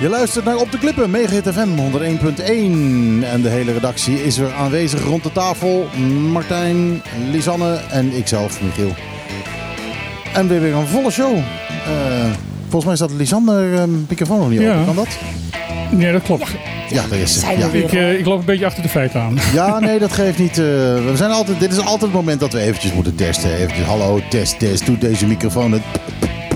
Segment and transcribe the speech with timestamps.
[0.00, 0.08] weer.
[0.10, 2.44] Je luistert naar Op de Klippen, Megahit FM 101.1.
[3.24, 5.86] En de hele redactie is weer aanwezig rond de tafel.
[6.32, 8.92] Martijn, Lisanne en ikzelf, Michiel.
[10.32, 11.36] En we hebben weer een volle show.
[11.36, 11.42] Uh,
[12.62, 14.72] volgens mij staat Lisanne uh, microfoon nog niet Ja.
[14.72, 14.84] open.
[14.84, 15.08] Kan dat?
[15.90, 16.48] Nee, dat klopt.
[16.90, 17.70] Ja, daar is we Ja.
[17.70, 17.82] weer.
[17.84, 19.38] Ik, eh, ik loop een beetje achter de feiten aan.
[19.54, 20.50] Ja, nee, dat geeft niet.
[20.58, 23.54] eh, we zijn altijd, dit is altijd het moment dat we eventjes moeten testen.
[23.56, 24.86] Eventjes, hallo, test, test.
[24.86, 25.82] Doe deze microfoon het.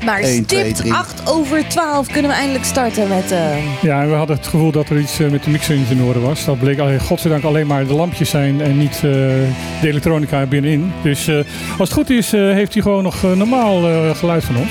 [0.05, 0.93] Maar 1, 2, stipt 3.
[0.93, 3.33] 8 over 12 kunnen we eindelijk starten met...
[3.33, 6.03] eh, Ja, en we hadden het gevoel dat er iets eh, met de mixer in
[6.03, 6.45] orde was.
[6.45, 9.49] Dat bleek alleen, godzijdank alleen maar de lampjes zijn en niet eh, de
[9.89, 10.93] elektronica binnenin.
[11.03, 11.37] Dus eh,
[11.79, 14.71] als het goed is, eh, heeft hij gewoon nog normaal eh, geluid van ons.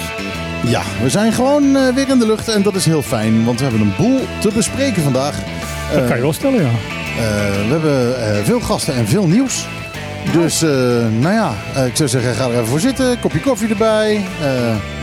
[0.67, 3.57] Ja, we zijn gewoon eh, weer in de lucht en dat is heel fijn, want
[3.59, 5.35] we hebben een boel te bespreken vandaag.
[5.91, 6.67] Dat Eh, kan je wel stellen, ja.
[6.67, 6.73] eh,
[7.67, 9.65] we hebben eh, veel gasten en veel nieuws.
[10.31, 10.69] Dus, eh,
[11.19, 13.19] nou ja, eh, ik zou zeggen, ga er even voor zitten.
[13.19, 14.21] Kopje koffie erbij.
[14.41, 14.49] eh,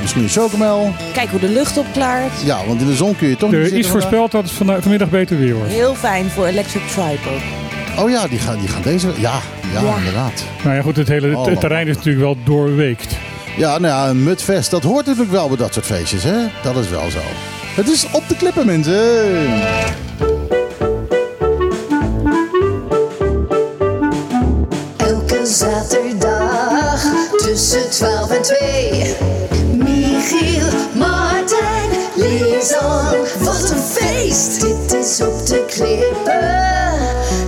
[0.00, 0.92] misschien een chocomel.
[1.12, 2.32] Kijk hoe de lucht opklaart.
[2.44, 4.52] Ja, want in de zon kun je toch niet Er zitten is voorspeld dat het
[4.52, 5.70] vanda- vanmiddag beter weer wordt.
[5.72, 8.04] Heel fijn voor Electric Tribe ook.
[8.04, 9.06] Oh ja, die gaan, die gaan deze...
[9.16, 9.38] Ja,
[9.72, 9.96] ja, Ja.
[9.96, 10.44] inderdaad.
[10.64, 13.16] Nou ja, goed, het hele Oh, het terrein is natuurlijk wel doorweekt.
[13.56, 16.36] Ja, nou ja, een mutfest, dat hoort natuurlijk wel bij dat soort feestjes, hè?
[16.62, 17.18] Dat is wel zo.
[17.74, 18.94] Het is op de klippen, mensen.
[25.50, 27.02] Zaterdag
[27.36, 29.16] tussen 12 en 2.
[29.72, 33.16] Michiel, Martijn, Lisan.
[33.38, 34.60] Wat een feest!
[34.60, 36.58] Dit is op de klippen.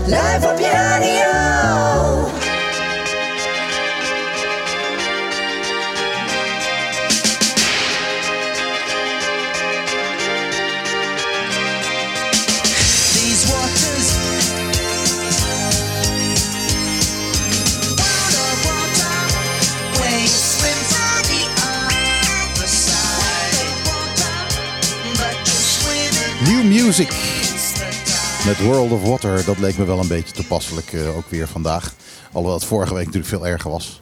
[0.06, 0.62] Live op
[28.47, 29.44] met World of Water.
[29.44, 31.94] Dat leek me wel een beetje toepasselijk eh, ook weer vandaag.
[32.26, 34.00] Alhoewel het vorige week natuurlijk veel erger was.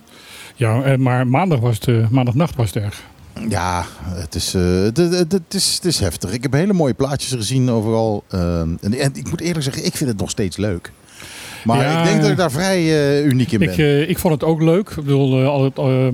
[0.54, 3.02] Ja, eh, maar maandag was het, eh, maandagnacht was het erg.
[3.48, 6.32] Ja, het is, het, het, het is, het is heftig.
[6.32, 8.24] Ik heb hele mooie plaatjes gezien overal.
[8.28, 10.92] en, en ik moet eerlijk zeggen, ik vind het nog steeds leuk.
[11.64, 13.78] Maar Ja, ik denk dat ik daar vrij uniek in ben.
[13.78, 14.88] Ik, ik vond het ook leuk.
[14.88, 16.06] Ik bedoel, al het, eh,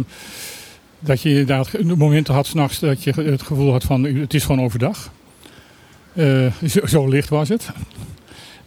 [0.98, 4.64] dat je inderdaad momenten had s'nachts dat je het gevoel had van het is gewoon
[4.64, 5.10] overdag.
[6.66, 7.70] Zo, zo licht was het.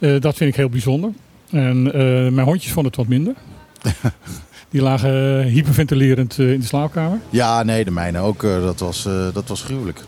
[0.00, 1.10] Eh, dat vind ik heel bijzonder.
[1.50, 3.34] En eh, mijn hondjes vonden het wat minder.
[4.70, 7.20] Die lagen hyperventilerend eh, in de slaapkamer.
[7.30, 8.42] Ja, nee, de mijne ook.
[8.42, 9.02] dat, was,
[9.32, 10.04] dat was gruwelijk.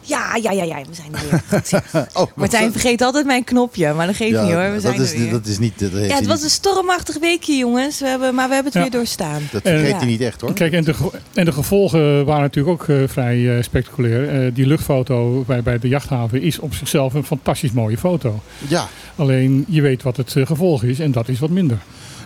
[0.00, 2.08] Ja, ja, ja, ja, we zijn er weer.
[2.12, 4.72] Oh, Martijn vergeet altijd mijn knopje, maar dat geeft ja, niet hoor.
[4.72, 5.30] We zijn is, er weer.
[5.30, 5.78] dat is niet...
[5.78, 8.88] Dat, ja, het was een stormachtig weekje jongens, we hebben, maar we hebben het Ja.
[8.90, 9.42] weer doorstaan.
[9.52, 10.04] dat vergeet hij ja.
[10.04, 10.52] niet echt hoor.
[10.52, 10.94] Kijk, en de,
[11.34, 14.44] en de gevolgen waren natuurlijk ook eh, vrij eh, spectaculair.
[14.46, 18.40] Eh, die luchtfoto bij, bij de jachthaven is op zichzelf een fantastisch mooie foto.
[18.68, 21.78] Ja, Alleen je weet wat het gevolg is en dat is wat minder.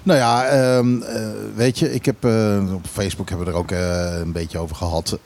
[0.02, 3.70] Nou ja, ehm, eh, weet je, ik heb eh, op Facebook hebben we er ook
[3.70, 5.18] eh, een beetje over gehad.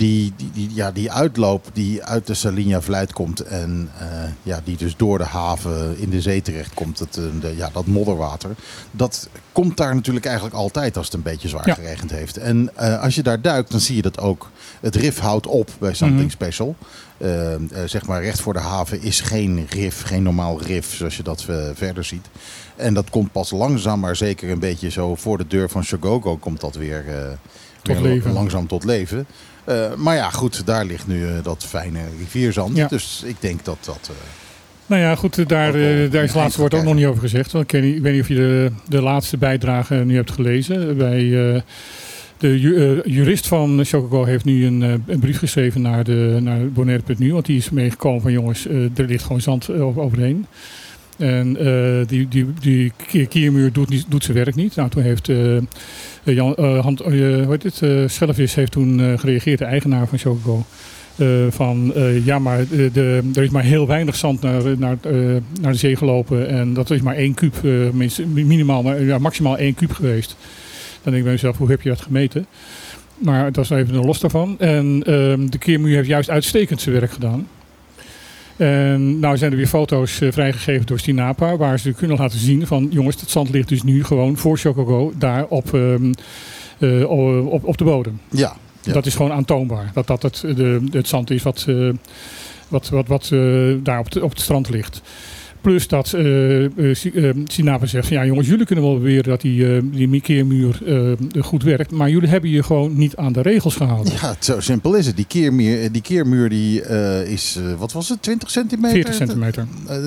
[0.00, 4.06] Die, die, die, ja, die uitloop die uit de Salinja Vlijt komt en eh,
[4.42, 7.70] ja, die dus door de haven in de zee terecht komt, dat, eh, de, ja,
[7.72, 8.50] dat modderwater,
[8.90, 11.74] dat komt daar natuurlijk eigenlijk altijd als het een beetje zwaar Ja.
[11.74, 12.36] geregend heeft.
[12.36, 14.50] En eh, als je daar duikt, dan zie je dat ook.
[14.80, 16.30] Het rif houdt op bij Something.
[16.30, 16.76] Special.
[17.84, 21.44] Zeg maar recht voor de haven is geen rif, geen normaal rif zoals je dat
[21.74, 22.26] verder ziet.
[22.76, 26.36] En dat komt pas langzaam, maar zeker een beetje zo voor de deur van Shogogo
[26.36, 27.04] komt dat weer,
[27.82, 28.32] weer leven.
[28.32, 29.26] langzaam tot leven.
[29.64, 32.76] Eh, maar ja, goed, daar ligt nu eh, dat fijne rivierzand.
[32.76, 32.88] Ja.
[32.88, 33.98] Dus ik denk dat dat...
[34.10, 34.16] eh,
[34.86, 35.72] Nou ja, goed, daar,
[36.10, 37.52] daar is laatste woord ook nog niet over gezegd.
[37.52, 40.30] Want ik, weet niet, ik weet niet of je de, de laatste bijdrage nu hebt
[40.30, 40.96] gelezen.
[40.96, 41.18] Bij,
[42.38, 47.32] de ju- jurist van Chococo heeft nu een, een brief geschreven naar, de, naar Bonaire.nu.
[47.32, 50.46] Want die is meegekomen van jongens, er ligt gewoon zand over- overheen.
[51.20, 54.76] En eh, die, die, die ki- kiermuur doet, niet, doet zijn werk niet.
[54.76, 55.56] Nou, toen heeft eh,
[56.24, 56.54] Jan,
[58.06, 60.64] Schellevis heeft toen gereageerd, de eigenaar van Chococo.
[61.16, 61.92] Eh, van
[62.24, 64.96] ja, maar de, er is maar heel weinig zand naar, naar,
[65.60, 66.48] naar de zee gelopen.
[66.48, 67.54] En dat is maar één kuub,
[68.34, 70.36] minimaal, maar, ja, maximaal één kuub geweest.
[71.02, 72.46] Dan denk ik bij mezelf, hoe heb je dat gemeten?
[73.18, 74.58] Maar dat is even een los daarvan.
[74.58, 77.46] En ehm, de keermuur heeft juist uitstekend zijn werk gedaan.
[78.60, 82.66] En nou zijn er weer foto's eh, vrijgegeven door Stinapa, waar ze kunnen laten zien
[82.66, 86.12] van jongens, het zand ligt dus nu gewoon voor Chocogo daar op, ehm,
[86.78, 87.10] eh,
[87.50, 88.20] op, op de bodem.
[88.30, 88.92] ja, Ja.
[88.92, 89.90] Dat is gewoon aantoonbaar.
[89.94, 91.88] Dat dat het, de, het zand is wat, eh,
[92.68, 93.28] wat, wat, wat
[93.82, 95.02] daar op, de- op het strand ligt.
[95.60, 96.16] Plus dat
[97.44, 100.78] Sinapa zegt van ja jongens, jullie kunnen wel beweren dat die, eh die keermuur
[101.40, 101.90] goed werkt.
[101.90, 104.12] Maar jullie hebben je gewoon niet aan de regels gehouden.
[104.12, 105.16] Ja, zo simpel is het.
[105.16, 106.82] Die keermuur die, keermuur die,
[107.26, 108.90] is, wat was het, 20 centimeter?
[108.90, 109.66] 40 centimeter.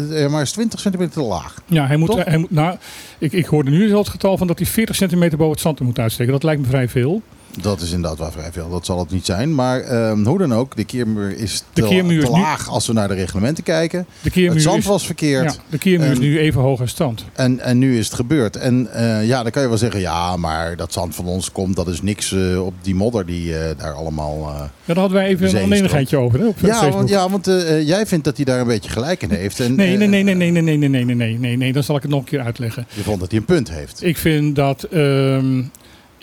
[0.09, 1.61] Ja, maar is 20 centimeter te laag.
[1.67, 2.77] Ja, hij moet, hij moet nou,
[3.17, 5.79] ik, ik hoorde nu al het getal van dat hij 40 centimeter boven het zand
[5.79, 6.31] moet uitsteken.
[6.31, 7.21] Dat lijkt me vrij veel.
[7.61, 8.69] Dat is inderdaad wel vrij veel.
[8.69, 9.55] Dat zal het niet zijn.
[9.55, 12.69] Maar ehm, hoe dan ook, de keermuur is De te, keermuur te is nu- laag
[12.69, 14.05] als we naar de reglementen kijken.
[14.21, 15.53] De keermuur, Het zand is, was verkeerd.
[15.53, 17.25] ja, de keermuur is nu even hoog als stand.
[17.33, 18.55] En, en nu is het gebeurd.
[18.55, 21.75] En eh, ja, dan kan je wel zeggen, ja, maar dat zand van ons komt,
[21.75, 24.37] dat is niks eh, op die modder die eh, daar allemaal...
[24.37, 26.93] eh, Ja, daar hadden wij even een oneenigheidje over hè, op Ja, Facebook.
[26.93, 29.59] want, ja, want eh, eh, jij vindt dat hij daar een beetje gelijk in heeft.
[29.59, 31.83] En, Nee, nee, eh, nee, nee, nee, nee, nee, nee, nee, nee, nee, nee, dan
[31.83, 32.85] zal ik het nog een keer uitleggen.
[32.93, 34.03] Je vond dat hij een punt heeft.
[34.03, 34.83] Ik vind dat.
[34.83, 35.61] ehm,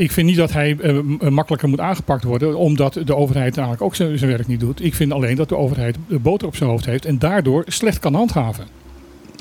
[0.00, 3.82] ik vind niet dat hij eh, m- makkelijker moet aangepakt worden, omdat de overheid eigenlijk
[3.82, 4.84] ook zijn zijn werk niet doet.
[4.84, 7.98] Ik vind alleen dat de overheid de boter op zijn hoofd heeft en daardoor slecht
[7.98, 8.66] kan handhaven.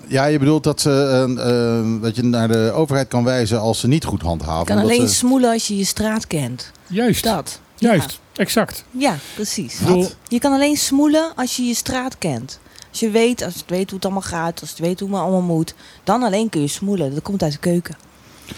[0.07, 3.79] Ja, je bedoelt dat, ze, eh, eh, dat je naar de overheid kan wijzen als
[3.79, 4.59] ze niet goed handhaven.
[4.59, 6.71] Je kan omdat alleen ze- smoelen als je je straat kent.
[6.87, 7.61] Juist, Dat.
[7.75, 8.83] juist, exact.
[8.91, 9.79] Ja, precies.
[10.27, 12.59] Je kan alleen smoelen als je je straat kent.
[12.89, 15.19] Als je weet, als je weet hoe het allemaal gaat, als je weet hoe het
[15.19, 15.73] allemaal moet,
[16.03, 17.13] dan alleen kun je smoelen.
[17.13, 17.95] Dat komt uit de keuken.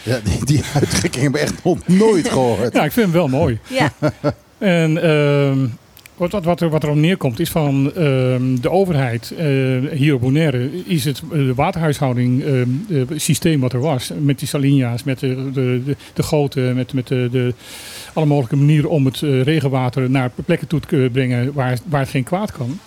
[0.03, 2.73] Ja, die, die uitdrukking heb ik echt nog nooit gehoord.
[2.73, 3.59] ja, ik vind hem wel mooi.
[3.67, 3.91] Ja,
[4.61, 5.67] En ehm,
[6.15, 9.47] wat, wat, wat, er, wat erop neerkomt is van ehm, de overheid eh,
[9.91, 14.11] hier op Bonaire is het eh, de waterhuishouding ehm, eh, systeem wat er was.
[14.19, 17.53] Met die salinia's, met de, de, de, de goten, met, met de, de,
[18.13, 22.01] alle mogelijke manieren om het eh, regenwater naar plekken toe te kunnen brengen waar, waar
[22.01, 22.79] het geen kwaad kan.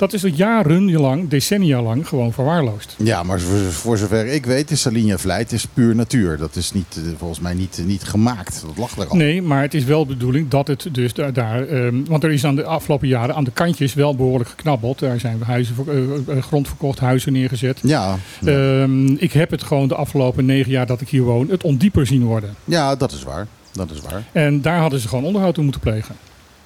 [0.00, 2.94] Dat is al jarenlang, decennia lang gewoon verwaarloosd.
[2.98, 6.38] Ja, maar voor, zover ik weet is Salinja Vlijt is puur natuur.
[6.38, 8.62] Dat is niet, eh, volgens mij niet, niet gemaakt.
[8.66, 9.16] Dat lag er al.
[9.16, 12.30] Nee, maar het is wel de bedoeling dat het dus daar, daar ehm, want er
[12.30, 14.98] is aan de afgelopen jaren aan de kantjes wel behoorlijk geknabbeld.
[14.98, 17.78] Daar zijn huizen, voor- eh, eh, grond verkocht, huizen neergezet.
[17.82, 21.62] Ja, Ehm, ik heb het gewoon de afgelopen negen jaar dat ik hier woon, het
[21.62, 22.54] ondieper zien worden.
[22.64, 23.46] ja, dat is waar.
[23.72, 24.22] Dat is waar.
[24.32, 26.14] En daar hadden ze gewoon onderhoud toe moeten plegen.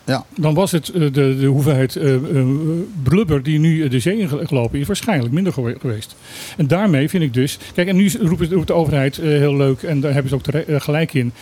[0.04, 0.24] Ja.
[0.36, 2.46] Dan was het eh, de, de hoeveelheid eh, eh,
[3.02, 6.16] blubber die nu de zee in gel- gelopen is, waarschijnlijk minder gewe- geweest.
[6.56, 7.58] En daarmee vind ik dus.
[7.74, 11.14] Kijk, en nu roept, roept de overheid heel leuk, en daar hebben ze ook gelijk
[11.14, 11.32] in.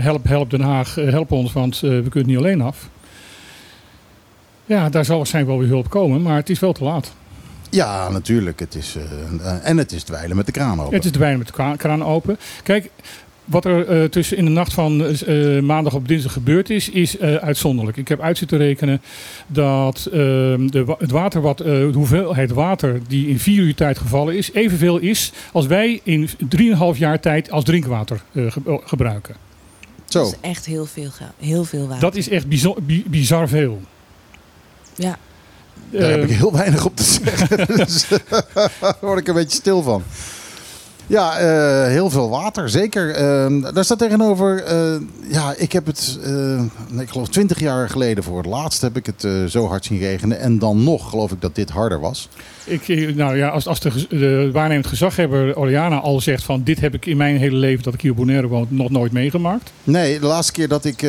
[0.00, 2.88] help, help Den Haag, help ons, want we kunnen het niet alleen af.
[4.66, 7.12] Ja, daar zal waarschijnlijk wel weer hulp komen, maar het is wel te laat.
[7.70, 8.60] Ja, natuurlijk.
[8.60, 8.96] Het is,
[9.62, 10.94] en het is dweilen met de kraan open.
[10.94, 12.38] Het is weinig met de kraan open.
[12.62, 12.90] Kijk,
[13.48, 17.18] wat er eh, tussen in de nacht van eh, maandag op dinsdag gebeurd is, is
[17.18, 17.96] eh, uitzonderlijk.
[17.96, 19.00] Ik heb uit zitten rekenen
[19.46, 23.98] dat ehm, de, het water wat, eh, de hoeveelheid water die in vier uur tijd
[23.98, 26.28] gevallen is, evenveel is als wij in
[26.92, 29.34] 3,5 jaar tijd als drinkwater ge- gebruiken.
[30.04, 30.18] Zo.
[30.22, 32.00] dat is echt heel veel, heel veel water.
[32.00, 33.80] Dat is echt bizar, bi- bizar veel.
[34.94, 35.18] Ja.
[35.90, 37.76] Daar heb ik heel weinig op te zeggen.
[37.76, 38.06] dus
[38.80, 40.02] daar word ik een beetje stil van.
[41.08, 43.10] Ja, eh, heel veel water, zeker.
[43.10, 44.94] Eh, daar staat tegenover, eh,
[45.28, 49.06] ja, ik heb het, eh, ik geloof twintig jaar geleden voor het laatst heb ik
[49.06, 50.40] het zo hard zien regenen.
[50.40, 52.28] En dan nog geloof ik dat dit harder was.
[52.64, 56.94] Ik, nou ja, als, als de, de waarnemend gezaghebber Oriana al zegt van dit heb
[56.94, 59.72] ik in mijn hele leven dat ik hier op Bonaire woon nog nooit meegemaakt.
[59.84, 61.06] Nee, de laatste keer dat ik,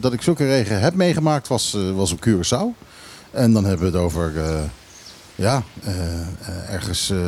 [0.00, 2.86] dat ik zulke regen heb meegemaakt was, was op Curaçao.
[3.30, 4.32] En dan hebben we het over,
[5.38, 7.18] ja, eh, eh, ergens eh,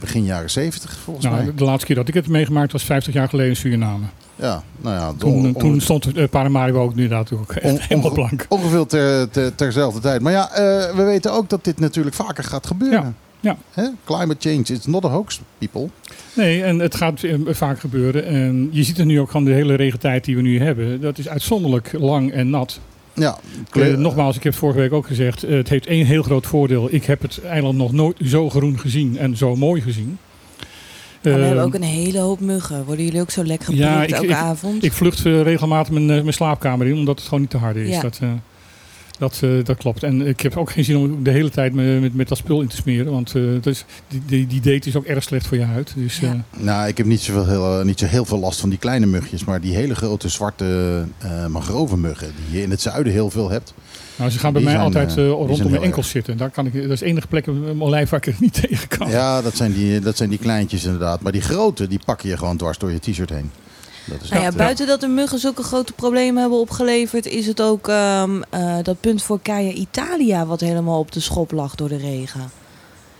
[0.00, 1.54] begin jaren zeventig volgens Nou, mij.
[1.54, 4.04] de laatste keer dat ik het meegemaakt was 50 jaar geleden in Suriname.
[4.36, 7.78] Ja, nou ja, Toen, on- toen on- stond uh, Paramaribo ook inderdaad ook echt On-
[7.88, 8.46] helemaal blank.
[8.48, 10.20] Ongeveer ter, ter, terzelfde tijd.
[10.20, 13.16] Maar ja, eh, we weten ook dat dit natuurlijk vaker gaat gebeuren.
[13.40, 13.84] Ja, Hè?
[14.04, 15.88] Climate change, it's not a hoax, people.
[16.34, 18.24] Nee, en het gaat eh, vaak gebeuren.
[18.24, 21.00] En je ziet het nu ook gewoon de hele regentijd die we nu hebben.
[21.00, 22.80] Dat is uitzonderlijk lang en nat.
[23.18, 23.38] Ja,
[23.72, 25.42] Eh, nogmaals, ik heb het vorige week ook gezegd.
[25.42, 26.88] eh, het heeft één heel groot voordeel.
[26.90, 30.18] Ik heb het eiland nog nooit zo groen gezien en zo mooi gezien.
[31.22, 32.84] Maar we Eh, hebben ook een hele hoop muggen.
[32.84, 34.84] Worden jullie ook zo lekker Ja, geprikt ik- elke ik- avond?
[34.84, 37.88] Ik vlucht regelmatig mijn, mijn slaapkamer in, omdat het gewoon niet te hard is.
[37.88, 38.00] Ja.
[38.02, 38.28] Dat, eh,
[39.18, 40.02] dat, eh, dat klopt.
[40.02, 42.60] En ik heb ook geen zin om de hele tijd me- met, met dat spul
[42.60, 43.12] in te smeren.
[43.12, 45.92] Want dat is, die, die, die date is ook erg slecht voor je huid.
[45.96, 46.44] Dus, Ja.
[46.52, 49.06] eh, Nou, ik heb niet, zoveel, heel, niet zo heel veel last van die kleine
[49.06, 49.44] mugjes.
[49.44, 53.74] Maar die hele grote zwarte uh, mangrovenmuggen, die je in het zuiden heel veel hebt.
[54.16, 56.14] nou, ze gaan bij Die mij zijn, altijd rondom mijn enkels erg.
[56.14, 56.36] zitten.
[56.36, 58.60] Daar kan ik, dat is de enige plek op mijn lijf waar ik er niet
[58.68, 59.10] tegen kan.
[59.10, 61.20] Ja, dat zijn, die, dat zijn die kleintjes inderdaad.
[61.20, 63.50] Maar die grote, die pakken je gewoon dwars door je t-shirt heen.
[64.10, 67.60] Dat is Nou ja, buiten dat de muggen zulke grote problemen hebben opgeleverd, is het
[67.62, 71.88] ook ehm, eh, dat punt voor Caia Italia wat helemaal op de schop lag door
[71.88, 72.50] de regen.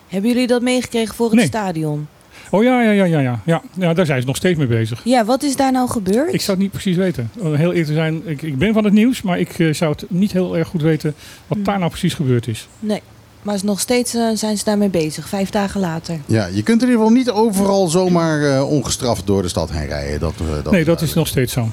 [0.08, 1.46] Hebben jullie dat meegekregen voor het Nee.
[1.46, 2.06] stadion?
[2.50, 3.62] Oh ja, ja, ja, ja, ja, ja.
[3.74, 5.00] Ja, daar zijn ze nog steeds mee bezig.
[5.04, 6.32] Ja, wat is daar nou gebeurd?
[6.34, 7.30] Ik zou het niet precies weten.
[7.38, 9.92] Om heel eerlijk te zijn, ik, ik ben van het nieuws, maar ik eh, zou
[9.92, 11.14] het niet heel erg goed weten
[11.46, 11.66] wat Hmm.
[11.66, 12.68] daar nou precies gebeurd is.
[12.80, 13.02] Nee.
[13.48, 16.18] Maar nog steeds eh, zijn ze daarmee bezig, vijf dagen later.
[16.26, 19.86] Ja, je kunt in ieder geval niet overal zomaar eh, ongestraft door de stad heen
[19.86, 20.20] rijden.
[20.20, 21.68] Dat, eh, dat Nee, dat is nog steeds zo.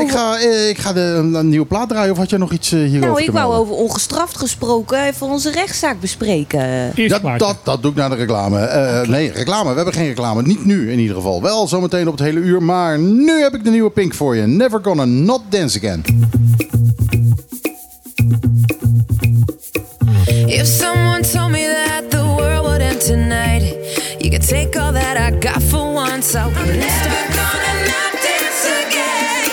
[0.00, 2.12] Ik ga, eh, ik ga de, een nieuwe plaat draaien.
[2.12, 3.58] Of had jij nog iets hierover Nou, ik wou melden?
[3.58, 6.92] over ongestraft gesproken even onze rechtszaak bespreken.
[6.94, 8.58] Eerst Dat, dat, dat doe ik naar de reclame.
[8.58, 9.70] Eh, Nee, reclame.
[9.70, 10.42] We hebben geen reclame.
[10.42, 11.42] Niet nu in ieder geval.
[11.42, 12.62] Wel zometeen op het hele uur.
[12.62, 14.46] Maar nu heb ik de nieuwe Pink voor je.
[14.46, 16.02] Never Gonna Not Dance Again.
[20.46, 23.62] If someone told me that the world would end tonight,
[24.20, 26.34] you could take all that I got for once.
[26.34, 29.44] I would never gonna not dance again.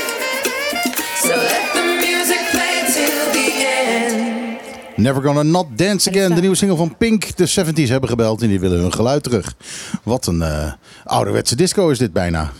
[1.23, 4.97] So let the music play till the end.
[4.97, 6.35] Never Gonna Not Dance Again.
[6.35, 7.35] De nieuwe single van Pink.
[7.37, 9.53] De 70s hebben gebeld en die willen hun geluid terug.
[10.03, 10.71] Wat een eh,
[11.03, 12.51] ouderwetse disco is dit bijna.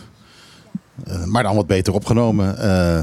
[1.06, 2.58] Eh, maar dan wat beter opgenomen.
[2.58, 2.98] Eh,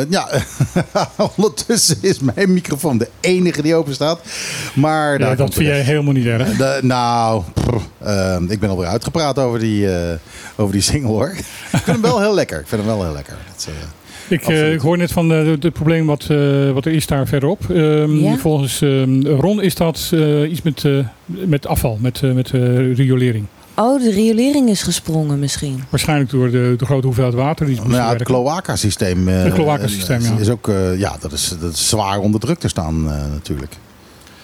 [0.00, 0.28] eh, ja,
[1.36, 4.20] ondertussen is mijn microfoon de enige die open staat.
[4.74, 6.56] Maar Ja, dat vind jij helemaal niet erg.
[6.56, 7.42] De- nou,
[8.48, 10.14] ik ben alweer uitgepraat over die, eh,
[10.56, 11.28] over die single hoor.
[11.30, 12.60] ik vind hem wel heel lekker.
[12.60, 13.36] Ik vind hem wel heel lekker.
[13.54, 13.74] Dat, eh,
[14.28, 17.70] Ik, eh, hoor net van het probleem wat, eh, wat er is daar verderop.
[17.70, 18.36] Ehm, Ja?
[18.36, 22.94] Volgens ehm, Ron is dat eh, iets met, eh, met afval, met, eh, met eh,
[22.94, 23.44] riolering.
[23.80, 25.84] Oh, de riolering is gesprongen misschien.
[25.88, 29.52] Waarschijnlijk door de, de grote hoeveelheid water die ze nou ja, het cloaca-systeem eh, Het
[29.54, 30.38] cloaca-systeem, eh, ja.
[30.38, 33.76] is ook eh, ja, dat is, dat is zwaar onder druk te staan eh, natuurlijk.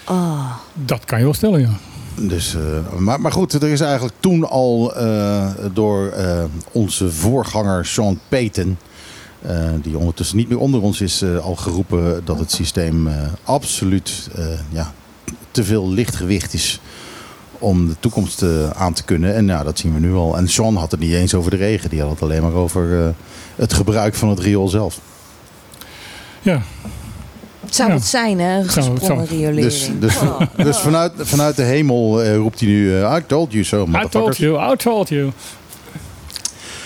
[0.08, 0.52] Oh.
[0.74, 1.70] Dat kan je wel stellen, ja.
[2.16, 7.86] Dus, eh, maar, maar goed, er is eigenlijk toen al eh, door eh, onze voorganger
[7.86, 8.76] Sean Payton,
[9.42, 13.14] eh, die ondertussen niet meer onder ons is, eh, al geroepen dat het systeem eh,
[13.44, 14.92] absoluut eh, ja,
[15.50, 16.80] te veel lichtgewicht is
[17.64, 19.34] om de toekomst eh, aan te kunnen.
[19.34, 20.36] En ja, dat zien we nu al.
[20.36, 23.00] En Sean had het niet eens over de regen, die had het alleen maar over
[23.00, 23.08] eh,
[23.56, 24.98] het gebruik van het riool zelf.
[26.42, 26.62] Ja,
[27.64, 27.94] Het zou Ja.
[27.94, 28.64] het zijn, hè?
[28.64, 29.62] Gesprongen riolering.
[29.62, 30.40] Dus, dus, Oh.
[30.56, 34.36] dus vanuit, vanuit de hemel eh, roept hij nu, I told you so, I told
[34.36, 35.30] you, I told you.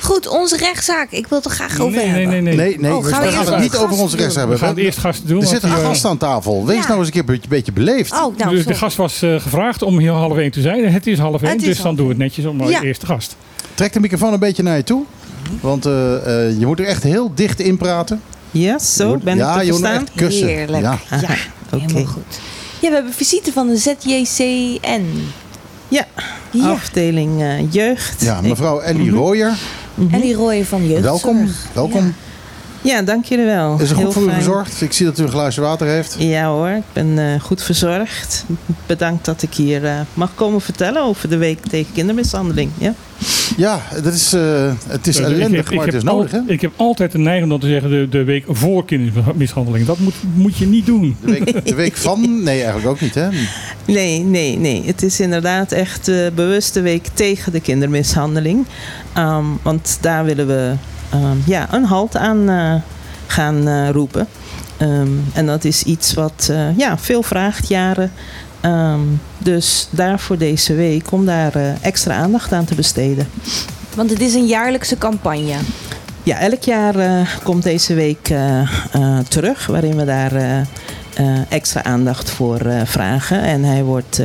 [0.09, 1.11] Goed, onze rechtszaak.
[1.11, 2.31] Ik wil het er graag over Nee, nee, hebben.
[2.45, 2.57] nee, nee.
[2.67, 4.39] Nee, nee, Oh, we gaan we gaan het niet over onze rechts doen?
[4.43, 4.59] hebben.
[4.59, 5.41] We gaan het eerst gasten doen.
[5.41, 6.67] Er zit een eh, gast aan tafel.
[6.67, 6.87] Wees Ja.
[6.87, 8.13] nou eens een keer een beetje, beetje beleefd.
[8.13, 10.93] Oh, nou, de, de gast was eh, gevraagd om hier half één te zijn.
[10.93, 12.81] Het is half één, is dus dan doen we het netjes om Ja.
[12.81, 13.37] de eerste gast.
[13.75, 15.05] Trek de microfoon een beetje naar je toe.
[15.61, 16.15] Want eh,
[16.49, 18.23] eh, je moet er echt heel dicht in praten.
[18.51, 20.03] Ja, zo moet- ben ja, ik te je moet verstaan.
[20.03, 20.47] echt kussen.
[20.47, 20.83] Heerlijk.
[20.83, 20.99] Ja.
[21.11, 21.29] Ja,
[21.79, 22.41] helemaal goed.
[22.81, 25.05] Ja, we hebben visite van de ZJCN.
[25.89, 26.07] Ja,
[26.51, 26.71] Ja.
[26.71, 28.23] afdeling eh, jeugd.
[28.23, 29.13] ja, mevrouw Ellie
[29.99, 30.15] Rooyer, Mhm.
[30.15, 31.23] Ellie Rooyen van Jeugdzorg.
[31.23, 31.51] welkom.
[31.75, 32.05] welkom.
[32.05, 32.13] Ja,
[33.05, 33.81] dank jullie wel.
[33.81, 34.81] Is er Heel goed voor u gezorgd?
[34.83, 36.17] Ik zie dat u een glaasje water heeft.
[36.19, 38.45] Ja hoor, ik ben eh, goed verzorgd.
[38.87, 42.71] Bedankt dat ik hier eh, mag komen vertellen over de week tegen kindermishandeling.
[42.79, 42.95] Ja?
[43.57, 46.31] Ja, dat is, eh, het is Dus ik ellendig, heb- ik maar het is nodig.
[46.31, 46.41] Hè?
[46.47, 49.87] Ik heb altijd de neiging om te zeggen de, de week voor kindermishandeling.
[49.87, 51.17] Dat moet, moet je niet doen.
[51.25, 52.43] De week, de week van?
[52.43, 53.15] Nee, eigenlijk ook niet.
[53.15, 53.29] Hè?
[53.85, 54.83] Nee, nee, nee.
[54.87, 58.67] Het is inderdaad echt de bewuste week tegen de kindermishandeling.
[59.13, 60.73] Ehm, want daar willen we
[61.47, 62.75] ja, een halt aan eh,
[63.27, 64.27] gaan eh, roepen.
[64.77, 68.13] Ehm, en dat is iets wat eh, ja, veel vraagt, jaren.
[68.61, 69.01] Ehm,
[69.39, 73.29] dus daarvoor deze week om daar extra aandacht aan te besteden.
[73.95, 75.57] Want het is een jaarlijkse campagne.
[76.23, 78.35] Ja, elk jaar komt deze week
[79.29, 80.65] terug, waarin we daar
[81.49, 83.43] extra aandacht voor vragen.
[83.43, 84.21] En hij wordt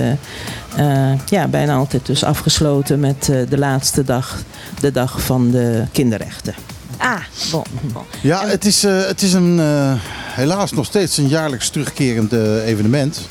[1.25, 4.43] ja, bijna altijd dus afgesloten met de laatste dag,
[4.79, 6.53] de dag van de kinderrechten.
[6.97, 7.19] Ah,
[7.51, 7.63] bon.
[7.81, 8.03] bon.
[8.21, 9.93] Ja, het is, eh, het is een, eh,
[10.35, 13.27] helaas nog steeds een jaarlijks terugkerend eh, evenement.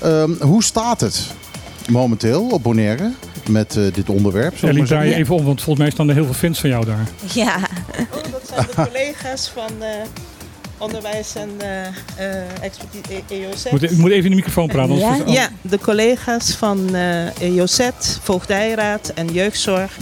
[0.00, 1.20] Ehm, hoe staat het
[1.88, 3.12] momenteel op Bonaire
[3.48, 4.62] met eh, dit onderwerp?
[4.62, 6.70] Ellie, maar draai je even om, want volgens mij staan er heel veel fans van
[6.70, 7.08] jou daar.
[7.32, 7.56] Ja.
[8.14, 9.70] Oh, dat zijn de collega's van
[10.78, 11.50] onderwijs en
[12.60, 13.70] expertise EOZ.
[13.70, 14.96] Moet, ik moet even in de microfoon praten.
[14.96, 15.16] Ja?
[15.26, 17.88] Ja, de collega's van eh EOZ,
[18.22, 19.96] Voogdijraad en Jeugdzorg.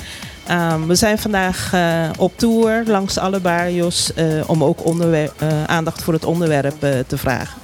[0.47, 4.81] Ehm, we zijn vandaag eh, op tour langs alle barrios eh, om ook
[5.11, 5.29] eh,
[5.67, 7.61] aandacht voor het onderwerp te vragen.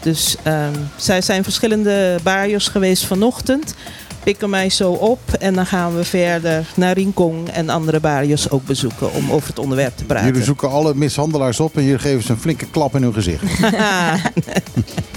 [0.00, 3.74] Dus ehm, zij zijn verschillende barrios geweest vanochtend.
[4.22, 8.66] Pikken mij zo op en dan gaan we verder naar Rincon en andere barrios ook
[8.66, 10.26] bezoeken om over het onderwerp te praten.
[10.26, 13.42] Jullie zoeken alle mishandelaars op en jullie geven ze een flinke klap in hun gezicht.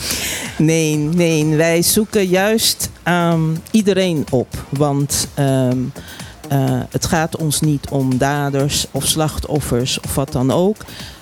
[0.57, 3.41] nee, nee, wij zoeken juist ehm,
[3.71, 4.65] iedereen op.
[4.69, 5.27] Want
[6.47, 10.77] eh, het gaat ons niet om daders of slachtoffers of wat dan ook.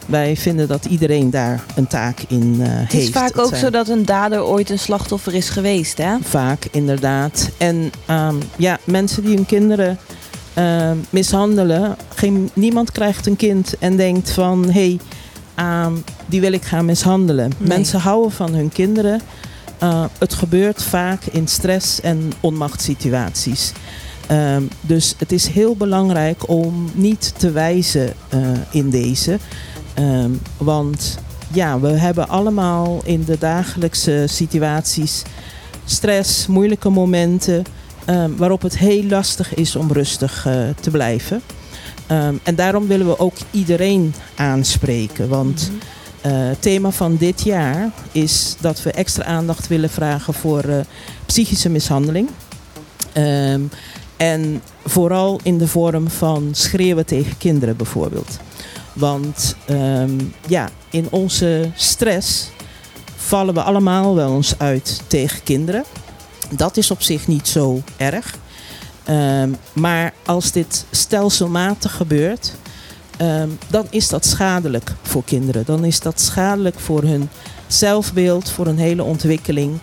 [0.06, 2.92] Wij vinden dat iedereen daar een taak in eh, heeft.
[2.92, 6.18] Het is vaak ook zo dat een dader ooit een slachtoffer is geweest, hè?
[6.22, 7.50] Vaak, inderdaad.
[7.58, 9.98] En ehm, ja, mensen die hun kinderen
[10.54, 11.96] ehm, mishandelen.
[12.16, 14.64] Geen, niemand krijgt een kind en denkt van...
[14.64, 15.00] hé, hey,
[15.56, 15.94] ehm,
[16.26, 17.52] die wil ik gaan mishandelen.
[17.58, 17.68] Nee.
[17.68, 19.22] Mensen houden van hun kinderen.
[19.84, 23.72] Uh, het gebeurt vaak in stress- en onmachtssituaties.
[24.32, 28.40] Um, dus het is heel belangrijk om niet te wijzen uh,
[28.72, 29.38] in deze.
[30.00, 31.18] Um, want
[31.52, 35.24] ja, we hebben allemaal in de dagelijkse situaties
[35.86, 37.64] stress, moeilijke momenten.
[38.10, 41.42] Um, waarop het heel lastig is om rustig uh, te blijven.
[42.44, 45.30] En daarom willen we ook iedereen aanspreken.
[45.30, 45.70] Want
[46.22, 46.32] -hmm.
[46.32, 50.64] uh, het thema van dit jaar is dat we extra aandacht willen vragen voor
[51.26, 52.30] psychische mishandeling.
[53.18, 53.70] Um,
[54.24, 58.40] en vooral in de vorm van schreeuwen tegen kinderen bijvoorbeeld.
[58.94, 62.50] Want um, ja, in onze stress
[63.16, 65.84] vallen we allemaal wel eens uit tegen kinderen.
[66.50, 68.38] Dat is op zich niet zo erg.
[69.10, 72.54] Um, maar als dit stelselmatig gebeurt,
[73.22, 75.66] um, dan is dat schadelijk voor kinderen.
[75.66, 77.30] Dan is dat schadelijk voor hun
[77.68, 79.80] zelfbeeld, voor hun hele ontwikkeling.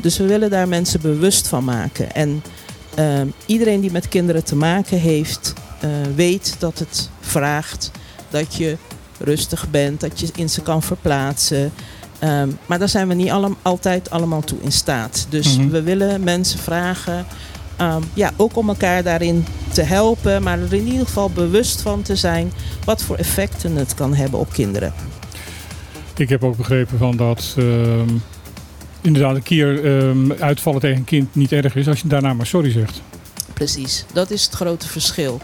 [0.00, 2.14] Dus we willen daar mensen bewust van maken.
[2.14, 2.42] En
[3.46, 5.52] iedereen die met kinderen te maken heeft,
[5.84, 7.90] uh, weet dat het vraagt
[8.30, 8.76] dat je
[9.18, 11.72] rustig bent, dat je in ze kan verplaatsen.
[12.24, 15.26] Um, maar daar zijn we niet alle, altijd allemaal toe in staat.
[15.28, 15.70] Dus mm -hmm.
[15.70, 17.26] we willen mensen vragen
[17.80, 22.02] um, ja, ook om elkaar daarin te helpen, maar er in ieder geval bewust van
[22.02, 22.52] te zijn
[22.84, 24.92] wat voor effecten het kan hebben op kinderen.
[26.16, 28.22] Ik heb ook begrepen van dat um,
[29.00, 32.46] inderdaad een keer um, uitvallen tegen een kind niet erg is als je daarna maar
[32.46, 33.02] sorry zegt.
[33.54, 35.40] Precies, dat is het grote verschil.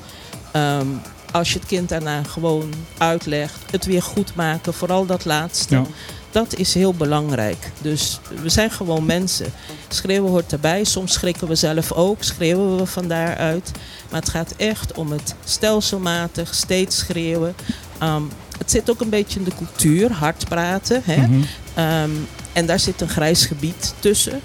[0.56, 1.00] Um,
[1.32, 5.74] als je het kind daarna gewoon uitlegt, het weer goed maken, vooral dat laatste.
[5.74, 5.84] Ja.
[6.30, 7.70] Dat is heel belangrijk.
[7.82, 9.52] Dus we zijn gewoon mensen.
[9.88, 10.84] Schreeuwen hoort erbij.
[10.84, 12.22] Soms schrikken we zelf ook.
[12.22, 13.70] Schreeuwen we van daaruit.
[14.10, 17.54] Maar het gaat echt om het stelselmatig, steeds schreeuwen.
[18.02, 21.02] Um, het zit ook een beetje in de cultuur, hard praten.
[21.04, 21.16] Hè?
[21.16, 21.84] Mm -hmm.
[21.84, 24.40] um, en daar zit een grijs gebied tussen.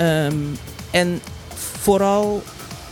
[0.00, 0.58] Um,
[0.90, 1.20] en
[1.80, 2.42] vooral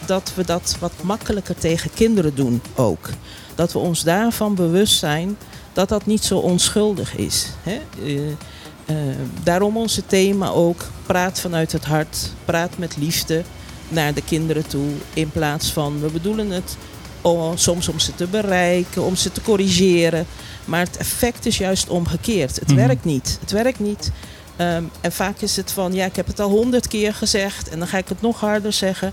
[0.07, 3.09] dat we dat wat makkelijker tegen kinderen doen ook.
[3.55, 5.37] Dat we ons daarvan bewust zijn
[5.73, 7.47] dat dat niet zo onschuldig is.
[7.63, 7.81] Hè?
[8.03, 8.97] Uh, uh,
[9.43, 13.43] daarom onze thema ook, praat vanuit het hart, praat met liefde
[13.89, 14.89] naar de kinderen toe.
[15.15, 16.77] In plaats van, we bedoelen het
[17.21, 20.27] om, soms om ze te bereiken, om ze te corrigeren.
[20.65, 22.55] Maar het effect is juist omgekeerd.
[22.55, 22.87] Het mm -hmm.
[22.87, 23.39] werkt niet.
[23.41, 24.11] Het werkt niet.
[24.61, 27.79] Um, en vaak is het van, ja, ik heb het al honderd keer gezegd en
[27.79, 29.13] dan ga ik het nog harder zeggen.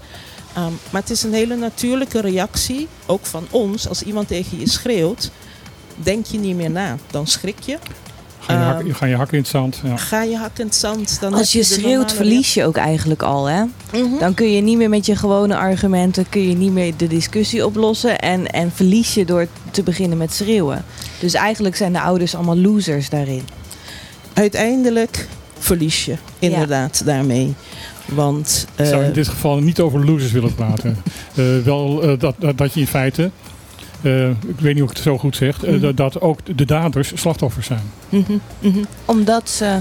[0.57, 4.69] Um, maar het is een hele natuurlijke reactie, ook van ons, als iemand tegen je
[4.69, 5.31] schreeuwt,
[5.95, 6.97] denk je niet meer na.
[7.11, 7.77] Dan schrik je.
[8.39, 9.81] Ga je, hak, ga je in het zand.
[9.83, 9.97] Ja.
[9.97, 11.19] Ga je hakken in het zand.
[11.19, 13.45] Dan Als je, je schreeuwt, verlies je ook eigenlijk al.
[13.45, 13.63] Hè?
[13.63, 14.19] Mm -hmm.
[14.19, 16.29] Dan kun je niet meer met je gewone argumenten...
[16.29, 18.19] kun je niet meer de discussie oplossen.
[18.19, 20.85] En, en verlies je door te beginnen met schreeuwen.
[21.19, 23.43] Dus eigenlijk zijn de ouders allemaal losers daarin.
[24.35, 25.27] Uiteindelijk
[25.59, 27.05] verlies je inderdaad ja.
[27.05, 27.53] daarmee.
[28.05, 30.97] Want, uh, Ik zou in dit geval niet over losers willen praten.
[31.35, 33.29] uh, wel uh, dat, dat, dat je in feite...
[34.01, 35.95] Uh, ik weet niet of ik het zo goed zeg, uh, mm -hmm.
[35.95, 37.91] dat ook de daders slachtoffers zijn.
[38.09, 38.41] Mm -hmm.
[38.59, 38.85] Mm -hmm.
[39.05, 39.79] Omdat ze.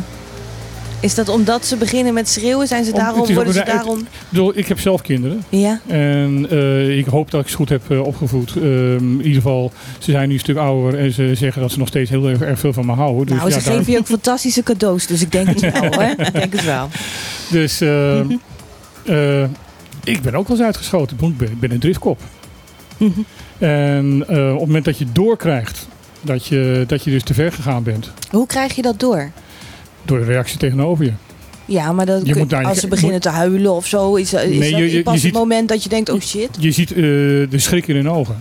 [1.04, 2.66] Is dat omdat ze beginnen met schreeuwen?
[2.66, 3.98] Zijn ze Om, daarom, worden ze daarom...
[3.98, 5.44] Ik, bedoel, ik heb zelf kinderen.
[5.48, 5.80] Ja.
[5.86, 8.56] En uh, ik hoop dat ik ze goed heb opgevoed.
[8.56, 11.88] in ieder geval, ze zijn nu een stuk ouder en ze zeggen dat ze nog
[11.88, 13.36] steeds heel erg, veel van me houden.
[13.36, 13.92] Nou, dus, ze ja, geven daar...
[13.92, 16.02] je ook fantastische cadeaus, dus ik denk het wel hoor.
[16.26, 16.88] Ik denk het wel.
[17.50, 17.80] Dus
[20.04, 21.36] ik ben ook wel eens uitgeschoten.
[21.38, 22.20] Ik ben een driftkop.
[22.96, 23.24] -hmm.
[23.58, 25.86] En op het moment dat je doorkrijgt
[26.20, 28.10] dat je, dat je dus te ver gegaan bent.
[28.30, 29.30] Hoe krijg je dat door?
[30.04, 31.12] Door de reactie tegenover je.
[31.64, 34.80] Ja, maar dat kun, als ze beginnen te huilen of zo, is, is nee, dat
[34.80, 36.48] je, je, pas je ziet, het moment dat je denkt, oh shit.
[36.58, 36.96] Je ziet uh,
[37.50, 38.36] de schrik in hun ogen.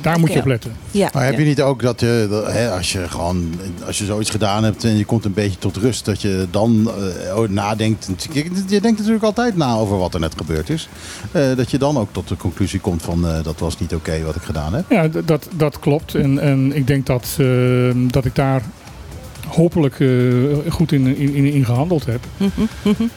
[0.00, 0.72] Daar moet je op letten.
[0.90, 1.10] Ja.
[1.12, 3.54] Maar heb je niet ook dat je, dat, hè, als je gewoon,
[3.86, 6.90] als je zoiets gedaan hebt en je komt een beetje tot rust, dat je dan
[7.36, 8.08] uh, nadenkt.
[8.32, 10.88] Je, je denkt natuurlijk altijd na over wat er net gebeurd is.
[11.32, 14.10] Uh, dat je dan ook tot de conclusie komt van uh, dat was niet oké
[14.10, 14.84] okay wat ik gedaan heb.
[14.90, 16.14] Ja, dat, dat klopt.
[16.14, 17.38] En, en ik denk dat,
[18.10, 18.62] dat ik daar
[19.50, 19.94] hopelijk
[20.68, 22.20] goed in, in, in gehandeld heb.
[22.36, 22.50] Mm
[22.82, 23.10] -hmm.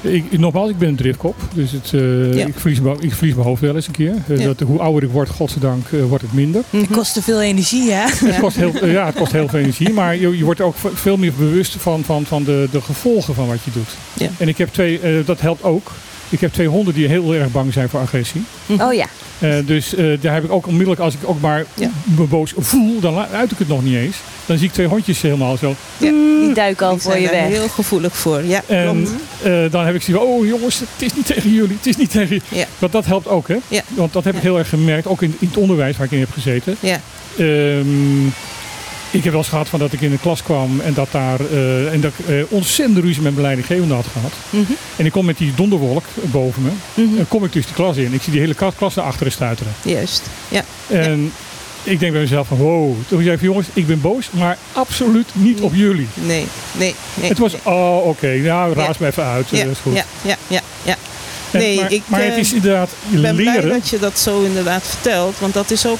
[0.00, 1.34] Ik, nogmaals, ik ben een driftkop.
[1.54, 2.46] Dus het, uh, ja.
[2.46, 4.14] ik, verlies, ik verlies mijn hoofd wel eens een keer.
[4.28, 4.44] Uh, ja.
[4.44, 6.62] dat, hoe ouder ik word, godzijdank, uh, wordt het minder.
[6.70, 8.26] Het kost te veel energie, hè?
[8.26, 9.92] Het kost heel, ja, het kost heel veel energie.
[9.92, 13.46] Maar je, je wordt ook veel meer bewust van, van, van de, de gevolgen van
[13.46, 13.88] wat je doet.
[14.14, 14.30] Ja.
[14.38, 15.92] En ik heb twee, dat helpt ook.
[16.30, 18.42] Ik heb twee honden die heel erg bang zijn voor agressie.
[18.66, 19.06] Oh ja.
[19.38, 21.90] Uh, dus uh, daar heb ik ook onmiddellijk, als ik ook maar ja.
[22.04, 24.16] me boos voel, dan uit ik het nog niet eens.
[24.46, 25.74] Dan zie ik twee hondjes helemaal zo.
[25.96, 27.46] Ja, die duiken al die voor je weg.
[27.46, 28.44] heel gevoelig voor.
[28.44, 29.08] Ja, en
[29.44, 32.10] uh, dan heb ik zoiets oh jongens, het is niet tegen jullie, het is niet
[32.10, 32.42] tegen jullie.
[32.48, 32.64] Ja.
[32.78, 33.56] Want dat helpt ook, hè?
[33.68, 33.82] Ja.
[33.88, 36.18] Want dat heb ik heel erg gemerkt, ook in, in het onderwijs waar ik in
[36.18, 36.76] heb gezeten.
[36.80, 37.00] Ja.
[37.38, 38.32] Um,
[39.10, 41.40] Ik heb wel eens gehad van dat ik in de klas kwam en dat daar
[41.40, 44.32] eh, en dat ik eh, ontzettende ruzie met mijn leidinggevende had gehad.
[44.50, 44.72] Mhm.
[44.96, 46.70] En ik kom met die donderwolk boven me.
[46.94, 47.18] Mhm.
[47.18, 48.12] En kom ik dus de klas in.
[48.12, 49.72] Ik zie die hele klas, naar achteren stuiteren.
[49.82, 50.22] Juist.
[50.48, 50.64] Ja.
[50.86, 51.32] En
[51.82, 52.94] ik denk bij mezelf van wow.
[53.08, 56.08] Toen zei ik van jongens, ik ben boos, maar absoluut niet op jullie.
[56.14, 57.28] Nee, nee, nee.
[57.28, 57.74] Het was, nee.
[57.74, 58.94] oh oké, nou raas Ja.
[58.98, 59.48] me even uit.
[59.50, 59.94] Ja, dat is goed.
[59.94, 60.96] ja, ja, ja, ja.
[61.50, 63.70] En- Nee, maar, ik, maar het eh, is inderdaad Ik ben blij leren.
[63.70, 65.38] dat je dat zo inderdaad vertelt.
[65.38, 65.98] Want dat is ook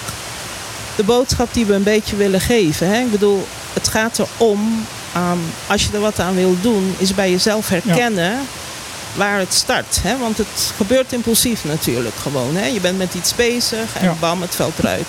[1.01, 2.89] de boodschap die we een beetje willen geven.
[2.89, 2.99] Hè?
[3.01, 4.87] Ik bedoel, het gaat erom,
[5.17, 8.39] um, als je er wat aan wil doen, is bij jezelf herkennen
[9.15, 9.99] waar het start.
[10.03, 10.19] Hè?
[10.19, 12.57] Want het gebeurt impulsief natuurlijk gewoon.
[12.57, 12.67] Hè?
[12.67, 14.15] Je bent met iets bezig en Ja.
[14.21, 15.07] bam, het valt eruit.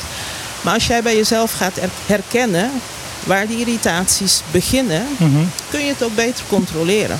[0.62, 2.72] Maar als jij bij jezelf gaat er- herkennen
[3.24, 5.44] waar die irritaties beginnen, Mhm.
[5.70, 7.20] kun je het ook beter controleren.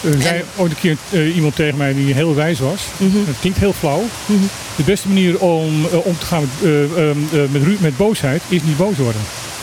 [0.00, 2.82] Er zei ooit een keer eh, iemand tegen mij die heel wijs was.
[2.96, 3.16] Mhm.
[3.26, 4.02] Het klinkt heel flauw.
[4.26, 4.40] Mhm.
[4.76, 8.42] De beste manier om eh, om te gaan met, eh, ehm, eh, met, met boosheid
[8.48, 9.20] is niet boos worden.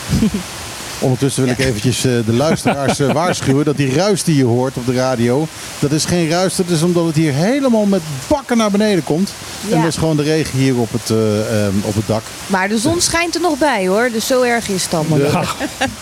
[0.98, 4.76] Ondertussen wil ik eventjes eh, de luisteraars eh, waarschuwen dat die ruis die je hoort
[4.76, 5.46] op de radio,
[5.78, 9.30] dat is geen ruis, dat is omdat het hier helemaal met bakken naar beneden komt.
[9.70, 12.22] En dat is gewoon de regen hier op het, eh, ehm, op het dak.
[12.46, 15.18] Maar de zon schijnt er nog bij hoor, dus zo erg is het allemaal.
[15.18, 15.42] De-.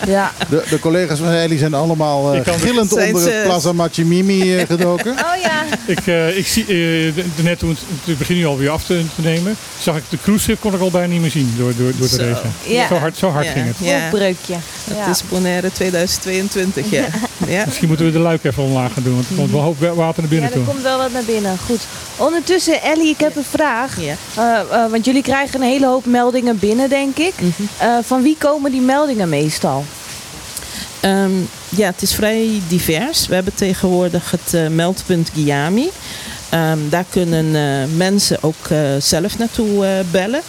[0.07, 0.31] Ja.
[0.49, 3.73] De, de collega's van Ellie zijn allemaal eh, kan- gillend Zijn onder ze- het Plaza
[3.73, 5.11] Machimimi gedoken.
[5.11, 5.63] Oh ja.
[5.85, 9.21] Ik, eh, ik zie, eh, net toen het, het begin nu alweer af te, te
[9.21, 11.91] nemen, zag ik de cruise ship kon ik al bijna niet meer zien door, door,
[11.97, 12.23] door de Zo.
[12.23, 12.53] regen.
[12.67, 12.87] Ja.
[12.87, 13.51] Zo hard, zo hard Ja.
[13.51, 13.75] ging het.
[13.79, 13.99] Ja.
[13.99, 14.55] Hoofdbreukje.
[14.83, 15.07] Het Ja.
[15.09, 17.05] is Bonaire 2022, ja.
[17.47, 17.63] ja.
[17.65, 19.79] Misschien moeten we de luik even omlaag gaan doen, want er komt wel een hoop
[19.79, 20.73] wa- water naar Ja, binnen er toe.
[20.73, 21.57] komt wel wat naar binnen.
[21.65, 21.81] Goed.
[22.17, 23.97] Ondertussen, Ellie, ik heb een vraag.
[24.01, 24.15] Ja.
[24.35, 27.33] Eh, eh, want jullie krijgen een hele hoop meldingen binnen, denk ik.
[27.39, 27.49] Mhm.
[27.77, 29.85] Eh, van wie komen die meldingen meestal?
[30.99, 31.31] Ehm,
[31.69, 33.27] ja, het is vrij divers.
[33.27, 35.89] We hebben tegenwoordig het meldpunt Giami.
[36.49, 40.41] Ehm, daar kunnen eh, mensen ook eh, zelf naartoe eh, bellen.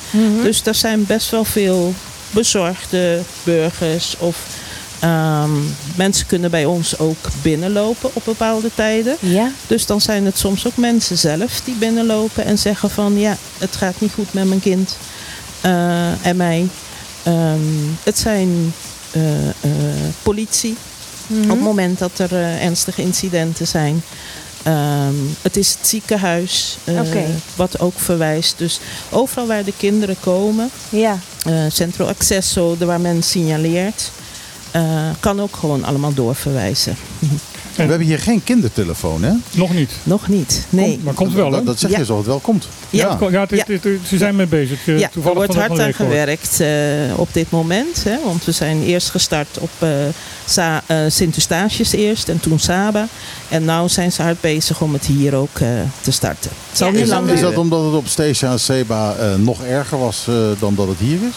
[0.42, 1.94] Dus daar zijn best wel veel
[2.34, 4.36] bezorgde burgers of
[4.98, 5.50] ehm,
[5.96, 9.16] mensen kunnen bij ons ook binnenlopen op bepaalde tijden.
[9.20, 9.50] Ja?
[9.66, 13.76] Dus dan zijn het soms ook mensen zelf die binnenlopen en zeggen van ja, het
[13.76, 14.96] gaat niet goed met mijn kind
[15.60, 16.68] eh, en mij.
[17.22, 17.58] Ehm,
[18.02, 18.74] het zijn
[19.10, 19.54] eh, eh,
[20.22, 20.76] politie
[21.26, 21.42] Mhm.
[21.42, 24.02] op het moment dat er ernstige incidenten zijn.
[24.64, 27.00] Ehm, het is het ziekenhuis eh,
[27.56, 28.58] wat ook verwijst.
[28.58, 31.18] Dus overal waar de kinderen komen, Ja.
[31.46, 34.10] eh Centro Accesso, waar men signaleert,
[34.70, 34.82] eh,
[35.20, 36.96] kan ook gewoon allemaal doorverwijzen.
[37.76, 39.32] We hebben hier geen kindertelefoon, hè?
[39.50, 39.90] Nog niet.
[40.02, 40.90] Nog niet, nee.
[40.90, 41.56] Komt, maar komt wel, hè?
[41.56, 41.98] Dat, dat zeg Ja.
[41.98, 42.68] je zo het wel komt.
[42.90, 43.18] Ja.
[43.30, 43.64] Ja, het- Ja.
[43.66, 44.88] het- het- ze zijn mee bezig.
[44.88, 46.68] Eh, Ja, er toevallig wordt van hard aan gewerkt eh,
[47.16, 48.04] op dit moment.
[48.04, 49.88] Hè, want we zijn eerst gestart op eh,
[50.46, 53.06] Sa- eh, Sint-Eustatius eerst en toen Saba.
[53.48, 55.68] En nu zijn ze hard bezig om het hier ook eh,
[56.00, 56.50] te starten.
[56.68, 57.58] Het zal Ja, niet Is, lang is dat duren.
[57.60, 60.26] omdat het op Stacia en Seba eh, nog erger was
[60.58, 61.34] dan dat het hier is?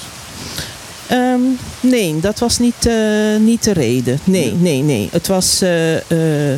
[1.07, 1.39] Ehm,
[1.79, 2.93] nee, dat was niet, eh,
[3.39, 4.19] niet de reden.
[4.23, 4.55] Nee, Ja.
[4.59, 5.09] nee, nee.
[5.11, 6.53] Het was eh, eh,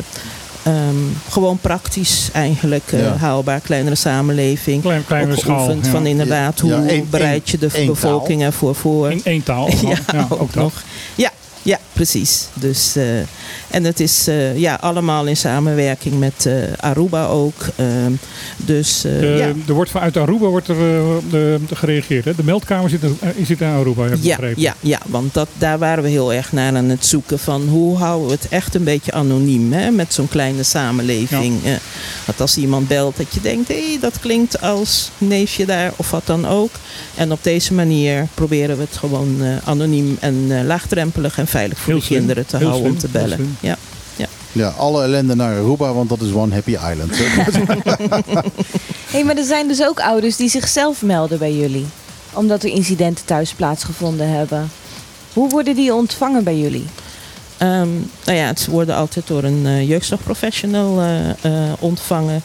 [0.62, 0.96] ehm,
[1.30, 3.16] gewoon praktisch eigenlijk eh, Ja.
[3.16, 3.60] haalbaar.
[3.60, 4.82] Kleinere samenleving.
[4.82, 5.70] Klein, kleinere Ook schaal.
[5.72, 5.82] ja.
[5.90, 9.10] van inderdaad, Ja, hoe bereid je de één bevolking ervoor voor.
[9.10, 9.68] In één taal.
[9.82, 10.72] Ja, ja, ook, ook nog.
[11.14, 11.30] Ja,
[11.62, 12.46] ja, precies.
[12.54, 13.04] Dus, eh,
[13.70, 17.66] en het is eh, ja, allemaal in samenwerking met eh, Aruba ook.
[17.76, 18.12] Ehm,
[18.56, 19.46] dus eh, ja.
[19.68, 20.76] Er wordt vanuit Aruba wordt er,
[21.30, 22.24] de, gereageerd.
[22.24, 22.34] Hè?
[22.34, 24.62] De meldkamer zit, er, eh, zit in Aruba, heb ik Ja, begrepen.
[24.62, 27.96] ja, ja, want dat, daar waren we heel erg naar aan het zoeken van hoe
[27.96, 31.64] houden we het echt een beetje anoniem hè, met zo'n kleine samenleving.
[31.64, 31.72] Eh,
[32.26, 36.26] want als iemand belt dat je denkt, hé, dat klinkt als neefje daar of wat
[36.26, 36.70] dan ook.
[37.14, 41.98] En op deze manier proberen we het gewoon anoniem en laagdrempelig en veilig voor Heel
[42.00, 43.39] de slim, kinderen te heel houden om te bellen.
[43.40, 43.56] Slim.
[43.60, 43.76] Ja.
[44.52, 47.16] Ja, alle ellende naar Aruba, want dat is one happy island.
[49.12, 51.86] hey, maar er zijn dus ook ouders die zichzelf melden bij jullie.
[52.32, 54.70] Omdat er incidenten thuis plaatsgevonden hebben.
[55.32, 56.86] Hoe worden die ontvangen bij jullie?
[57.56, 57.88] Ehm,
[58.24, 62.42] nou ja, het worden altijd door een eh, jeugdzorgprofessional eh, eh, ontvangen.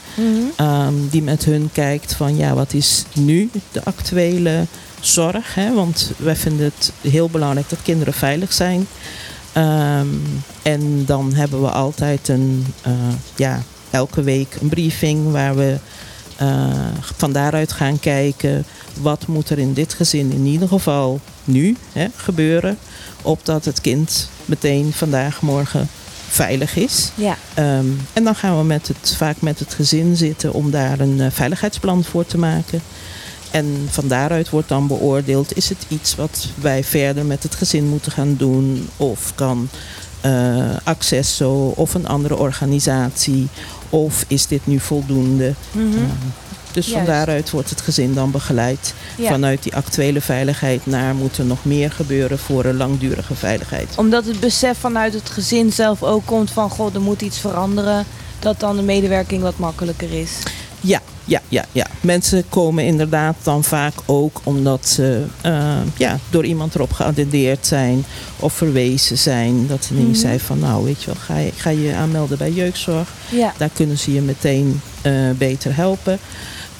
[0.55, 4.65] ehm, die met hun kijkt van ja, wat is nu de actuele
[4.99, 5.55] zorg?
[5.55, 5.73] Hè?
[5.73, 8.87] Want wij vinden het heel belangrijk dat kinderen veilig zijn.
[9.55, 10.07] Ehm,
[10.61, 12.91] en dan hebben we altijd een, eh,
[13.35, 15.77] ja, elke week een briefing waar we
[16.35, 16.67] eh,
[17.17, 18.65] van daaruit gaan kijken
[19.01, 22.77] wat moet er in dit gezin in ieder geval nu hè, gebeuren.
[23.21, 25.89] Opdat het kind meteen vandaag, morgen
[26.29, 27.11] veilig is.
[27.15, 27.37] Ja.
[27.53, 31.21] Ehm, en dan gaan we met het, vaak met het gezin zitten om daar een
[31.21, 32.81] eh, veiligheidsplan voor te maken.
[33.55, 37.87] En van daaruit wordt dan beoordeeld, is het iets wat wij verder met het gezin
[37.87, 38.89] moeten gaan doen?
[38.97, 39.69] Of kan
[40.21, 43.47] eh Accesso of een andere organisatie?
[43.89, 45.53] Of is dit nu voldoende?
[45.71, 45.85] Mhm.
[45.85, 46.01] Eh,
[46.71, 48.93] Dus van daaruit wordt het gezin dan begeleid.
[49.17, 49.29] Ja.
[49.29, 53.89] Vanuit die actuele veiligheid naar moet er nog meer gebeuren voor een langdurige veiligheid.
[53.97, 56.69] Omdat het besef vanuit het gezin zelf ook komt van...
[56.69, 58.05] God, er moet iets veranderen.
[58.39, 60.31] Dat dan de medewerking wat makkelijker is.
[60.81, 61.85] Ja, ja, ja, ja.
[62.01, 68.05] Mensen komen inderdaad dan vaak ook omdat ze eh, ja, door iemand erop geattendeerd zijn
[68.39, 69.67] of verwezen zijn.
[69.67, 72.51] Dat ze niet zei van nou weet je wel, ga je, ga je aanmelden bij
[72.51, 73.09] jeugdzorg.
[73.29, 73.53] Ja.
[73.57, 76.19] Daar kunnen ze je meteen eh, beter helpen.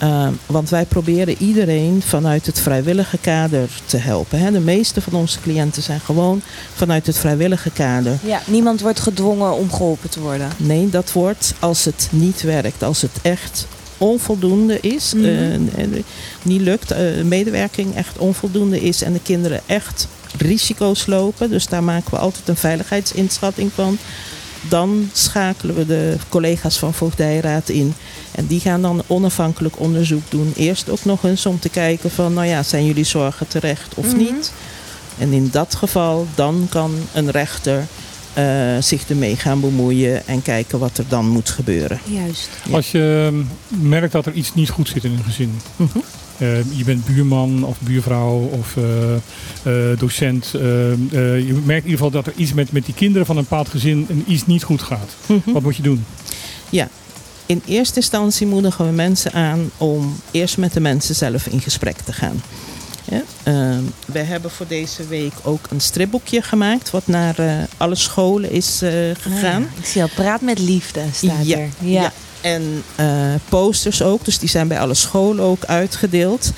[0.03, 4.39] Uh, want wij proberen iedereen vanuit het vrijwillige kader te helpen.
[4.39, 4.51] Hè.
[4.51, 6.41] De meeste van onze cliënten zijn gewoon
[6.73, 8.19] vanuit het vrijwillige kader.
[8.23, 10.49] ja, niemand wordt gedwongen om geholpen te worden.
[10.58, 15.25] Nee, dat wordt als het niet werkt, als het echt onvoldoende is, Mhm.
[15.25, 16.03] eh, en
[16.41, 21.49] niet lukt, eh, medewerking echt onvoldoende is en de kinderen echt risico's lopen.
[21.49, 23.97] Dus daar maken we altijd een veiligheidsinschatting van.
[24.69, 27.93] Dan schakelen we de collega's van Voogdijraad in.
[28.31, 30.53] En die gaan dan onafhankelijk onderzoek doen.
[30.55, 34.05] Eerst ook nog eens om te kijken van, nou ja, zijn jullie zorgen terecht of
[34.05, 34.17] Mhm.
[34.17, 34.51] niet?
[35.17, 37.86] En in dat geval, dan kan een rechter
[38.35, 41.99] eh, zich ermee gaan bemoeien en kijken wat er dan moet gebeuren.
[42.03, 42.49] Juist.
[42.69, 42.75] Ja.
[42.75, 45.59] Als je ehm, merkt dat er iets niet goed zit in een gezin.
[45.75, 45.97] Mhm.
[46.37, 49.13] Eh, je bent buurman of buurvrouw of eh,
[49.91, 50.51] eh, docent.
[50.53, 50.97] eh, eh,
[51.47, 53.69] je merkt in ieder geval dat er iets met, met die kinderen van een bepaald
[53.69, 55.15] gezin en iets niet goed gaat.
[55.25, 55.51] Mhm.
[55.51, 56.05] Wat moet je doen?
[57.47, 61.97] In eerste instantie moedigen we mensen aan om eerst met de mensen zelf in gesprek
[61.97, 62.41] te gaan.
[63.09, 67.95] Ja, ehm, we hebben voor deze week ook een stripboekje gemaakt, wat naar eh, alle
[67.95, 69.63] scholen is eh, gegaan.
[69.73, 71.69] Ah, ik zie al, praat met liefde staat Ja, er.
[71.79, 72.01] Ja.
[72.01, 72.11] ja.
[72.41, 76.51] En eh, posters ook, dus die zijn bij alle scholen ook uitgedeeld.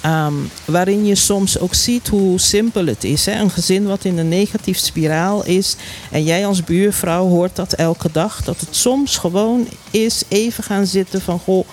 [0.00, 0.34] Ehm,
[0.64, 3.26] waarin je soms ook ziet hoe simpel het is.
[3.26, 3.40] Hè?
[3.40, 5.76] Een gezin wat in een negatief spiraal is.
[6.10, 8.42] En jij als buurvrouw hoort dat elke dag.
[8.44, 11.38] Dat het soms gewoon is even gaan zitten van...
[11.38, 11.66] Goh,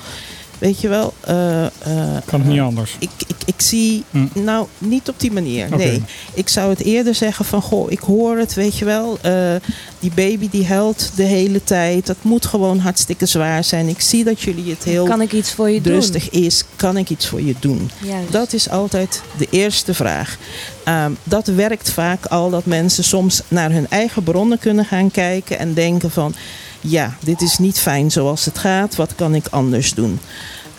[0.60, 1.14] weet je wel...
[1.22, 1.72] eh, eh,
[2.26, 2.96] Kan het niet anders?
[3.00, 4.26] ik, ik, ik zie, Hm.
[4.34, 5.68] nou niet op die manier.
[5.78, 9.18] Nee, ik zou het eerder zeggen van, goh, ik hoor het, weet je wel.
[9.22, 9.56] eh,
[10.00, 12.08] die baby die huilt de hele tijd.
[12.08, 13.88] Dat moet gewoon hartstikke zwaar zijn.
[13.88, 15.94] Ik zie dat jullie het heel Kan ik iets voor je doen?
[15.94, 16.64] rustig is.
[16.76, 17.90] Kan ik iets voor je doen?
[18.04, 18.32] Juist.
[18.32, 20.38] Dat is altijd de eerste vraag.
[20.84, 25.60] Ehm, dat werkt vaak al dat mensen soms naar hun eigen bronnen kunnen gaan kijken
[25.60, 26.34] en denken van
[26.80, 30.20] ja, dit is niet fijn zoals het gaat, wat kan ik anders doen?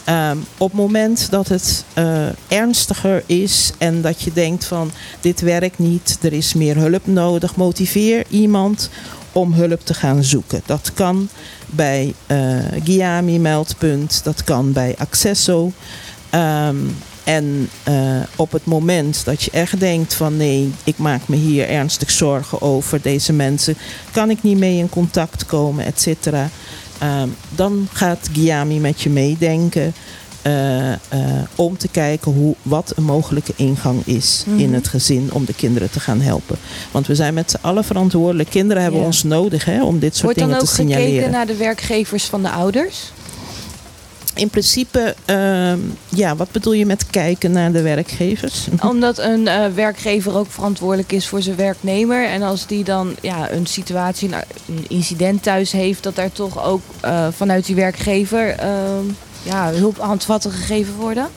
[0.04, 5.40] Ehm, op het moment dat het eh, ernstiger is en dat je denkt van dit
[5.40, 8.90] werkt niet, er is meer hulp nodig, motiveer iemand
[9.32, 10.62] om hulp te gaan zoeken.
[10.66, 11.28] Dat kan
[11.66, 12.38] bij eh
[12.84, 15.72] Giami Meldpunt, dat kan bij Accesso.
[16.30, 16.76] Ehm,
[17.30, 17.94] en eh,
[18.36, 22.62] op het moment dat je echt denkt van nee, ik maak me hier ernstig zorgen
[22.62, 23.76] over deze mensen,
[24.12, 26.48] kan ik niet mee in contact komen, et cetera.
[26.98, 29.92] Ehm, dan gaat Giami met je meedenken
[30.42, 30.98] eh, eh,
[31.54, 34.72] om te kijken hoe, wat een mogelijke ingang is in Mhm.
[34.72, 36.56] het gezin om de kinderen te gaan helpen.
[36.90, 38.50] Want we zijn met z'n allen verantwoordelijk.
[38.50, 41.08] Kinderen hebben ons nodig hè, om dit soort Wordt dingen ook te signaleren.
[41.10, 43.12] gekeken naar de werkgevers van de ouders?
[44.40, 48.68] In principe, ehm, ja, wat bedoel je met kijken naar de werkgevers?
[48.82, 52.26] Omdat een eh, werkgever ook verantwoordelijk is voor zijn werknemer.
[52.26, 56.64] En als die dan ja, een situatie, een, een incident thuis heeft, dat daar toch
[56.64, 59.04] ook eh, vanuit die werkgever ehm,
[59.42, 61.28] ja, hulp handvatten gegeven worden.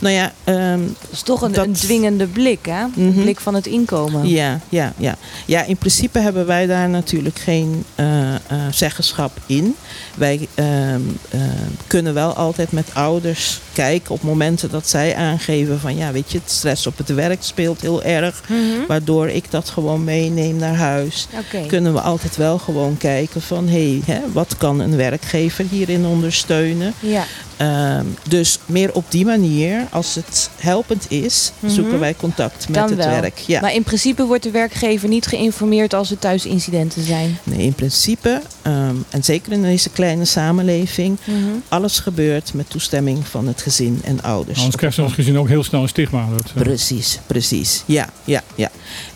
[0.00, 2.82] Nou ja, ehm, Dat is toch een, Dat- een dwingende blik, hè?
[2.82, 3.20] Een Mhm.
[3.22, 4.28] blik van het inkomen.
[4.28, 5.16] Ja, ja, ja.
[5.46, 8.38] ja, in principe hebben wij daar natuurlijk geen eh, eh,
[8.70, 9.74] zeggenschap in.
[10.16, 11.40] Wij ehm, ehm,
[11.86, 16.38] kunnen wel altijd met ouders kijken op momenten dat zij aangeven van ja, weet je,
[16.38, 18.42] het stress op het werk speelt heel erg.
[18.48, 18.86] Mhm.
[18.88, 21.26] Waardoor ik dat gewoon meeneem naar huis.
[21.66, 26.94] Kunnen we altijd wel gewoon kijken van hé, hè, wat kan een werkgever hierin ondersteunen?
[27.00, 27.24] Ja.
[27.60, 31.72] Ehm, dus meer op die manier, als het helpend is, Mhm.
[31.72, 33.20] zoeken wij contact met Dan het wel.
[33.20, 33.38] werk.
[33.38, 33.60] Ja.
[33.60, 37.38] Maar in principe wordt de werkgever niet geïnformeerd als er thuis incidenten zijn.
[37.42, 41.36] Nee, in principe, ehm, en zeker in deze kleine samenleving, Mhm.
[41.68, 44.58] alles gebeurt met toestemming van het gezin en ouders.
[44.58, 46.26] Anders krijg je als gezin ook heel snel een stigma.
[46.36, 47.82] Dat, eh, Precies, precies.
[47.86, 48.70] Ja, ja, ja.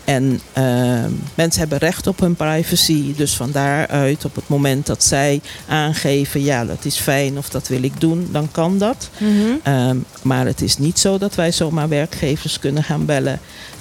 [0.05, 3.13] En ehm, mensen hebben recht op hun privacy.
[3.15, 7.67] Dus van daaruit, op het moment dat zij aangeven, ja, dat is fijn of dat
[7.67, 9.09] wil ik doen, dan kan dat.
[9.17, 9.31] Mhm.
[9.63, 13.39] Ehm, maar het is niet zo dat wij zomaar werkgevers kunnen gaan bellen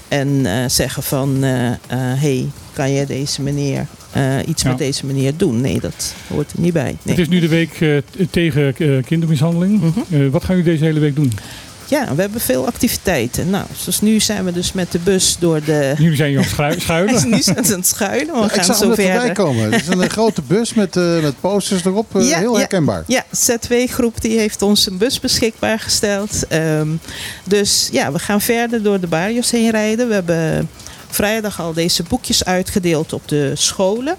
[0.08, 1.76] en eh, zeggen van, hé,
[2.16, 4.68] hey, kan je deze meneer eh, iets Ja.
[4.68, 5.60] met deze meneer doen?
[5.60, 6.96] Nee, dat hoort er niet bij.
[7.02, 7.14] Nee.
[7.16, 7.96] Het is nu de week eh,
[8.30, 9.80] tegen eh, kindermishandeling.
[9.80, 10.22] Mhm.
[10.22, 11.32] Eh, wat gaan jullie deze hele week doen?
[11.88, 13.50] Ja, we hebben veel activiteiten.
[13.50, 15.94] Nou, zoals nu zijn we dus met de bus door de...
[15.98, 17.28] Nu zijn jullie aan het schuilen.
[17.28, 18.34] nu aan het schuilen.
[18.40, 19.72] We ik gaan zag zo hem net komen.
[19.72, 22.16] Het is een grote bus met, eh, met posters erop.
[22.16, 22.58] eh, Ja, heel ja.
[22.58, 23.04] herkenbaar.
[23.06, 26.46] Ja, ZW-groep die heeft ons een bus beschikbaar gesteld.
[26.48, 26.88] Ehm,
[27.44, 30.08] dus ja, we gaan verder door de barrios heen rijden.
[30.08, 30.68] We hebben
[31.10, 34.16] vrijdag al deze boekjes uitgedeeld op de scholen.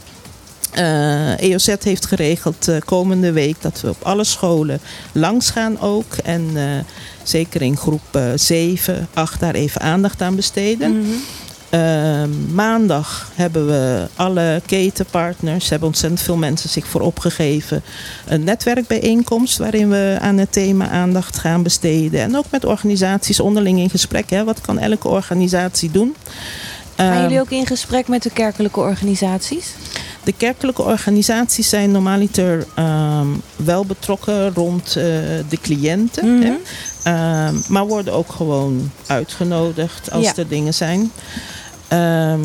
[0.71, 4.79] Eh, EOZ heeft geregeld eh, komende week dat we op alle scholen
[5.11, 6.13] langs gaan ook.
[6.23, 6.63] En eh,
[7.29, 10.99] zeker in groep eh, 7, 8 daar even aandacht aan besteden.
[10.99, 11.11] Mhm.
[11.69, 17.83] Ehm, maandag hebben we alle ketenpartners, hebben ontzettend veel mensen zich voor opgegeven.
[18.25, 22.21] Een netwerkbijeenkomst waarin we aan het thema aandacht gaan besteden.
[22.21, 24.29] En ook met organisaties onderling in gesprek.
[24.29, 24.43] Hè.
[24.43, 26.15] Wat kan elke organisatie doen?
[26.95, 29.73] Gaan Ehm, jullie ook in gesprek met de kerkelijke organisaties?
[30.25, 34.93] De kerkelijke organisaties zijn normaliter ehm, wel betrokken rond eh,
[35.49, 36.37] de cliënten.
[36.37, 36.43] Mhm.
[36.47, 36.53] hè.
[37.03, 40.33] Ehm, maar worden ook gewoon uitgenodigd als Ja.
[40.35, 41.11] er dingen zijn.
[41.87, 42.41] Ehm,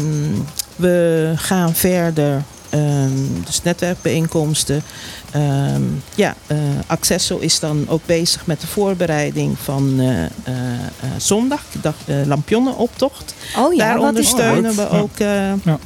[0.77, 2.43] we gaan verder.
[2.71, 4.83] ehm, dus netwerkbijeenkomsten.
[5.31, 5.83] Ehm,
[6.15, 11.63] ja, eh, Accesso is dan ook bezig met de voorbereiding van eh, eh, eh, zondag,
[11.81, 11.95] dag,
[12.27, 13.35] Lampionnenoptocht.
[13.57, 15.79] Oh ja, Daar is ondersteunen we ook eh, Ja.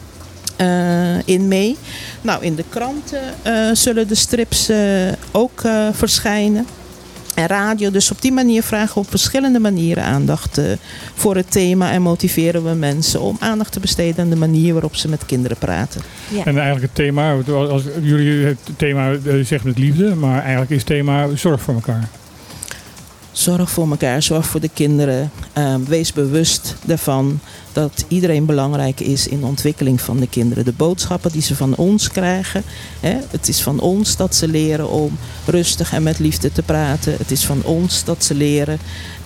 [0.57, 1.77] Eh, in mee.
[2.21, 4.79] Nou, in de kranten eh, zullen de strips eh,
[5.33, 6.67] ook eh, verschijnen.
[7.35, 10.65] En radio, dus op die manier vragen we op verschillende manieren aandacht eh,
[11.15, 11.91] voor het thema.
[11.93, 15.57] En motiveren we mensen om aandacht te besteden aan de manier waarop ze met kinderen
[15.57, 16.01] praten.
[16.29, 16.45] Ja.
[16.45, 20.77] En eigenlijk het thema, als jullie het thema eh, zeggen met liefde, maar eigenlijk is
[20.77, 22.09] het thema zorg voor elkaar.
[23.35, 25.31] Zorg voor elkaar, zorg voor de kinderen.
[25.53, 27.41] Eh, wees bewust daarvan
[27.73, 30.65] dat iedereen belangrijk is in de ontwikkeling van de kinderen.
[30.65, 32.63] De boodschappen die ze van ons krijgen.
[33.01, 37.15] Hè, het is van ons dat ze leren om rustig en met liefde te praten.
[37.19, 38.79] Het is van ons dat ze leren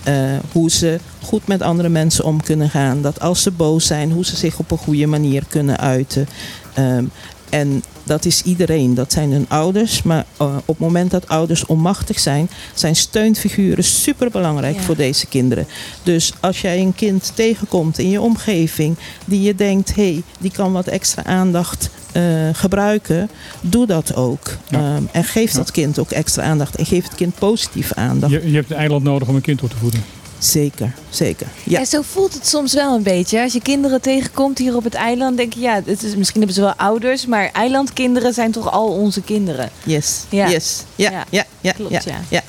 [0.03, 0.15] eh,
[0.51, 3.01] hoe ze goed met andere mensen om kunnen gaan.
[3.01, 6.27] Dat als ze boos zijn, hoe ze zich op een goede manier kunnen uiten.
[6.73, 7.05] Ehm,
[7.49, 8.93] en dat is iedereen.
[8.93, 10.03] Dat zijn hun ouders.
[10.03, 14.81] Maar eh, op het moment dat ouders onmachtig zijn, zijn steunfiguren super belangrijk Ja.
[14.81, 15.67] voor deze kinderen.
[16.03, 20.51] Dus als jij een kind tegenkomt in je omgeving die je denkt, hé, hey, die
[20.51, 23.29] kan wat extra aandacht eh, gebruiken,
[23.61, 24.47] doe dat ook.
[24.69, 24.77] Ja.
[24.95, 25.57] Ehm, en geef Ja.
[25.57, 26.75] dat kind ook extra aandacht.
[26.75, 28.31] En geef het kind positieve aandacht.
[28.33, 30.03] Je, je hebt een eiland nodig om een kind op te voeden.
[30.39, 31.47] Zeker, zeker.
[31.63, 31.79] Ja.
[31.79, 33.41] En zo voelt het soms wel een beetje.
[33.41, 36.55] Als je kinderen tegenkomt hier op het eiland, denk je, ja, het is, misschien hebben
[36.55, 39.69] ze wel ouders, maar eilandkinderen zijn toch al onze kinderen.
[39.83, 40.49] Yes, Ja.
[40.49, 40.83] yes.
[40.95, 41.25] Ja, Ja.
[41.29, 42.19] ja, ja, Klopt, ja, ja.
[42.29, 42.41] ja,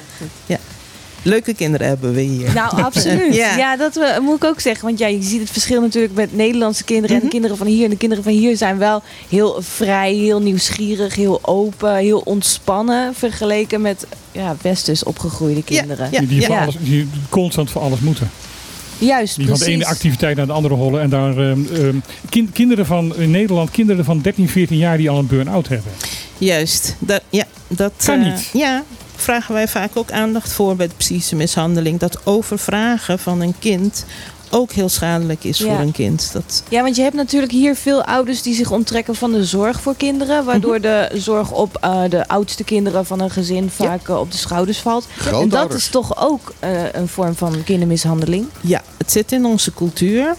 [0.47, 0.59] ja.
[1.23, 2.53] Leuke kinderen hebben we hier.
[2.55, 3.35] Nou, absoluut.
[3.35, 3.57] Ja.
[3.57, 3.77] ja.
[3.77, 4.87] dat we, moet ik ook zeggen.
[4.87, 7.31] Want ja, je ziet het verschil natuurlijk met Nederlandse kinderen en de Mhm.
[7.33, 7.85] kinderen van hier.
[7.85, 13.15] En de kinderen van hier zijn wel heel vrij, heel nieuwsgierig, heel open, heel ontspannen.
[13.15, 16.09] Vergeleken met ja, westers opgegroeide kinderen.
[16.13, 16.63] Ja, die, die, voor ja.
[16.63, 18.31] alles, die constant voor alles moeten.
[18.99, 21.01] Juist, Die van de ene activiteit naar de andere rollen.
[21.01, 21.97] En daar ehm, ehm,
[22.29, 25.93] kin- kinderen van in Nederland, kinderen van 13, 14 jaar die al een burn-out hebben.
[26.39, 28.51] Juist, dat, ja, dat Kan eh, niet.
[28.53, 28.83] Ja,
[29.23, 31.99] vragen wij vaak ook aandacht voor bij de psychische mishandeling.
[31.99, 34.05] Dat overvragen van een kind
[34.53, 35.65] ook heel schadelijk is Ja.
[35.65, 36.31] voor een kind.
[36.33, 39.81] Dat, Ja, want je hebt natuurlijk hier veel ouders die zich onttrekken van de zorg
[39.81, 40.45] voor kinderen.
[40.45, 40.83] Waardoor Mhm.
[40.83, 44.79] de zorg op eh, de oudste kinderen van een gezin vaak eh, op de schouders
[44.79, 45.07] valt.
[45.33, 48.47] En dat is toch ook eh, een vorm van kindermishandeling?
[48.61, 50.35] ja, het zit in onze cultuur.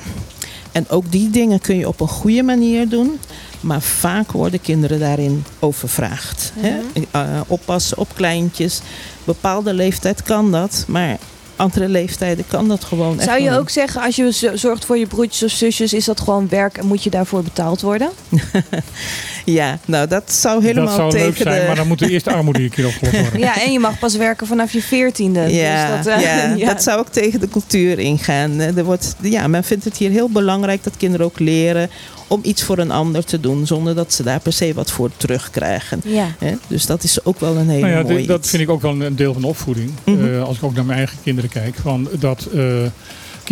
[0.71, 3.19] En ook die dingen kun je op een goede manier doen.
[3.61, 6.51] Maar vaak worden kinderen daarin overvraagd.
[6.55, 6.79] hè?
[7.11, 8.81] Eh, oppassen op kleintjes.
[9.23, 11.17] Bepaalde leeftijd kan dat, maar
[11.61, 15.07] andere leeftijden kan dat gewoon echt Zou je ook zeggen, als je zorgt voor je
[15.07, 18.09] broertjes of zusjes, is dat gewoon werk en moet je daarvoor betaald worden?
[19.45, 21.67] Ja, nou dat zou helemaal dat zou tegen leuk zijn, de...
[21.67, 23.39] maar dan moet de eerste armoede een keer opgelost worden.
[23.39, 25.39] Ja, en je mag pas werken vanaf je veertiende.
[25.53, 26.65] Ja, dus dat, eh, ja, ja.
[26.73, 28.59] dat zou ook tegen de cultuur ingaan.
[28.59, 31.89] Eh, Er wordt, ja, men vindt het hier heel belangrijk dat kinderen ook leren
[32.27, 35.09] om iets voor een ander te doen, zonder dat ze daar per se wat voor
[35.17, 36.01] terugkrijgen.
[36.05, 36.27] Ja.
[36.39, 36.53] Hè?
[36.67, 38.49] Dus dat is ook wel een hele Nou ja, mooie dat iets.
[38.49, 39.91] vind ik ook wel een deel van de opvoeding.
[40.03, 40.33] Mhm.
[40.33, 41.75] Eh, als ik ook naar mijn eigen kinderen kijk.
[41.81, 42.63] Van dat eh,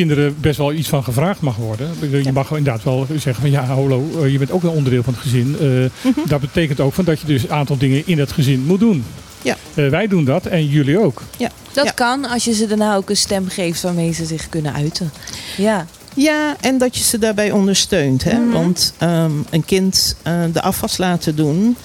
[0.03, 1.89] kinderen best wel iets van gevraagd mag worden.
[2.23, 5.13] Je mag inderdaad wel zeggen van ja, hallo, eh, je bent ook een onderdeel van
[5.13, 5.55] het gezin.
[5.59, 5.67] Eh,
[6.11, 6.27] Mhm.
[6.27, 9.03] Dat betekent ook van dat je dus een aantal dingen in het gezin moet doen.
[9.41, 9.55] Ja.
[9.73, 11.21] Eh, wij doen dat en jullie ook.
[11.73, 11.91] Dat Ja.
[11.91, 15.11] kan als je ze daarna ook een stem geeft waarmee ze zich kunnen uiten.
[15.57, 15.85] Ja.
[16.13, 18.23] Ja, en dat je ze daarbij ondersteunt.
[18.23, 18.37] Hè?
[18.39, 18.51] Mhm.
[18.51, 21.75] Want ehm, een kind eh, de afwas laten doen.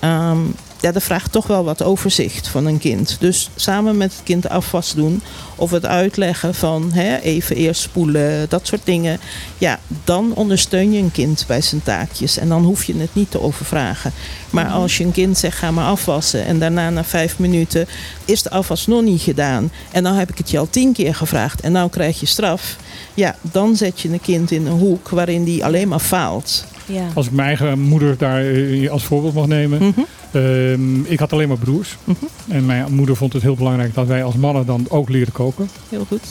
[0.00, 0.38] ehm,
[0.84, 3.16] ja, dat vraagt toch wel wat overzicht van een kind.
[3.20, 5.22] Dus samen met het kind afwas doen
[5.56, 9.20] of het uitleggen van hè, even eerst spoelen, dat soort dingen.
[9.58, 13.30] Ja, dan ondersteun je een kind bij zijn taakjes en dan hoef je het niet
[13.30, 14.12] te overvragen.
[14.50, 17.86] Maar als je een kind zegt ga maar afwassen en daarna na vijf minuten
[18.24, 21.14] is de afwas nog niet gedaan en dan heb ik het je al tien keer
[21.14, 22.76] gevraagd en nou krijg je straf.
[23.14, 26.64] Ja, dan zet je een kind in een hoek waarin die alleen maar faalt.
[26.86, 27.06] Ja.
[27.14, 29.78] Als ik mijn eigen moeder daar eh, als voorbeeld mag nemen.
[29.82, 30.00] Mhm.
[30.32, 31.96] Ehm, ik had alleen maar broers.
[32.04, 32.24] Mhm.
[32.48, 35.68] En mijn moeder vond het heel belangrijk dat wij als mannen dan ook leren koken.
[35.88, 36.22] Heel goed.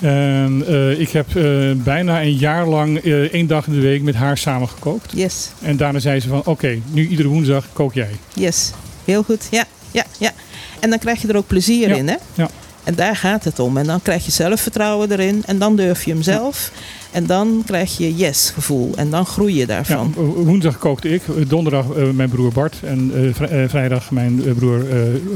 [0.00, 4.14] En eh, ik heb eh, bijna een jaar lang één dag in de week met
[4.14, 5.12] haar samen gekookt.
[5.14, 8.10] Yes, En daarna zei ze van oké, nu iedere woensdag kook jij.
[8.34, 8.70] yes.
[9.04, 9.48] Heel goed.
[9.50, 10.30] Ja, ja, ja.
[10.80, 12.14] En dan krijg je er ook plezier Ja, in, hè?
[12.34, 12.48] ja.
[12.84, 13.76] En daar gaat het om.
[13.76, 15.42] En dan krijg je zelfvertrouwen erin.
[15.46, 16.70] En dan durf je hem zelf.
[17.10, 18.92] En dan krijg je yes-gevoel.
[18.96, 20.12] En dan groei je Ja, daarvan.
[20.16, 24.54] wo- woensdag kookte ik, donderdag eh, mijn broer Bart en eh, vri- eh, vrijdag mijn
[24.58, 24.82] broer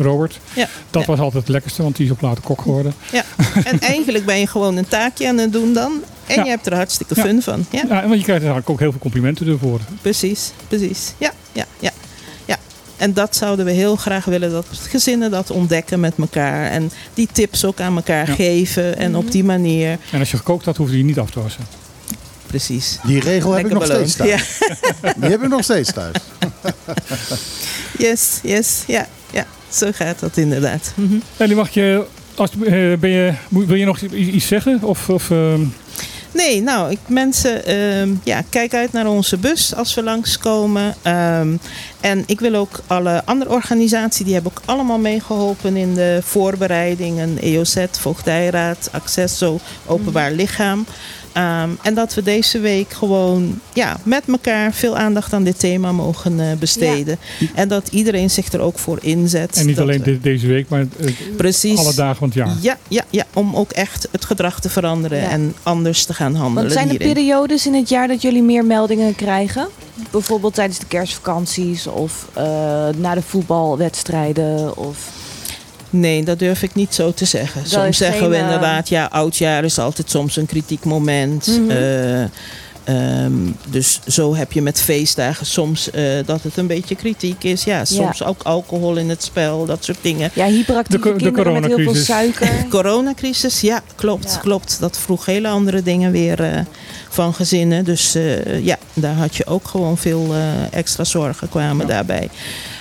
[0.00, 0.40] Robert.
[0.54, 0.68] Ja.
[0.90, 1.08] Dat Ja.
[1.08, 2.92] was altijd het lekkerste, want die is op later kok geworden.
[3.12, 3.24] Ja.
[3.64, 5.92] En eigenlijk ben je gewoon een taakje aan het doen dan.
[6.26, 6.42] En Ja.
[6.44, 7.22] je hebt er hartstikke Ja.
[7.22, 7.66] fun van.
[7.70, 9.80] Ja, Ja, want je krijgt eigenlijk ook heel veel complimenten ervoor.
[10.02, 10.52] precies.
[10.68, 11.12] Precies.
[11.18, 11.90] Ja, ja, ja.
[12.98, 16.70] En dat zouden we heel graag willen dat gezinnen dat ontdekken met elkaar.
[16.70, 18.34] En die tips ook aan elkaar Ja.
[18.34, 18.96] geven.
[18.98, 19.98] En op die manier.
[20.12, 21.66] En als je gekookt had, hoefde je niet af te wassen.
[22.46, 22.98] Precies.
[23.04, 24.58] Die regel heb ik nog steeds thuis.
[25.02, 25.12] Ja.
[25.16, 26.16] Die heb ik nog steeds thuis.
[27.98, 28.82] Yes, yes.
[28.86, 29.46] Ja, ja.
[29.68, 30.92] Zo gaat dat inderdaad.
[30.94, 31.14] Mhm.
[31.36, 34.82] Ellie, mag je, als, eh, ben je, wil je nog iets zeggen?
[34.82, 35.60] Of, of, ehm,
[36.38, 40.94] Nee, nou, ik, mensen, ehm, ja, kijk uit naar onze bus als we langskomen.
[41.02, 41.56] Ehm,
[42.00, 47.20] en ik wil ook alle andere organisaties, die hebben ook allemaal meegeholpen in de voorbereiding.
[47.20, 50.86] Een EOZ, Voogdijraad, Accesso, Openbaar Lichaam.
[51.38, 55.92] Ehm, en dat we deze week gewoon ja, met elkaar veel aandacht aan dit thema
[55.92, 57.18] mogen eh, besteden.
[57.54, 59.56] En dat iedereen zich er ook voor inzet.
[59.56, 60.86] en niet alleen deze week, maar
[61.36, 61.78] Precies.
[61.78, 62.56] alle dagen van het jaar.
[62.60, 65.28] Ja, ja, ja, om ook echt het gedrag te veranderen Ja.
[65.30, 66.62] en anders te gaan handelen.
[66.62, 67.12] Want zijn er hierin.
[67.14, 69.68] periodes in het jaar dat jullie meer meldingen krijgen?
[70.10, 72.44] Bijvoorbeeld tijdens de kerstvakanties of eh,
[72.96, 74.76] na de voetbalwedstrijden?
[74.76, 75.17] Of...
[75.90, 77.62] Nee, dat durf ik niet zo te zeggen.
[77.62, 81.46] Dat soms zeggen geen, we eh, inderdaad, ja, oudjaar is altijd soms een kritiek moment.
[81.46, 81.70] Mhm.
[81.70, 82.22] Eh,
[82.84, 83.32] ehm,
[83.70, 87.64] dus zo heb je met feestdagen soms eh, dat het een beetje kritiek is.
[87.64, 90.30] Ja, soms ook alcohol in het spel, dat soort dingen.
[90.34, 92.06] Ja, hyperactieve De de kinderen met heel veel coronacrisis.
[92.06, 92.66] suiker.
[92.78, 94.38] Coronacrisis, ja, klopt, Ja.
[94.38, 94.76] klopt.
[94.80, 96.60] Dat vroeg hele andere dingen weer eh,
[97.08, 97.84] van gezinnen.
[97.84, 101.92] Dus eh, ja, daar had je ook gewoon veel eh, extra zorgen kwamen Ja.
[101.92, 102.28] daarbij.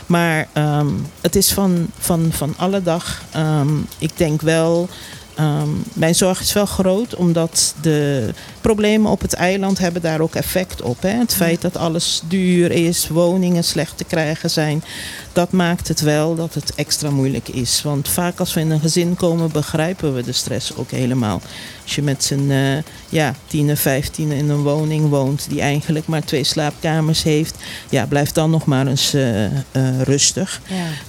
[0.08, 0.88] Maar ehm,
[1.22, 3.24] het is van, van, van alle dag.
[3.32, 4.90] Ehm, ik denk wel,
[5.36, 8.30] ehm, mijn zorg is wel groot, omdat de
[8.62, 11.02] problemen op het eiland hebben daar ook effect op.
[11.02, 11.10] Hè?
[11.18, 14.84] Het feit dat alles duur is, woningen slecht te krijgen zijn,
[15.38, 17.82] dat maakt het wel dat het extra moeilijk is.
[17.84, 21.42] Want vaak als we in een gezin komen, begrijpen we de stress ook helemaal.
[21.84, 26.24] Als je met z'n eh ja, tien, vijftien in een woning woont die eigenlijk maar
[26.24, 27.56] twee slaapkamers heeft,
[27.90, 29.52] ja, blijf dan nog maar eens eh, eh,
[30.04, 30.62] rustig.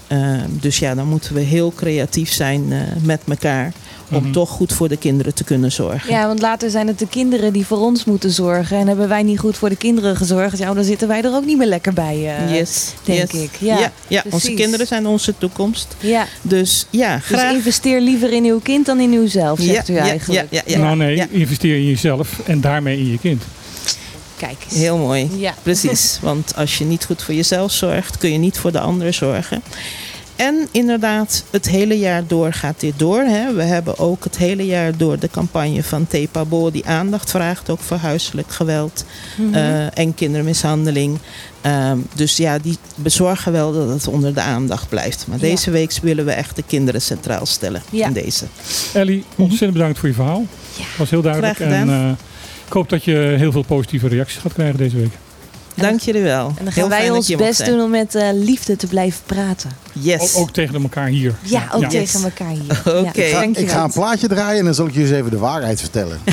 [0.08, 0.16] Ja.
[0.16, 3.72] Uh, dus ja, dan moeten we heel creatief zijn uh, met elkaar.
[4.12, 4.32] Om Mhm.
[4.32, 6.10] toch goed voor de kinderen te kunnen zorgen.
[6.10, 8.76] ja, want later zijn het de kinderen die voor ons moeten zorgen.
[8.78, 10.58] En hebben wij niet goed voor de kinderen gezorgd.
[10.58, 12.36] Ja, dan zitten wij er ook niet meer lekker bij.
[12.36, 13.42] eh, yes, denk yes.
[13.42, 13.50] ik.
[13.58, 15.96] Ja, ja, ja, onze kinderen zijn onze toekomst.
[16.00, 16.26] ja.
[16.42, 17.52] Dus ja, Dus graag.
[17.52, 20.50] investeer liever in uw kind dan in uzelf, zegt u eigenlijk.
[20.50, 20.78] Ja, ja, ja.
[20.78, 21.26] nou nee, Ja.
[21.30, 23.42] investeer in jezelf en daarmee in je kind.
[24.36, 24.78] Kijk eens.
[24.78, 25.28] Heel mooi.
[25.36, 25.54] Ja.
[25.62, 29.12] Precies, want als je niet goed voor jezelf zorgt, kun je niet voor de ander
[29.12, 29.62] zorgen.
[30.38, 33.20] En inderdaad, het hele jaar door gaat dit door.
[33.22, 33.54] Hè.
[33.54, 37.80] We hebben ook het hele jaar door de campagne van Tepabo die aandacht vraagt, ook
[37.80, 39.04] voor huiselijk geweld
[39.36, 39.54] Mhm.
[39.54, 41.18] eh, en kindermishandeling.
[41.60, 45.24] Ehm, dus ja, die bezorgen wel dat het onder de aandacht blijft.
[45.26, 45.42] Maar Ja.
[45.42, 48.06] deze week willen we echt de kinderen centraal stellen Ja.
[48.06, 48.44] in deze.
[48.94, 50.46] Ellie, ontzettend bedankt voor je verhaal.
[50.78, 50.84] Ja.
[50.98, 51.56] was heel duidelijk.
[51.56, 52.10] Graag En eh,
[52.66, 55.12] ik hoop dat je heel veel positieve reacties gaat krijgen deze week.
[55.80, 56.46] Dank jullie wel.
[56.58, 59.70] En dan Heel gaan wij ons best doen om met eh, liefde te blijven praten.
[59.92, 60.34] Yes.
[60.34, 61.34] Ook, ook tegen elkaar hier.
[61.42, 61.88] Ja, ook Ja.
[61.88, 62.82] tegen elkaar hier.
[62.98, 62.98] Oké.
[63.00, 63.74] Ja, Ik ga, ik dankjewel.
[63.74, 66.18] ga een plaatje draaien en dan zal ik je eens even de waarheid vertellen.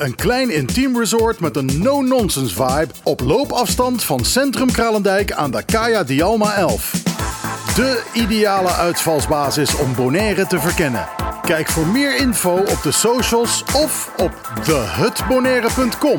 [0.00, 5.62] Een klein intiem resort met een no-nonsense vibe op loopafstand van Centrum Kralendijk aan de
[5.62, 6.92] Kaya Dialma 11.
[7.74, 11.08] De ideale uitvalsbasis om Bonaire te verkennen.
[11.42, 14.32] Kijk voor meer info op de socials of op
[14.62, 16.18] thehutbonaire.com.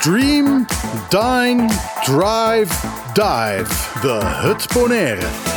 [0.00, 0.66] Dream,
[1.08, 1.66] dine,
[2.04, 4.00] drive, dive.
[4.00, 5.51] The Hut Bonaire.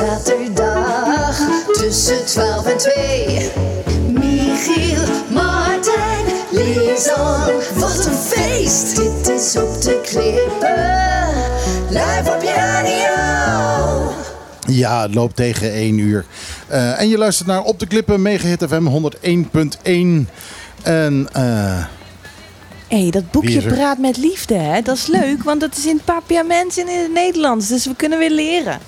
[0.00, 1.38] Zaterdag
[1.72, 3.50] tussen 12 en 2.
[4.12, 7.50] Michiel, Martijn, Lisan.
[7.74, 8.96] Wat een feest!
[8.96, 11.28] Dit is op de klippen.
[11.88, 14.12] Live op je radio.
[14.66, 16.24] Ja, het loopt tegen 1 uur.
[16.66, 20.28] Eh, en je luistert naar Op de Klippen, Megahit FM 101.1.
[20.82, 21.84] En eh,
[22.88, 23.62] Hé, dat boekje?
[23.62, 24.82] Praat met Liefde, hè?
[24.82, 27.68] dat is leuk, want dat is in het papiaments en in het Nederlands.
[27.68, 28.78] Dus we kunnen weer leren.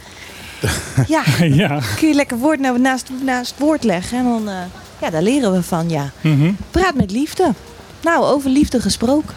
[1.09, 1.23] Ja,
[1.63, 1.81] ja.
[1.97, 4.55] kun je lekker woord nou naast, naast het woord leggen en dan, eh,
[5.01, 6.11] ja, daar leren we van, ja.
[6.21, 6.53] Mhm.
[6.71, 7.53] Praat met Liefde.
[8.01, 9.35] Nou, over liefde gesproken.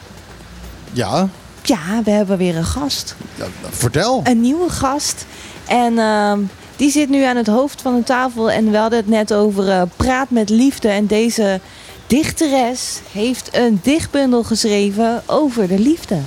[0.91, 1.29] ja,
[1.61, 3.15] Ja, we hebben weer een gast.
[3.35, 4.21] ja, vertel.
[4.23, 5.25] Een nieuwe gast.
[5.67, 6.39] En ehm,
[6.75, 8.51] die zit nu aan het hoofd van de tafel.
[8.51, 10.87] En we hadden het net over eh, Praat met Liefde.
[10.87, 11.59] En deze
[12.07, 16.17] dichteres heeft een dichtbundel geschreven over de liefde.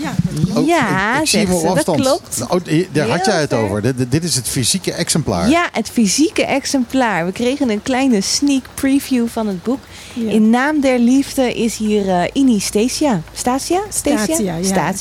[0.00, 0.12] Ja,
[0.54, 2.00] Oh, ja, ik, ik zie hem zegt op ze, dat afstand.
[2.00, 2.50] klopt.
[2.52, 3.58] Oh, die- daar had jij het ver.
[3.58, 3.82] over.
[3.82, 5.48] Dit, dit is het fysieke exemplaar.
[5.48, 7.26] Ja, het fysieke exemplaar.
[7.26, 9.78] We kregen een kleine sneak preview van het boek.
[10.14, 13.20] In naam der liefde is hier eh Ini Stasia.
[13.34, 13.80] Stasia?
[13.88, 14.54] Stasia,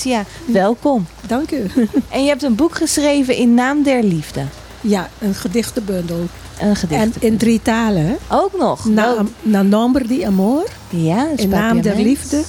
[0.04, 0.24] ja.
[0.46, 1.08] Welkom.
[1.28, 1.66] Dank u.
[2.10, 4.42] En je hebt een boek geschreven in naam der liefde.
[4.82, 6.28] Ja, een gedichtenbundel.
[6.60, 7.02] Een gedicht.
[7.02, 8.18] En in drie talen.
[8.30, 8.86] Ook nog.
[8.86, 12.42] Na, Wel- na nombre di amor, ja, in naam der liefde,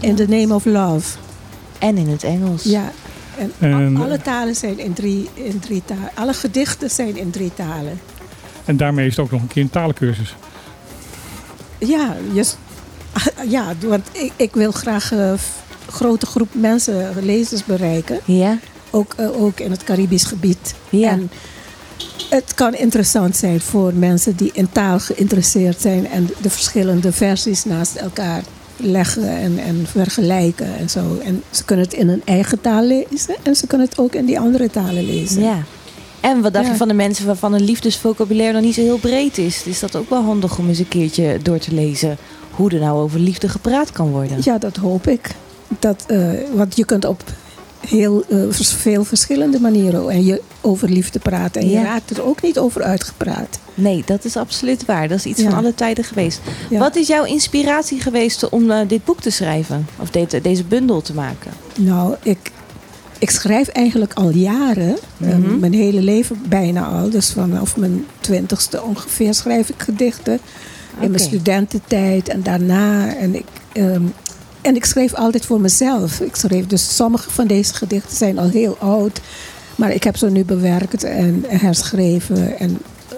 [0.00, 1.06] in the name of love.
[1.78, 2.62] En in het Engels.
[2.62, 2.92] Ja.
[3.38, 6.10] En En- al- alle talen zijn in drie, in drie talen.
[6.14, 8.00] Alle gedichten zijn in drie talen.
[8.64, 10.34] En daarmee is het ook nog een keer een talencursus.
[11.78, 12.16] Ja,
[13.48, 15.38] ja want ik, ik wil graag een
[15.88, 18.20] grote groep mensen, lezers bereiken.
[18.24, 18.58] Ja.
[18.90, 20.74] Ook, eh, ook in het Caribisch gebied.
[20.90, 21.10] Ja.
[21.10, 21.30] En
[22.28, 27.64] het kan interessant zijn voor mensen die in taal geïnteresseerd zijn en de verschillende versies
[27.64, 28.42] naast elkaar
[28.76, 31.18] leggen en, en vergelijken en zo.
[31.24, 34.24] En ze kunnen het in hun eigen taal lezen en ze kunnen het ook in
[34.24, 35.42] die andere talen lezen.
[35.42, 35.62] ja.
[36.20, 36.70] En wat dacht Ja.
[36.72, 39.62] je van de mensen waarvan een liefdesvocabulaire nog niet zo heel breed is?
[39.64, 42.16] Is dat ook wel handig om eens een keertje door te lezen
[42.50, 44.38] hoe er nou over liefde gepraat kan worden?
[44.42, 45.30] Ja, dat hoop ik.
[45.78, 47.22] Dat, eh, want je kunt op
[47.80, 51.60] heel eh, veel verschillende manieren en je over liefde praten.
[51.62, 51.78] En Ja.
[51.80, 53.58] je raakt er ook niet over uitgepraat.
[53.74, 55.08] Nee, dat is absoluut waar.
[55.08, 55.48] Dat is iets Ja.
[55.50, 56.40] van alle tijden geweest.
[56.70, 56.78] Ja.
[56.78, 59.86] Wat is jouw inspiratie geweest om eh, dit boek te schrijven?
[60.00, 61.50] Of dit, deze bundel te maken?
[61.78, 62.38] Nou, ik,
[63.18, 65.58] ik schrijf eigenlijk al jaren, eh, Mhm.
[65.58, 67.10] mijn hele leven bijna al.
[67.10, 70.38] Dus vanaf mijn twintigste ongeveer schrijf ik gedichten.
[71.00, 73.14] In mijn studententijd en daarna.
[73.16, 74.02] En ik, ehm,
[74.66, 76.20] en ik schreef altijd voor mezelf.
[76.20, 79.20] Ik schreef dus sommige van deze gedichten zijn al heel oud.
[79.76, 83.16] Maar ik heb ze nu bewerkt en herschreven en eh,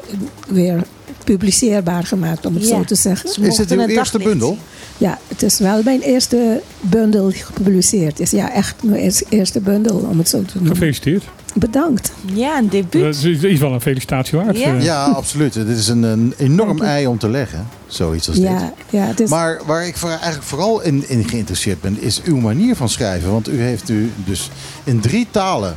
[0.48, 0.82] weer
[1.24, 2.68] publiceerbaar gemaakt, om het Ja.
[2.68, 3.28] zo te zeggen.
[3.30, 4.58] Ze Is uw het eerste daglicht bundel?
[4.98, 8.30] Ja, het is wel mijn eerste bundel die gepubliceerd is.
[8.30, 10.72] Ja, echt mijn eers- eerste bundel, om het zo te noemen.
[10.72, 11.24] Gefeliciteerd.
[11.58, 12.12] Bedankt.
[12.32, 13.02] Ja, een debuut.
[13.02, 14.58] Dat is, is wel een felicitatie waard.
[14.58, 14.74] Ja.
[14.74, 14.82] eh.
[14.82, 15.52] Ja, absoluut.
[15.52, 17.68] Dit is een, een enorm ei om te leggen.
[17.86, 18.46] Zoiets als dit.
[18.46, 22.22] Ja, ja, het is, Maar waar ik voor, eigenlijk vooral in, in geïnteresseerd ben, is
[22.22, 23.30] uw manier van schrijven.
[23.30, 24.50] Want u heeft u dus
[24.84, 25.76] in drie talen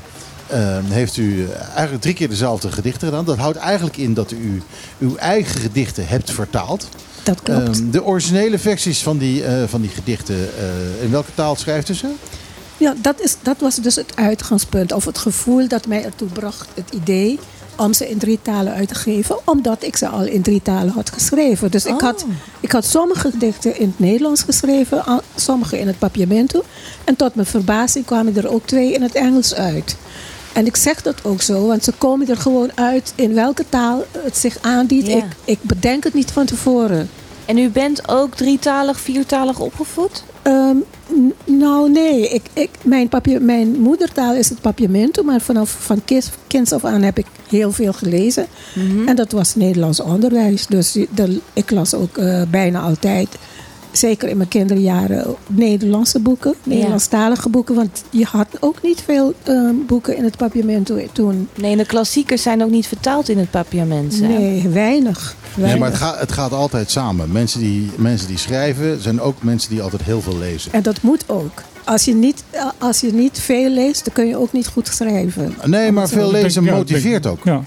[0.51, 3.25] eh, heeft u eigenlijk drie keer dezelfde gedichten gedaan.
[3.25, 4.61] Dat houdt eigenlijk in dat u
[4.97, 6.87] uw eigen gedichten hebt vertaald.
[7.23, 7.79] dat klopt.
[7.79, 11.89] Ehm, de originele versies van die, eh, van die gedichten, eh, in welke taal schrijft
[11.89, 12.07] u ze?
[12.81, 14.91] Ja, dat, is, dat was dus het uitgangspunt.
[14.91, 17.39] Of het gevoel dat mij ertoe bracht, het idee
[17.75, 19.37] om ze in drie talen uit te geven.
[19.45, 21.71] Omdat ik ze al in drie talen had geschreven.
[21.71, 21.99] Dus ik, Oh.
[22.01, 22.25] had,
[22.59, 25.03] ik had sommige gedichten in het Nederlands geschreven.
[25.35, 26.63] Sommige in het papiamento.
[27.03, 29.95] En tot mijn verbazing kwamen er ook twee in het Engels uit.
[30.53, 34.03] En ik zeg dat ook zo, want ze komen er gewoon uit in welke taal
[34.17, 35.07] het zich aandient.
[35.07, 35.15] Ja.
[35.15, 37.09] Ik, ik bedenk het niet van tevoren.
[37.45, 40.23] En u bent ook drietalig, viertalig opgevoed?
[40.41, 40.75] Ehm,
[41.57, 42.29] nou, nee.
[42.29, 43.09] Ik, ik, mijn,
[43.41, 46.01] mijn moedertaal is het papiamento, maar vanaf van
[46.47, 48.45] kinds, af aan heb ik heel veel gelezen.
[49.05, 50.67] En dat was Nederlands onderwijs.
[50.67, 53.27] Dus de- ik las ook eh, bijna altijd,
[53.91, 57.75] zeker in mijn kinderjaren, Nederlandse boeken, Nederlandstalige boeken.
[57.75, 61.47] Want je had ook niet veel ehm, boeken in het papiamento toen.
[61.55, 64.19] Nee, de klassiekers zijn ook niet vertaald in het papiament.
[64.19, 64.27] hè?
[64.27, 65.35] Nee, weinig.
[65.55, 67.31] Nee, maar het gaat, het gaat altijd samen.
[67.31, 70.73] Mensen die, mensen die schrijven zijn ook mensen die altijd heel veel lezen.
[70.73, 71.61] En dat moet ook.
[71.83, 74.87] als je, niet, eh, als je niet veel leest, dan kun je ook niet goed
[74.87, 75.53] schrijven.
[75.65, 77.39] Nee, maar veel lezen motiveert ook.
[77.43, 77.63] Ja.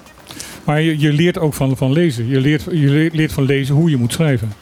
[0.64, 2.28] Maar je, je leert ook van, van lezen.
[2.28, 4.52] Je leert, je leert- leert van lezen hoe je moet schrijven.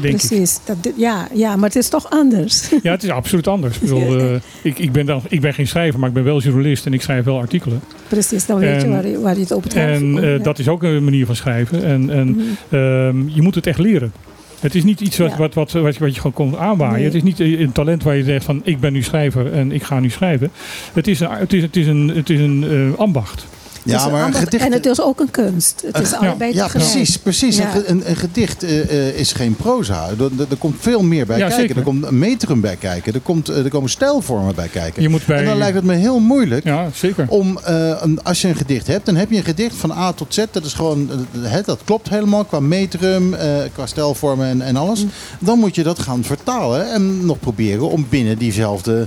[0.00, 0.26] Denk ik.
[0.26, 0.58] Precies.
[0.64, 2.68] Dat, ja, ja, maar het is toch anders.
[2.82, 3.74] Ja, het is absoluut anders.
[3.74, 6.40] Ik, bedoel, eh, ik, ik, ben dan, ik ben geen schrijver, maar ik ben wel
[6.40, 7.80] journalist en ik schrijf wel artikelen.
[8.08, 10.24] Precies, dan weet je waar je, waar je het op het En heeft.
[10.24, 10.42] eh, Ja.
[10.42, 11.84] dat is ook een manier van schrijven.
[11.84, 12.40] En, en Mhm.
[12.76, 14.12] ehm, je moet het echt leren.
[14.60, 15.36] Het is niet iets wat, Ja.
[15.36, 16.94] wat, wat, wat, je- gewoon komt aanwaaien.
[16.94, 17.04] Nee.
[17.04, 19.82] Het is niet een talent waar je zegt van ik ben nu schrijver en ik
[19.82, 20.50] ga nu schrijven.
[20.92, 23.46] Het is een, het is, het is een, het is een eh, ambacht.
[23.90, 24.64] Ja, maar een ambacht gedicht...
[24.64, 25.82] En het is ook een kunst.
[25.86, 26.16] Het is Ja.
[26.16, 27.18] allebei Ja, precies.
[27.18, 27.56] precies.
[27.56, 27.74] Ja.
[27.74, 30.08] Een, een, een gedicht eh, eh, is geen proza.
[30.08, 31.60] Er, er, er komt veel meer bij Ja, kijken.
[31.62, 31.76] zeker.
[31.76, 33.14] Er komt een metrum bij kijken.
[33.14, 35.02] Er, komt, eh, er komen stijlvormen bij kijken.
[35.02, 37.26] Je moet bij, En dan lijkt het me heel moeilijk Ja, zeker.
[37.28, 40.12] om, eh, een, als je een gedicht hebt, dan heb je een gedicht van A
[40.12, 40.44] tot Z.
[40.50, 41.10] Dat is gewoon,
[41.40, 45.02] het, dat klopt helemaal qua metrum, eh, qua stijlvormen en, en alles.
[45.04, 45.10] Mm.
[45.38, 49.06] Dan moet je dat gaan vertalen en nog proberen om binnen diezelfde,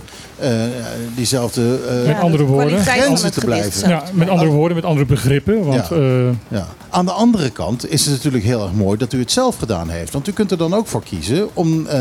[1.15, 2.79] diezelfde eh, Met andere woorden.
[2.85, 3.89] Grenzen te blijven.
[3.89, 5.65] Ja, met andere woorden, met andere begrippen.
[5.65, 5.95] Want Ja.
[5.95, 6.67] eh, Ja.
[6.89, 9.89] Aan de andere kant is het natuurlijk heel erg mooi dat u het zelf gedaan
[9.89, 10.13] heeft.
[10.13, 11.99] Want u kunt er dan ook voor kiezen om eh,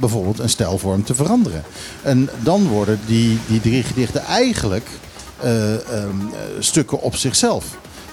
[0.00, 1.62] bijvoorbeeld een stijlvorm te veranderen.
[2.02, 4.88] En dan worden die, die drie gedichten eigenlijk
[5.40, 7.64] eh, ehm, eh, stukken op zichzelf.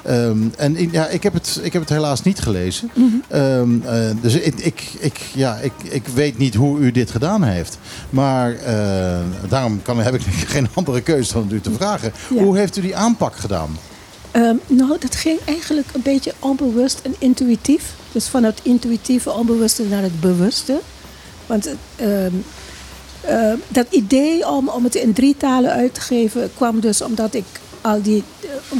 [0.04, 2.90] Ehm, en ik- ja, ik, heb het, ik heb het helaas niet gelezen.
[3.28, 7.44] Ehm, eh, dus ik, ik, ik, ja, ik, ik weet niet hoe u dit gedaan
[7.44, 7.78] heeft.
[8.10, 10.22] Maar eh, daarom kan, heb ik
[10.56, 12.14] geen andere keuze dan u te vragen.
[12.36, 12.44] Ja.
[12.44, 13.78] Hoe heeft u die aanpak gedaan?
[14.32, 17.84] Ehm, nou, dat ging eigenlijk een beetje onbewust en intuïtief.
[18.12, 20.80] Dus van het intuïtieve onbewuste naar het bewuste.
[21.46, 22.32] Want ehm,
[23.68, 27.44] dat idee om, om het in drie talen uit te geven kwam dus omdat ik
[27.84, 28.24] al die,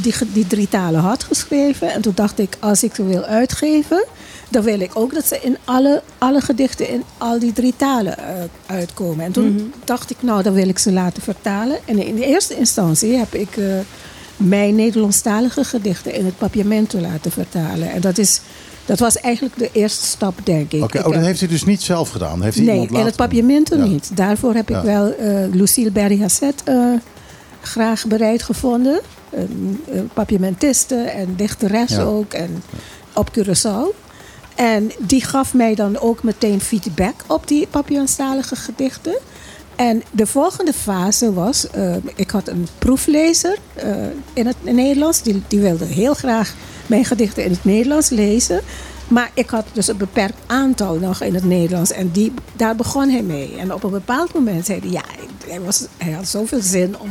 [0.02, 1.92] die, die drie talen had geschreven.
[1.94, 4.06] En toen dacht ik, als ik ze wil uitgeven,
[4.50, 8.18] dan wil ik ook dat ze in alle, alle gedichten in al die drie talen
[8.18, 8.24] eh,
[8.66, 9.26] uitkomen.
[9.26, 11.78] En toen dacht ik, nou, dan wil ik ze laten vertalen.
[11.86, 13.66] En in de eerste instantie heb ik eh,
[14.38, 17.92] mijn Nederlandstalige gedichten in het papiamento laten vertalen.
[17.92, 18.42] En dat, is,
[18.86, 20.84] dat was eigenlijk de eerste stap, denk ik.
[20.84, 22.42] Oké, Ik oh, dat heb- heeft u dus niet zelf gedaan?
[22.42, 23.16] Heeft Nee, iemand in het
[23.72, 23.76] Ja.
[23.86, 24.12] niet.
[24.18, 26.76] Daarvoor heb ik wel eh, Lucille Berry-Hasset eh,
[27.66, 29.02] graag bereid gevonden.
[29.30, 32.02] Een, een papiamentiste en dichteres Ja.
[32.02, 32.34] ook.
[32.34, 32.64] En
[33.14, 34.02] op Curaçao.
[34.56, 39.16] En die gaf mij dan ook meteen feedback op die Papiamentalige gedichten.
[39.76, 43.96] En de volgende fase was, eh, ik had een proeflezer eh,
[44.34, 45.22] in het Nederlands.
[45.22, 46.54] Die, die wilde heel graag
[46.88, 48.62] mijn gedichten in het Nederlands lezen.
[49.08, 51.92] Maar ik had dus een beperkt aantal nog in het Nederlands.
[51.92, 53.56] En die, daar begon hij mee.
[53.58, 55.04] En op een bepaald moment zei hij, ja,
[55.48, 57.10] hij, was, hij had zoveel zin om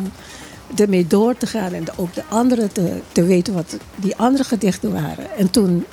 [0.77, 1.73] ermee door te gaan.
[1.73, 5.37] En ook de anderen te, te weten wat die andere gedichten waren.
[5.37, 5.85] En toen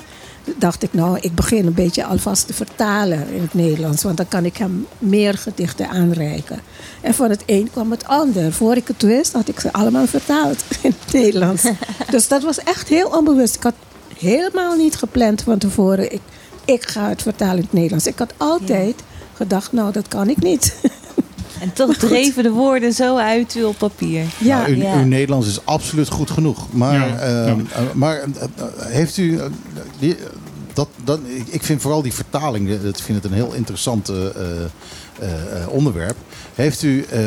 [0.58, 4.02] dacht ik, nou, ik begin een beetje alvast te vertalen in het Nederlands.
[4.02, 6.60] Want dan kan ik hem meer gedichten aanreiken.
[7.00, 8.52] En van het een kwam het ander.
[8.52, 11.62] Voor ik het wist, had ik ze allemaal vertaald in het Nederlands.
[12.10, 13.54] dus dat was echt heel onbewust.
[13.54, 13.74] Ik had
[14.18, 16.12] helemaal niet gepland van tevoren.
[16.12, 16.20] Ik,
[16.64, 18.06] ik ga het vertalen in het Nederlands.
[18.06, 18.94] Ik had altijd
[19.34, 20.74] gedacht, nou, dat kan ik niet.
[21.60, 24.24] En toch dreven de woorden zo uit u op papier.
[24.38, 24.94] ja, Nou, uw, ja.
[24.98, 26.66] uw Nederlands is absoluut goed genoeg.
[26.72, 27.64] Maar, Ja, ehm, ja.
[27.74, 29.38] eh, maar eh, eh, heeft u.
[29.38, 29.44] eh,
[29.98, 30.16] die,
[30.72, 34.08] dat, dat, ik- ik vind vooral die vertaling, eh, dat vind het een heel interessant
[34.08, 34.32] eh, eh,
[35.20, 36.16] eh, onderwerp.
[36.54, 37.20] Heeft u eh,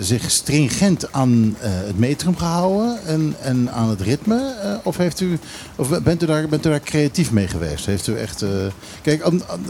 [0.00, 4.54] zich stringent aan eh, het metrum gehouden en, en aan het ritme?
[4.62, 5.38] eh, of heeft u,
[5.76, 7.86] of bent, u daar, bent u daar creatief mee geweest?
[7.86, 8.44] Heeft u echt,
[9.02, 9.24] kijk,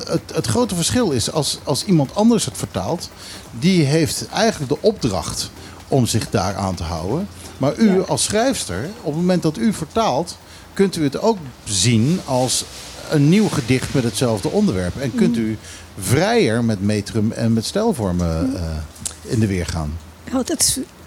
[0.05, 3.11] het, het grote verschil is als, als iemand anders het vertaalt,
[3.59, 5.51] die heeft eigenlijk de opdracht
[5.89, 7.29] om zich daar aan te houden.
[7.59, 8.01] Maar u Ja.
[8.03, 10.37] als schrijfster, op het moment dat u vertaalt,
[10.75, 12.65] kunt u het ook zien als
[13.11, 15.01] een nieuw gedicht met hetzelfde onderwerp.
[15.01, 15.43] En kunt Mm.
[15.45, 15.59] u
[15.99, 18.63] vrijer met metrum en met stijlvormen eh,
[19.31, 19.99] in de weer gaan.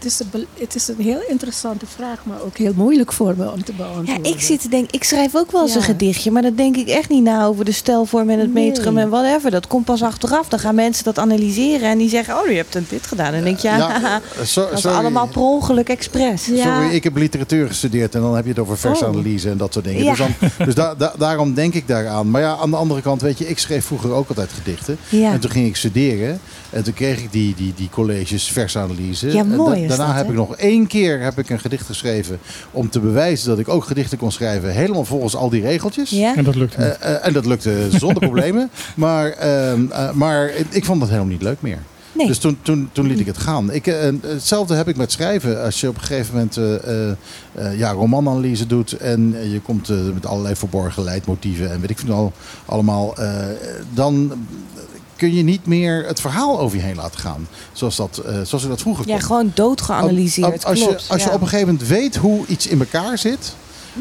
[0.03, 3.51] Het, is een, het is een heel interessante vraag, maar ook heel moeilijk voor me
[3.51, 4.31] om te Ja, beantwoorden.
[4.33, 5.77] ik zit te denken, ik schrijf ook wel eens Ja.
[5.77, 8.67] een gedichtje, maar dan denk ik echt niet na over de stijlvorm en het Nee.
[8.69, 9.51] metrum en whatever.
[9.51, 10.47] Dat komt pas achteraf.
[10.47, 13.25] Dan gaan mensen dat analyseren en die zeggen, oh, je hebt een dit gedaan.
[13.27, 14.01] En dan denk je, ja, Ja,
[14.39, 16.45] eh, so- dat is allemaal per ongeluk expres.
[16.45, 16.63] Ja.
[16.81, 19.85] Sorry, ik heb literatuur gestudeerd en dan heb je het over versanalyse en dat soort
[19.85, 20.03] dingen.
[20.03, 20.09] Ja.
[20.09, 22.31] Dus, dan, dus da- da- daarom denk ik daaraan.
[22.31, 24.97] Maar ja, aan de andere kant, weet je, ik schreef vroeger ook altijd gedichten.
[25.09, 25.31] Ja.
[25.31, 26.39] En toen ging ik studeren
[26.69, 29.27] en toen kreeg ik die, die, die colleges versanalyse.
[29.27, 32.39] Ja, En mooi daarna dat, heb ik nog één keer heb ik een gedicht geschreven
[32.71, 34.71] om te bewijzen dat ik ook gedichten kon schrijven.
[34.71, 36.09] Helemaal volgens al die regeltjes.
[36.09, 36.35] Ja?
[36.35, 36.97] En dat lukt niet.
[36.97, 38.69] Eh, eh, en dat lukte zonder problemen.
[38.95, 41.79] Maar, ehm, eh, maar ik vond dat helemaal niet leuk meer.
[42.13, 42.27] Nee.
[42.27, 43.71] Dus toen, toen, toen liet ik het gaan.
[43.71, 43.85] Ik,
[44.21, 45.63] hetzelfde heb ik met schrijven.
[45.63, 47.15] Als je op een gegeven moment eh, eh,
[47.53, 52.13] eh, ja, romananalyse doet en je komt met allerlei verborgen leidmotieven en weet ik veel
[52.13, 52.33] al,
[52.65, 53.45] allemaal, eh,
[53.93, 54.31] dan
[55.15, 57.47] kun je niet meer het verhaal over je heen laten gaan.
[57.71, 59.23] Zoals, dat, eh, zoals ik dat vroeger Ja, kon.
[59.25, 60.65] gewoon dood geanalyseerd.
[60.65, 63.55] Als, klopt, je, als je op een gegeven moment weet hoe iets in elkaar zit,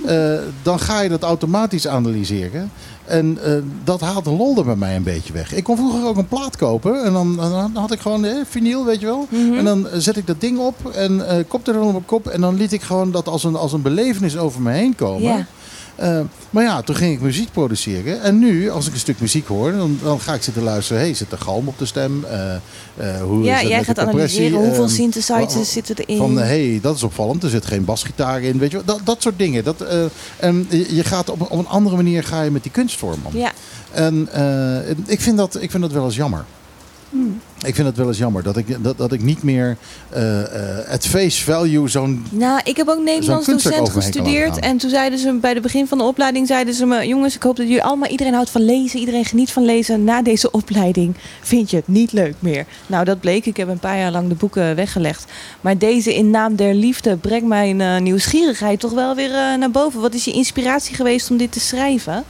[0.07, 2.71] eh, dan ga je dat automatisch analyseren.
[3.05, 3.53] En eh,
[3.85, 5.55] dat haalt de lol er bij mij een beetje weg.
[5.55, 8.85] Ik kon vroeger ook een plaat kopen en dan, dan had ik gewoon eh, vinyl,
[8.85, 9.27] weet je wel.
[9.31, 9.55] Mhm.
[9.59, 12.27] En dan zet ik dat ding op en eh kop er dan op mijn kop.
[12.29, 15.23] En dan liet ik gewoon dat als een, als een belevenis over me heen komen.
[15.23, 15.47] Ja.
[16.03, 18.23] Eh, maar ja, toen ging ik muziek produceren.
[18.23, 21.03] En nu, als ik een stuk muziek hoor, dan, dan ga ik zitten luisteren.
[21.03, 22.25] Hey, zit er galm op de stem?
[22.25, 22.61] Eh, eh,
[23.23, 26.17] hoe Ja, is jij gaat analyseren hoeveel Ehm, synthesizers zitten erin.
[26.19, 27.43] Van, hé, hey, dat is opvallend.
[27.43, 28.59] Er zit geen basgitaar in.
[28.59, 29.65] Weet je, dat, dat soort dingen.
[29.65, 29.85] Dat,
[30.39, 33.37] en je gaat op, een- op een andere manier ga je met die kunstvorm om.
[33.37, 33.53] ja.
[33.93, 34.29] En
[35.07, 36.45] ik, vind dat, ik vind dat wel eens jammer.
[37.11, 37.41] Hmm.
[37.67, 39.77] Ik vind het wel eens jammer dat ik, dat, dat ik niet meer
[40.09, 42.27] eh eh at face value zo'n...
[42.31, 44.59] Nou, ik heb ook Nederlands docent gestudeerd.
[44.59, 47.35] En toen zeiden ze me bij het begin van de opleiding: zeiden ze me, jongens,
[47.35, 50.05] ik hoop dat jullie allemaal, iedereen houdt van lezen, iedereen geniet van lezen.
[50.05, 52.67] Na deze opleiding vind je het niet leuk meer.
[52.87, 53.47] Nou, dat bleek.
[53.47, 55.25] Ik heb een paar jaar lang de boeken weggelegd.
[55.61, 60.01] Maar deze in naam der liefde brengt mijn eh, nieuwsgierigheid toch wel weer naar boven.
[60.01, 62.25] Wat is je inspiratie geweest om dit te schrijven?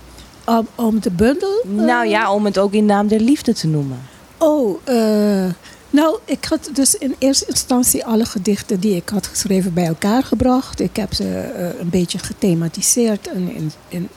[0.44, 1.64] Om, om de bundel?
[1.66, 4.11] Nou ja, om het ook in naam der liefde te noemen.
[4.42, 5.50] Oh, eh,
[5.90, 10.22] nou, ik had dus in eerste instantie alle gedichten die ik had geschreven bij elkaar
[10.22, 10.80] gebracht.
[10.80, 14.08] Ik heb ze eh, een beetje gethematiseerd en in, in,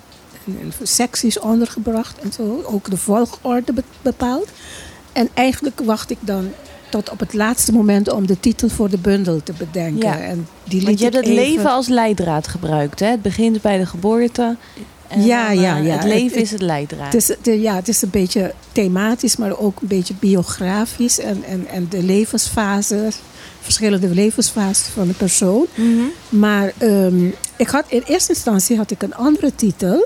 [0.45, 2.61] in, in secties ondergebracht en zo.
[2.65, 4.47] Ook de volgorde be- bepaald.
[5.13, 6.49] En eigenlijk wacht ik dan
[6.89, 10.07] tot op het laatste moment om de titel voor de bundel te bedenken.
[10.09, 10.19] Ja.
[10.19, 12.99] En die Want liet je hebt het even- leven als leidraad gebruikt.
[12.99, 13.07] Hè?
[13.07, 14.55] Het begint bij de geboorte.
[15.07, 15.93] En Ja, dan, ja, eh, ja.
[15.95, 17.13] Het leven is het leidraad.
[17.13, 21.19] Het is, de, ja, het is een beetje thematisch, maar ook een beetje biografisch.
[21.19, 23.15] En, en, en de levensfases,
[23.61, 25.65] verschillende levensfases van de persoon.
[25.75, 26.03] Mhm.
[26.29, 27.25] Maar ehm,
[27.55, 30.05] ik had, in eerste instantie had ik een andere titel.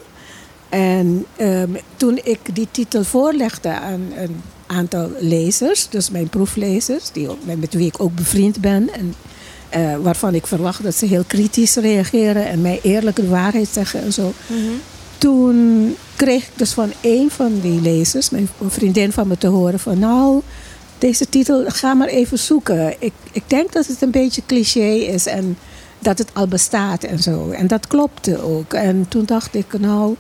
[0.70, 7.30] En ehm, toen ik die titel voorlegde aan een aantal lezers, dus mijn proeflezers, die,
[7.30, 8.94] ook- met wie ik ook bevriend ben.
[8.94, 9.14] En,
[9.70, 14.02] eh, waarvan ik verwacht dat ze heel kritisch reageren en mij eerlijk de waarheid zeggen
[14.02, 14.34] en zo.
[14.48, 14.60] Mhm.
[15.18, 19.80] Toen kreeg ik dus van een van die lezers, mijn vriendin van me, te horen
[19.80, 20.42] van nou,
[20.98, 22.96] deze titel, ga maar even zoeken.
[23.00, 25.58] Ik, ik denk dat het een beetje cliché is en
[26.00, 27.50] dat het al bestaat en zo.
[27.50, 28.74] En dat klopte ook.
[28.74, 30.16] En toen dacht ik, nou,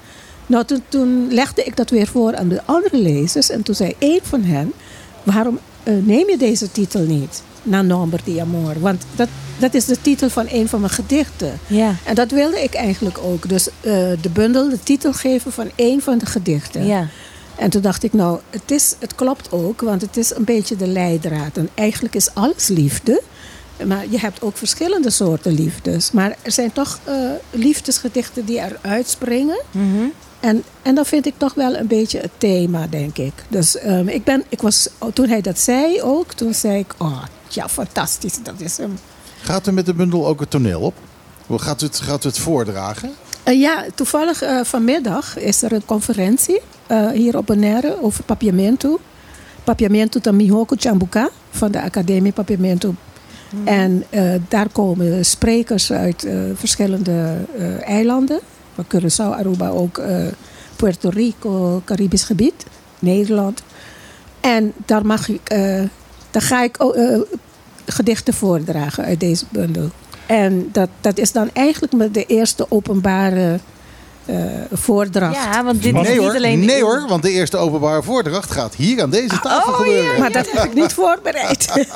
[0.45, 3.50] nou toen, toen legde ik dat weer voor aan de andere lezers.
[3.50, 4.74] En toen zei één van hen,
[5.24, 7.43] waarom eh, neem je deze titel niet?
[7.70, 8.80] Na Nombre di Amor.
[8.80, 9.28] Want dat,
[9.59, 11.59] dat is de titel van een van mijn gedichten.
[11.67, 11.95] Ja.
[12.03, 13.49] En dat wilde ik eigenlijk ook.
[13.49, 16.86] Dus eh, de bundel, de titel geven van één van de gedichten.
[16.86, 17.07] Ja.
[17.55, 20.76] En toen dacht ik, nou, het, is, het klopt ook, want het is een beetje
[20.76, 21.57] de leidraad.
[21.57, 23.22] En eigenlijk is alles liefde.
[23.86, 26.11] Maar je hebt ook verschillende soorten liefdes.
[26.11, 27.15] Maar er zijn toch eh,
[27.51, 29.61] liefdesgedichten die eruit springen.
[29.72, 30.03] Mhm.
[30.39, 33.34] En, en dat vind ik toch wel een beetje het thema, denk ik.
[33.47, 37.24] Dus ehm, ik ben, ik was, toen hij dat zei ook, toen zei ik, oh,
[37.54, 38.97] ja, fantastisch, dat is hem.
[39.41, 40.93] Gaat er met de bundel ook het toneel op?
[41.45, 43.12] Hoe Gaat u het, gaat u het voordragen?
[43.43, 49.00] Eh, ja, toevallig eh, vanmiddag is er een conferentie eh, hier op Bonaire over Papiamento.
[49.64, 52.93] Papiamento Tamihoko Chambuka van de Academie Papiamento.
[53.64, 58.39] En eh, daar komen sprekers uit eh, verschillende eh, eilanden.
[58.76, 60.26] Van Curaçao, Aruba, ook eh,
[60.76, 62.66] Puerto Rico, Caribisch gebied,
[63.00, 63.64] Nederland.
[64.39, 65.41] En daar, mag ik,
[66.32, 67.19] daar ga ik ook, eh,
[67.86, 69.89] gedichten voordragen uit deze bundel.
[70.25, 73.59] En dat, dat is dan eigenlijk de eerste openbare
[74.25, 74.36] eh,
[74.71, 75.36] voordracht.
[75.36, 76.65] ja, want dit is niet hoor, alleen...
[76.65, 80.19] nee hoor, want de eerste openbare voordracht gaat hier aan deze tafel oh, gebeuren.
[80.19, 81.67] Maar dat heb ik niet voorbereid.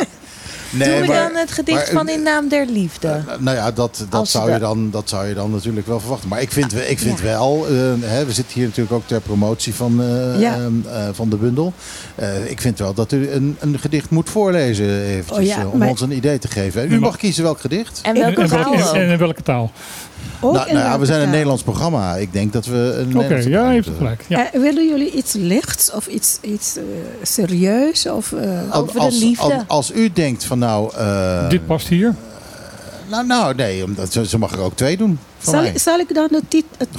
[0.75, 3.07] Nee, Doen we maar- dan het gedicht maar- van In Naam der Liefde?
[3.07, 5.99] Eh, nou ja, dat, dat, Als zou je dan, dat zou je dan natuurlijk wel
[5.99, 6.29] verwachten.
[6.29, 7.73] Maar ik vind, we- ik vind wel, eh,
[8.09, 10.53] hè, we zitten hier natuurlijk ook ter promotie van, eh, Ja.
[10.53, 11.73] ehm, eh, van de bundel.
[12.15, 15.71] Eh, ik vind wel dat u een, een gedicht moet voorlezen eventjes, Oh ja, eh,
[15.73, 16.91] om maar- ons een idee te geven.
[16.91, 17.99] U mag kiezen welk gedicht.
[18.03, 18.93] en En, welke en, taal ook?
[18.95, 19.71] en in welke taal?
[20.41, 21.29] Ook nou, nou ja, we zijn een?
[21.29, 22.15] Nederlands programma.
[22.15, 24.25] Ik denk dat we een Oké, Nederlands ja, programma gelijk.
[24.27, 24.51] Ja.
[24.53, 26.83] Eh, willen jullie iets lichts of iets, iets eh,
[27.21, 28.07] serieus?
[28.09, 29.43] Of, moeten- Over de als, liefde.
[29.43, 30.91] Als, als u denkt van nou...
[30.95, 32.15] eh, Dit past hier.
[33.09, 35.19] nou, nou, nee, omdat, ze, ze mag er ook twee doen.
[35.41, 36.89] Zal, zal ik dan de tit het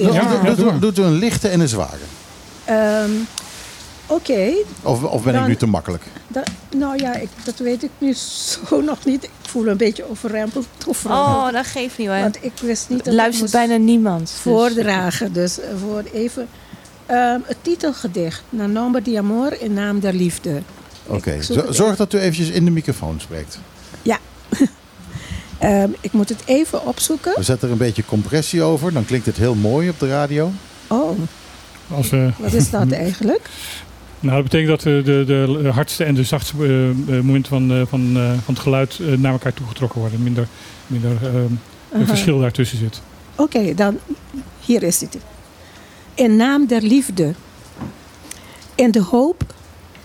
[0.00, 0.22] Ja, ja,
[0.64, 0.78] maar.
[0.80, 1.96] Doet u een lichte en een zware?
[2.64, 3.10] Ehm,
[4.06, 4.50] Oké,
[4.82, 6.02] Of, of ben ik nu te makkelijk?
[6.28, 6.42] da-
[6.76, 8.14] nou ja, ik, dat weet ik nu
[8.68, 9.28] zo nog niet.
[9.54, 10.66] Ik voel een beetje overrempeld.
[10.86, 12.18] Of Oh, dat geeft niet hoor.
[12.20, 14.20] Want ik wist niet dat Er luistert ik moest bijna niemand.
[14.20, 15.32] dus- voordragen.
[15.32, 16.48] Dus eh, voor even
[17.06, 18.42] ehm, het titelgedicht.
[18.50, 20.62] Na nombre di amor in naam der liefde.
[21.06, 21.38] Oké,
[21.70, 23.58] zorg dat u eventjes in de microfoon spreekt.
[25.58, 27.32] Ehm, ik moet het even opzoeken.
[27.36, 30.52] We zetten er een beetje compressie over, dan klinkt het heel mooi op de radio.
[30.86, 31.18] Oh,
[31.94, 33.48] Als, eh, wat is dat eigenlijk?
[34.24, 37.70] Nou, dat betekent dat de, de, de hardste en de zachtste eh, eh, momenten van,
[37.72, 38.12] eh, van,
[38.44, 40.22] van het geluid naar elkaar toegetrokken worden.
[40.22, 40.48] Minder,
[40.86, 41.58] minder eh, een
[41.92, 42.06] Aha.
[42.06, 43.02] verschil daartussen zit.
[43.36, 43.98] Oké, dan
[44.60, 45.18] hier is het.
[46.14, 47.34] In naam der liefde.
[48.74, 49.54] In de hoop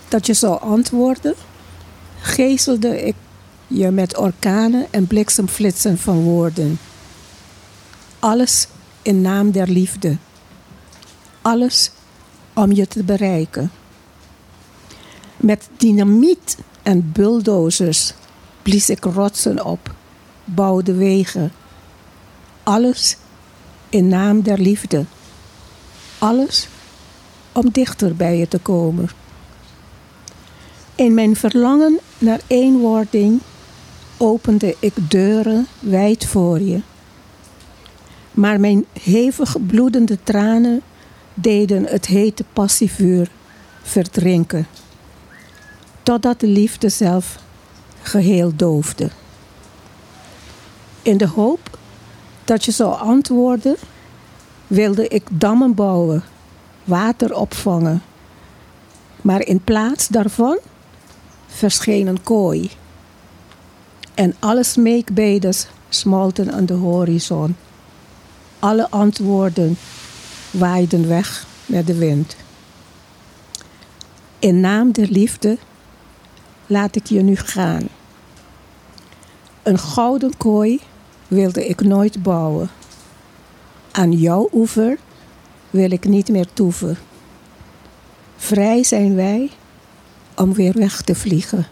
[0.08, 1.34] dat je zou antwoorden,
[2.20, 3.14] geeselde ik
[3.66, 6.78] je met orkanen en bliksemflitsen van woorden.
[8.18, 8.68] Alles
[9.02, 10.16] in naam der liefde.
[11.42, 11.90] Alles
[12.54, 13.70] om je te bereiken.
[15.40, 18.14] Met dynamiet en bulldozers
[18.62, 19.94] blies ik rotsen op,
[20.44, 21.52] bouwde wegen.
[22.62, 23.16] Alles
[23.88, 25.04] in naam der liefde.
[26.18, 26.68] Alles
[27.52, 29.08] om dichter bij je te komen.
[30.94, 33.40] In mijn verlangen naar eenwording
[34.16, 36.80] opende ik deuren wijd voor je.
[38.30, 40.82] Maar mijn hevig bloedende tranen
[41.34, 43.30] deden het hete passievuur
[43.82, 44.66] verdrinken.
[46.10, 47.38] Totdat de liefde zelf
[48.02, 49.10] geheel doofde.
[51.02, 51.78] In de hoop
[52.44, 53.76] dat je zou antwoorden,
[54.66, 56.22] wilde ik dammen bouwen,
[56.84, 58.02] water opvangen.
[59.22, 60.58] Maar in plaats daarvan
[61.46, 62.70] verscheen een kooi.
[64.14, 67.56] En alle smeekbedes smolten aan de horizon.
[68.58, 69.78] Alle antwoorden
[70.50, 72.36] waaiden weg met de wind.
[74.38, 75.58] In naam der liefde
[76.70, 77.88] laat ik je nu gaan.
[79.62, 80.80] Een gouden kooi
[81.28, 82.70] wilde ik nooit bouwen.
[83.90, 84.98] Aan jouw oever
[85.70, 86.98] wil ik niet meer toeven.
[88.36, 89.50] Vrij zijn wij
[90.36, 91.66] om weer weg te vliegen.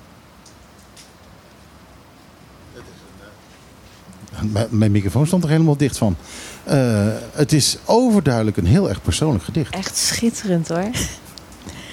[4.52, 6.16] Mijn- Mijn microfoon stond er helemaal dicht van.
[6.64, 9.74] Eh, het is overduidelijk een heel erg persoonlijk gedicht.
[9.74, 10.90] Echt schitterend hoor.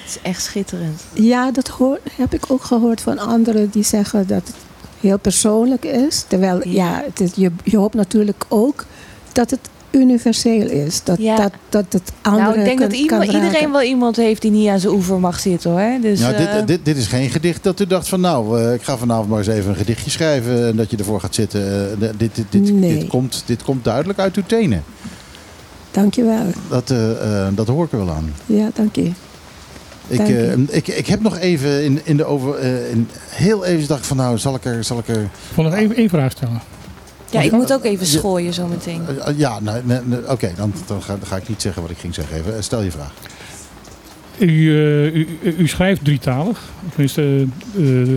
[0.06, 1.00] Het is echt schitterend.
[1.12, 4.54] Ja, dat hoor, heb ik ook gehoord van anderen die zeggen dat het
[5.00, 6.24] heel persoonlijk is.
[6.28, 8.84] Terwijl, ja, het is, je, je hoopt natuurlijk ook
[9.32, 11.02] dat het universeel is.
[11.04, 11.36] Dat, Ja.
[11.36, 13.72] dat, dat het anderen nou, ik denk kan, dat iemand, iedereen raken.
[13.72, 16.00] wel iemand heeft die niet aan zijn oever mag zitten hoor.
[16.00, 18.74] Dus, nou, eh, dit, dit, dit is geen gedicht dat u dacht van nou, eh,
[18.74, 21.90] ik ga vanavond maar eens even een gedichtje schrijven en dat je ervoor gaat zitten.
[21.90, 22.98] Eh, dit, dit, dit, Nee.
[22.98, 24.84] dit, komt, dit komt duidelijk uit uw tenen.
[25.90, 26.44] Dankjewel.
[26.68, 26.94] Dat,
[27.54, 28.32] dat hoor ik er wel aan.
[28.46, 29.10] Ja, dank je.
[30.08, 32.54] Ik, eh, ik, ik heb nog even in, in de over.
[32.54, 34.84] eh, in, heel even dacht van nou, zal ik er.
[34.84, 36.60] Zal ik er Ik wil nog één, één vraag stellen.
[37.30, 39.02] ja, ik moet ook even schooien zometeen.
[39.24, 41.90] eh, ja, nou, nee, nee, oké, dan, dan, ga, dan ga ik niet zeggen wat
[41.90, 42.36] ik ging zeggen.
[42.36, 43.12] Even, stel je vraag.
[44.38, 44.70] U,
[45.12, 45.28] u,
[45.58, 46.60] u schrijft drietalig.
[46.90, 47.46] Tenminste,
[47.76, 48.08] eh, eh,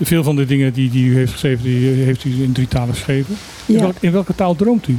[0.00, 3.36] veel van de dingen die, die u heeft geschreven, die heeft u in drietalig geschreven.
[3.66, 3.80] In, Ja.
[3.80, 4.98] welk- in welke taal droomt u?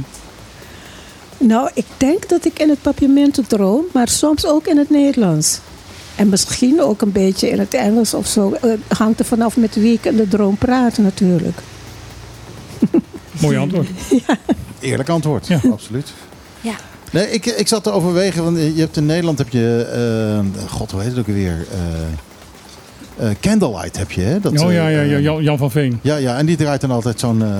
[1.38, 5.60] Nou, ik denk dat ik in het papiamento droom, maar soms ook in het Nederlands.
[6.16, 8.52] En misschien ook een beetje in het Engels of zo.
[8.52, 11.58] Eh, hangt er vanaf met wie ik in de droom praat natuurlijk.
[13.40, 13.88] Mooi antwoord.
[14.80, 15.60] Eerlijk antwoord, Ja.
[15.70, 16.12] absoluut.
[16.60, 16.74] Ja.
[17.12, 19.86] Nee, ik, ik zat te overwegen, want je hebt in Nederland heb je,
[20.62, 21.66] eh, god hoe heet het ook weer?
[21.72, 24.40] Eh, eh, Candlelight heb je, hè?
[24.40, 25.98] Dat, oh ja, ja, ja Jan, van Veen.
[26.02, 27.56] Ja, ja, en die draait dan altijd zo'n eh, eh,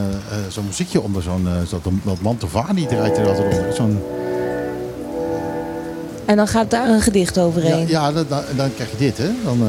[0.49, 3.73] zo'n muziekje onder, zo'n zo- dat, dat Mantovani draait er altijd onder.
[3.75, 4.03] Zo'n,
[6.27, 7.89] En dan gaat daar een gedicht ja, overheen.
[7.89, 9.29] ja dan, dan, dan krijg je dit, hè?
[9.45, 9.69] Dan, eh,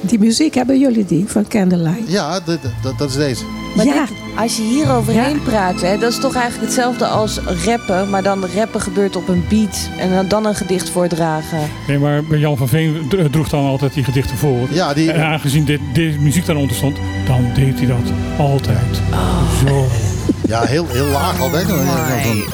[0.00, 2.10] Die muziek hebben jullie die van Candlelight.
[2.10, 3.44] ja, dat, dat, dat is deze.
[3.76, 7.40] Maar ja, dit- als je hier overheen praat, hè, dat is toch eigenlijk hetzelfde als
[7.64, 8.10] rappen.
[8.10, 9.88] Maar dan rappen gebeurt op een beat.
[9.98, 11.58] En dan, dan een gedicht voordragen.
[11.88, 14.68] Nee, maar Jan van Veen dro- droeg dan altijd die gedichten voor.
[14.70, 19.00] Ja, die, En aangezien dit, deze muziek daaronder stond, dan deed hij dat altijd.
[19.66, 19.86] Zo.
[20.48, 21.66] ja heel, heel laag altijd.
[21.68, 22.44] Miauw.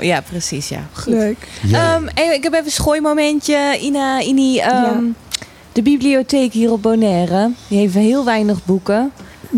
[0.00, 0.86] Ja, precies, ja.
[0.92, 1.12] Goed.
[1.12, 1.48] leuk.
[1.66, 1.94] Ja.
[1.94, 3.78] Ehm, ik heb even een schoolmomentje.
[3.80, 5.00] Ina, Ini, ehm, Ja.
[5.72, 9.12] de bibliotheek hier op Bonaire, die heeft heel weinig boeken.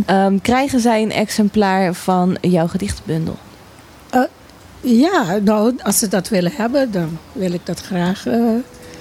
[0.07, 3.37] Ehm, krijgen zij een exemplaar van jouw gedichtenbundel?
[4.83, 8.41] Ja, nou, als ze dat willen hebben, dan wil ik dat graag eh,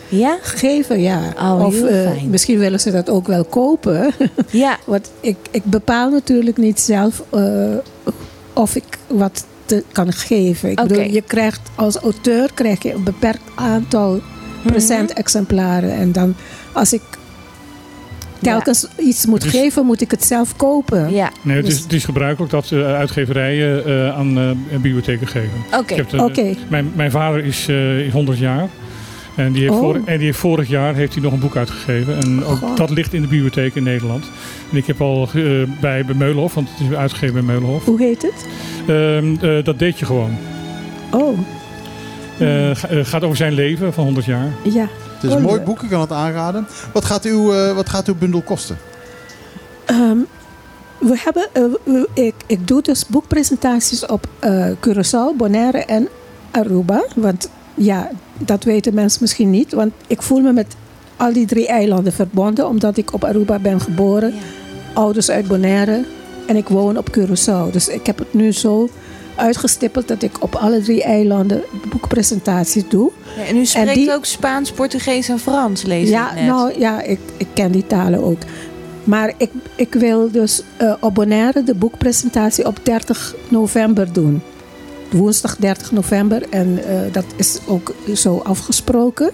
[0.10, 0.38] Ja?
[0.42, 1.20] geven, ja.
[1.42, 4.12] Oh, of heel eh, misschien willen ze dat ook wel kopen.
[4.50, 4.78] Ja.
[4.86, 7.44] Want ik, ik bepaal natuurlijk niet zelf eh,
[8.54, 10.70] of ik wat te, kan geven.
[10.70, 14.22] Ik bedoel, je krijgt als auteur krijg je een beperkt aantal
[14.64, 15.92] present exemplaren.
[15.92, 16.36] En dan
[16.74, 17.02] als ik
[18.42, 21.12] telkens iets moet Dus- geven, moet ik het zelf kopen.
[21.14, 24.50] Ja, Nee, het, is, Dus- het is gebruikelijk dat eh, uitgeverijen eh, aan eh,
[24.82, 25.52] bibliotheken geven.
[25.78, 25.92] oké.
[25.94, 26.56] Ik heb de- Oké.
[26.70, 28.68] mijn, mijn vader is, eh, is 100 jaar.
[29.40, 29.80] En die, heeft Oh.
[29.80, 32.18] vorig, en die heeft vorig jaar heeft hij nog een boek uitgegeven.
[32.22, 32.76] En ook Goh.
[32.76, 34.26] dat ligt in de bibliotheek in Nederland.
[34.72, 35.44] En ik heb al eh,
[35.82, 37.86] bij, bij Meulenhof, want het is uitgegeven bij Meulenhof.
[37.86, 38.46] Hoe heet het?
[38.88, 40.38] Ehm, eh, dat deed je gewoon.
[41.12, 41.38] Oh,
[42.40, 44.48] Eh, ga- gaat over zijn leven van 100 jaar.
[44.64, 44.88] ja.
[45.14, 46.68] Het is een Oh, mooi boek, ik kan het aanraden.
[46.94, 48.78] Wat gaat uw, wat gaat uw bundel kosten?
[49.86, 50.18] Ehm,
[51.00, 56.08] we hebben, eh, we- ik, ik doe dus boekpresentaties op eh Curaçao, Bonaire en
[56.52, 57.04] Aruba.
[57.16, 58.10] Want ja,
[58.40, 59.74] dat weten mensen misschien niet.
[59.74, 60.76] Want ik voel me met
[61.16, 62.68] al die drie eilanden verbonden.
[62.68, 64.34] Omdat ik op Aruba ben geboren.
[64.94, 66.04] Ouders uit Bonaire.
[66.48, 67.72] En ik woon op Curaçao.
[67.72, 68.90] Dus ik heb het nu zo
[69.36, 73.12] uitgestippeld dat ik op alle drie eilanden boekpresentaties doe.
[73.38, 76.46] Ja, en u spreekt die- ook Spaans, Portugees en Frans, lees Ja, ik net.
[76.46, 78.38] nou ja, ik, ik ken die talen ook.
[79.04, 84.42] Maar ik, ik wil dus eh, op Bonaire de boekpresentatie op 30 november doen.
[85.12, 86.50] Woensdag 30 november.
[86.50, 89.32] En eh, dat is ook zo afgesproken.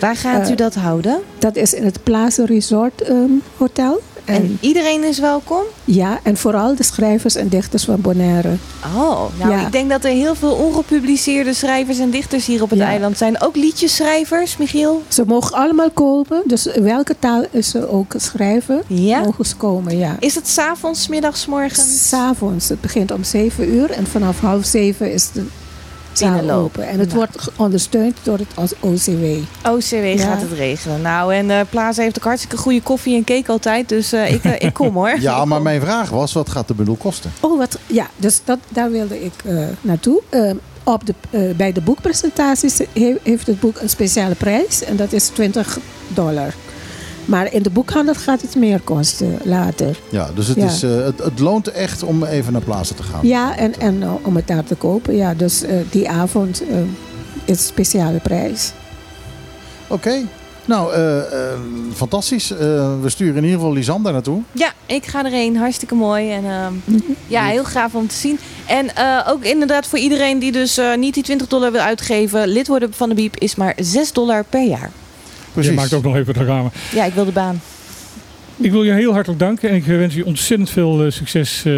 [0.00, 1.20] Waar gaat Eh, u dat houden?
[1.38, 4.00] Dat is in het Plaza Resort ehm, Hotel.
[4.28, 5.62] En, En iedereen is welkom?
[5.84, 8.56] ja, en vooral de schrijvers en dichters van Bonaire.
[8.96, 9.66] Oh, nou Ja.
[9.66, 12.86] ik denk dat er heel veel ongepubliceerde schrijvers en dichters hier op het Ja.
[12.86, 13.40] eiland zijn.
[13.40, 15.02] Ook liedjesschrijvers, Michiel?
[15.08, 16.42] Ze mogen allemaal komen.
[16.44, 19.20] Dus welke taal ze ook schrijven, Ja.
[19.20, 19.98] mogen ze komen.
[19.98, 20.16] Ja.
[20.20, 22.08] Is het s'avonds, middags, morgens?
[22.08, 22.68] S'avonds.
[22.68, 25.46] Het begint om 7 uur en vanaf half 7 is de
[26.18, 26.64] zaal Binnenloop.
[26.64, 26.88] open.
[26.88, 27.18] En het Nou.
[27.18, 29.24] wordt ondersteund door het OCW.
[29.68, 30.16] OCW Ja.
[30.18, 31.02] gaat het regelen.
[31.02, 33.88] Nou, en eh Plaza heeft ook hartstikke goede koffie en cake altijd.
[33.88, 35.16] Dus eh, ik, eh, ik kom hoor.
[35.28, 37.30] Ja, maar mijn vraag was, wat gaat de bundel kosten?
[37.40, 37.78] Oh, wat?
[37.86, 40.20] Ja, dus dat, daar wilde ik eh, naartoe.
[40.28, 40.50] Eh,
[40.84, 44.82] op de, eh, bij de boekpresentaties he- heeft het boek een speciale prijs.
[44.84, 46.54] En dat is 20 dollar.
[47.28, 49.98] Maar in de boekhandel gaat het meer kosten later.
[50.08, 50.64] Ja, dus het, Ja.
[50.64, 53.20] Is, eh, het, het loont echt om even naar plaatsen te gaan.
[53.26, 55.16] Ja, en, en eh, om het daar te kopen.
[55.16, 56.76] Ja, dus eh, die avond eh,
[57.44, 58.72] is een speciale prijs.
[59.86, 60.12] Oké.
[60.64, 60.92] Nou,
[61.94, 62.50] fantastisch.
[62.50, 62.58] Eh,
[63.00, 64.40] we sturen in ieder geval Lisanne naartoe.
[64.52, 65.56] Ja, ik ga erheen.
[65.56, 66.30] Hartstikke mooi.
[66.32, 66.44] En
[67.26, 68.38] ja, heel gaaf om te zien.
[68.66, 72.48] En eh, ook inderdaad voor iedereen die dus eh, niet die 20 dollar wil uitgeven.
[72.48, 74.90] Lid worden van de Biep is maar 6 dollar per jaar.
[75.60, 75.70] Precies.
[75.74, 76.68] Je maakt ook nog even reclame.
[76.94, 77.60] Ja, ik wil de baan.
[78.56, 81.72] Ik wil je heel hartelijk danken en ik wens je ontzettend veel eh, succes eh,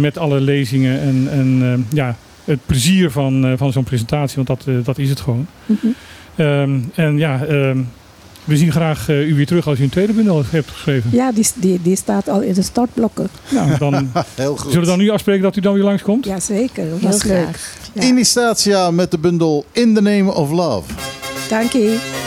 [0.00, 4.48] met alle lezingen en, en eh, ja, het plezier van, eh, van zo'n presentatie, want
[4.48, 5.46] dat, dat is het gewoon.
[5.66, 5.86] Mhm.
[6.36, 7.78] Ehm, en ja, ehm,
[8.44, 11.10] we zien graag eh, u weer terug als u een tweede bundel hebt geschreven.
[11.12, 13.28] Ja, die, die, die staat al in de startblokken.
[13.50, 14.72] Nou, dan Heel goed.
[14.72, 16.24] zullen we dan nu afspreken dat u dan weer langskomt?
[16.24, 17.42] Jazeker, dat Heel was leuk.
[17.42, 17.74] graag.
[17.92, 18.02] Ja.
[18.02, 20.90] Inistatia met de bundel In the Name of Love.
[21.48, 22.21] Dank je.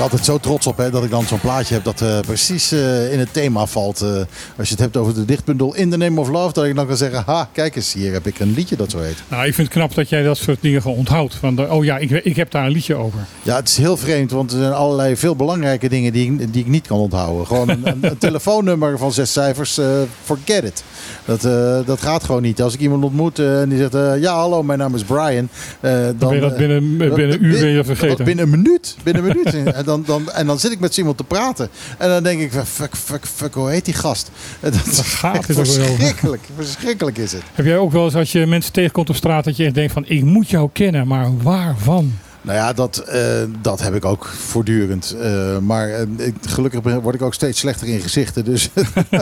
[0.00, 2.72] Ik altijd zo trots op hè, dat ik dan zo'n plaatje heb dat eh, precies
[2.72, 4.00] eh, in het thema valt.
[4.00, 4.08] Eh,
[4.56, 6.86] als je het hebt over de dichtbundel In the Name of Love, dat ik dan
[6.86, 9.16] kan zeggen, ha, kijk eens, hier heb ik een liedje dat zo heet.
[9.28, 11.34] Nou, ik vind het knap dat jij dat soort dingen gewoon onthoudt.
[11.34, 13.18] Van, oh ja, ik, ik heb daar een liedje over.
[13.42, 16.62] Ja, het is heel vreemd, want er zijn allerlei veel belangrijke dingen die ik, die
[16.62, 17.46] ik niet kan onthouden.
[17.46, 19.80] Gewoon een, een, telefoonnummer van zes cijfers,
[20.24, 20.84] forget it.
[21.24, 22.62] Dat, eh, dat gaat gewoon niet.
[22.62, 25.48] Als ik iemand ontmoet eh, en die zegt, eh, ja hallo, mijn naam is Brian.
[25.80, 28.24] dan, Dan ben je dat binnen, binnen een uur ben je vergeten.
[28.30, 28.96] Binnen een minuut.
[29.02, 29.74] Binnen een minuut.
[29.74, 31.68] en, dan, dan, en dan zit ik met iemand te praten.
[31.98, 34.30] En dan denk ik, fuck, fuck, fuck, hoe heet die gast?
[34.60, 36.42] Dat is gaat het verschrikkelijk.
[36.56, 37.42] Verschrikkelijk is het.
[37.54, 39.92] Heb jij ook wel eens als je mensen tegenkomt op straat dat je echt denkt
[39.92, 42.12] van ik moet jou kennen, maar waarvan?
[42.42, 43.22] Nou ja, dat, eh,
[43.62, 45.16] dat heb ik ook voortdurend.
[45.20, 48.44] Eh, maar eh, ik, gelukkig word ik ook steeds slechter in gezichten.
[48.44, 48.68] Dus,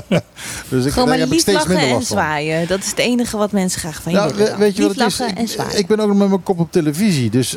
[0.69, 2.69] dus ik, Gewoon maar lief lachen en zwaaien.
[2.69, 5.05] Dat is het enige wat mensen graag van je Nou, willen weet je wat lief
[5.05, 5.19] het is?
[5.19, 5.79] lachen en Ik, zwaaien.
[5.79, 7.31] ik ben ook nog met mijn kop op televisie.
[7.31, 7.55] Dus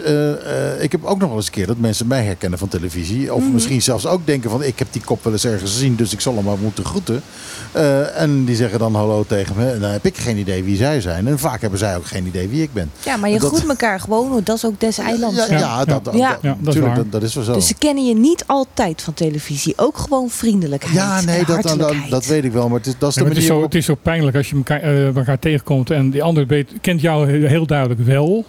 [0.80, 3.34] ik heb ook nog wel eens een keer dat mensen mij herkennen van televisie.
[3.34, 3.52] Of Mhm.
[3.54, 5.96] misschien zelfs ook denken van ik heb die kop wel eens ergens gezien.
[5.96, 7.22] Dus ik zal hem maar moeten groeten.
[8.16, 9.72] En die zeggen dan hallo tegen me.
[9.72, 11.28] En dan heb ik geen idee wie zij zijn.
[11.28, 12.92] En vaak hebben zij ook geen idee wie ik ben.
[13.04, 15.36] ja, maar je dat- groet elkaar gewoon, dat is ook des eilands.
[15.48, 16.30] Ja, ja, dat, dat, Ja.
[16.32, 17.04] dat- Ja, dat is tuurlijk, waar.
[17.04, 17.54] dat, dat is wel zo.
[17.54, 19.74] Dus ze kennen je niet altijd van televisie.
[19.78, 22.12] Ook gewoon vriendelijkheid ja, nee, en dat, dat, dat, hartelijkheid.
[22.12, 22.68] dat weet ik wel.
[22.70, 24.82] Maar het is, dat is de het, zo, het is zo pijnlijk als je elkaar,
[24.82, 28.46] eh, elkaar tegenkomt en die ander weet, kent jou heel duidelijk wel.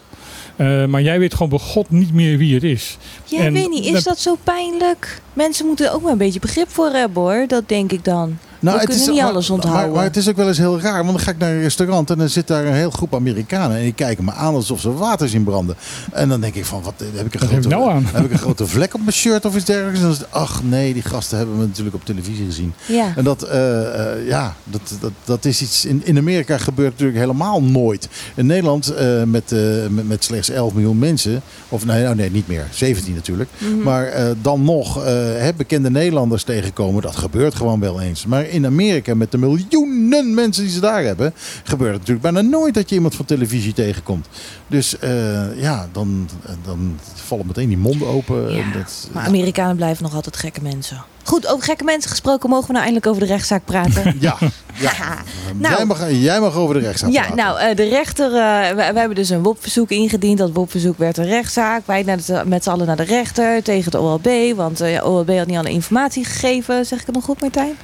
[0.56, 2.96] Eh, maar jij weet gewoon bij God niet meer wie het is.
[3.24, 5.20] Ja, En weet niet, is dat- dat zo pijnlijk?
[5.32, 7.44] Mensen moeten er ook maar een beetje begrip voor hebben hoor.
[7.46, 8.38] Dat denk ik dan.
[8.62, 9.94] Nou, We kunnen niet maar- alles onthouden.
[9.94, 11.04] Maar, het is ook wel eens heel raar.
[11.04, 13.76] Want dan ga ik naar een restaurant en dan zit daar een heel groep Amerikanen.
[13.76, 15.76] En die kijken me aan alsof ze water zien branden.
[16.12, 18.06] En dan denk ik van, wat heb ik een, grote, heb ik nou aan?
[18.12, 19.96] heb ik een grote vlek op mijn shirt of iets dergelijks?
[19.98, 22.72] En dan is het, ach nee, die gasten hebben me natuurlijk op televisie gezien.
[22.86, 23.12] Ja.
[23.16, 25.84] En dat, eh, eh, ja, dat, dat, dat is iets.
[25.84, 28.08] In, in Amerika gebeurt natuurlijk helemaal nooit.
[28.34, 29.58] In Nederland eh, met, eh,
[29.90, 31.42] met, met slechts 11 miljoen mensen.
[31.68, 32.66] Of nee, nou, nee, niet meer.
[32.70, 33.50] 17 natuurlijk.
[33.58, 33.82] Mhm.
[33.82, 37.02] Maar eh, dan nog eh, hè, bekende Nederlanders tegenkomen.
[37.02, 38.26] Dat gebeurt gewoon wel eens.
[38.26, 41.34] Maar in Amerika met de miljoenen mensen die ze daar hebben,
[41.64, 44.26] gebeurt het natuurlijk bijna nooit dat je iemand van televisie tegenkomt.
[44.66, 46.28] Dus eh, ja, dan,
[46.64, 48.52] dan vallen meteen die monden open.
[48.52, 51.02] Ja, En dat, Maar Amerikanen blijven nog altijd gekke mensen.
[51.24, 54.16] Goed, over gekke mensen gesproken, mogen we nou eindelijk over de rechtszaak praten?
[54.20, 54.36] ja,
[54.74, 54.92] ja.
[55.58, 55.76] Nou.
[55.76, 57.36] jij, mag, jij mag over de rechtszaak Ja, praten.
[57.36, 60.38] nou, eh, de rechter, eh, we, hebben dus een WOP-verzoek ingediend.
[60.38, 61.86] Dat WOP-verzoek werd een rechtszaak.
[61.86, 64.56] Wij naar de- met z'n allen naar de rechter tegen het OLB.
[64.56, 66.86] Want ja, OLB had niet alle informatie gegeven.
[66.86, 67.74] Zeg ik het nog goed, Martijn?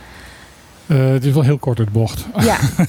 [0.88, 2.26] Eh, het is wel heel kort het bocht.
[2.38, 2.56] Ja.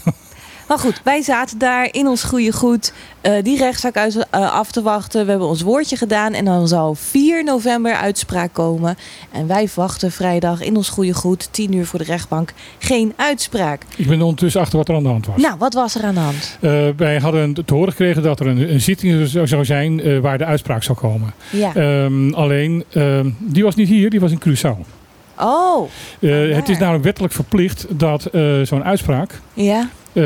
[0.67, 4.71] Maar goed, wij zaten daar in ons goede goed eh, die rechtszaak uit, eh, af
[4.71, 5.23] te wachten.
[5.23, 8.97] We hebben ons woordje gedaan en dan zal 4 november uitspraak komen.
[9.31, 13.81] En wij wachten vrijdag in ons goede goed, 10 uur voor de rechtbank, geen uitspraak.
[13.95, 15.41] Ik ben ondertussen achter wat er aan de hand was.
[15.41, 16.57] Nou, wat was er aan de hand?
[16.97, 20.83] Wij hadden te horen gekregen dat er een, een zitting zou- zijn waar de uitspraak
[20.83, 21.33] zou komen.
[21.49, 21.75] Ja.
[21.75, 24.98] Ehm, alleen, ehm, die was niet hier, die was in Curaçao.
[25.41, 29.89] Oh, Eh, het is namelijk wettelijk verplicht dat eh, zo'n uitspraak ja.
[30.13, 30.23] eh,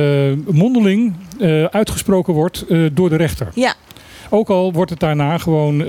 [0.51, 1.13] mondeling
[1.69, 3.47] uitgesproken wordt door de rechter.
[3.53, 3.73] Ja.
[4.29, 5.83] Ook al wordt het daarna gewoon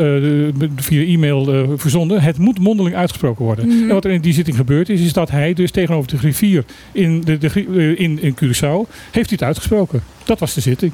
[0.76, 2.20] via e-mail verzonden.
[2.20, 3.66] Het moet mondeling uitgesproken worden.
[3.66, 3.88] Mhm.
[3.88, 6.64] En wat er in die zitting gebeurd is, is dat hij dus tegenover de griffier
[6.92, 10.02] in, de, de, in, in Curaçao, heeft hij het uitgesproken.
[10.24, 10.92] Dat was de zitting.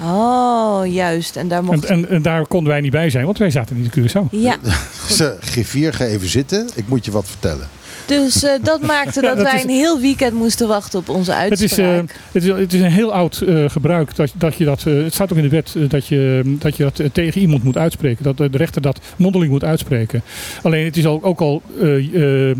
[0.00, 1.36] Oh, juist.
[1.36, 1.84] En daar En, mocht...
[1.84, 4.30] en, en daar konden wij niet bij zijn, want wij zaten niet in Curaçao.
[4.30, 4.56] Ja,
[5.10, 6.68] Ze, griffier, ga even zitten.
[6.74, 7.68] Ik moet je wat vertellen.
[8.06, 11.32] dus eh, dat maakte Ja, dat, wij is- een heel weekend moesten wachten op onze
[11.32, 12.10] Het is, uitspraak.
[12.10, 14.84] eh, het, is, het is een heel oud eh, gebruik dat, dat je dat.
[14.86, 17.40] eh, het staat ook in de wet eh, dat je dat, je dat eh, tegen
[17.40, 18.24] iemand moet uitspreken.
[18.24, 20.22] Dat de rechter dat mondeling moet uitspreken.
[20.62, 22.56] Alleen het is al, ook al eh, eh,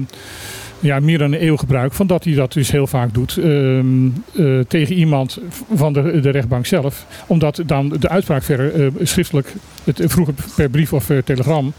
[0.84, 4.06] ja, meer dan een eeuw gebruik van dat hij dat dus heel vaak doet ehm,
[4.36, 5.38] eh, tegen iemand
[5.74, 7.06] van de, de rechtbank zelf.
[7.26, 9.52] Omdat dan de uitspraak verder eh, schriftelijk,
[9.84, 11.72] het, vroeger per brief of per telegram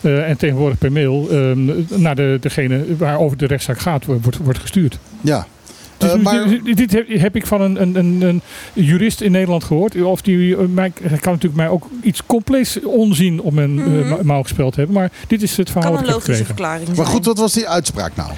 [0.00, 1.70] eh, en tegenwoordig per mail ehm,
[2.02, 4.98] naar de, degene waarover de rechtszaak gaat wordt, wordt gestuurd.
[5.20, 5.46] Ja.
[6.02, 8.42] Dus Eh, maar, dit, dit heb, heb ik van een, een, een, een
[8.72, 10.02] jurist in Nederland gehoord.
[10.02, 14.18] Of die eh, mij, kan natuurlijk mij ook iets compleets onzin op mijn eh, ma-
[14.22, 14.94] mouw gespeeld hebben.
[14.94, 16.44] Maar dit is het verhaal kan een ik heb logische
[16.96, 18.30] maar goed, wat was die uitspraak nou?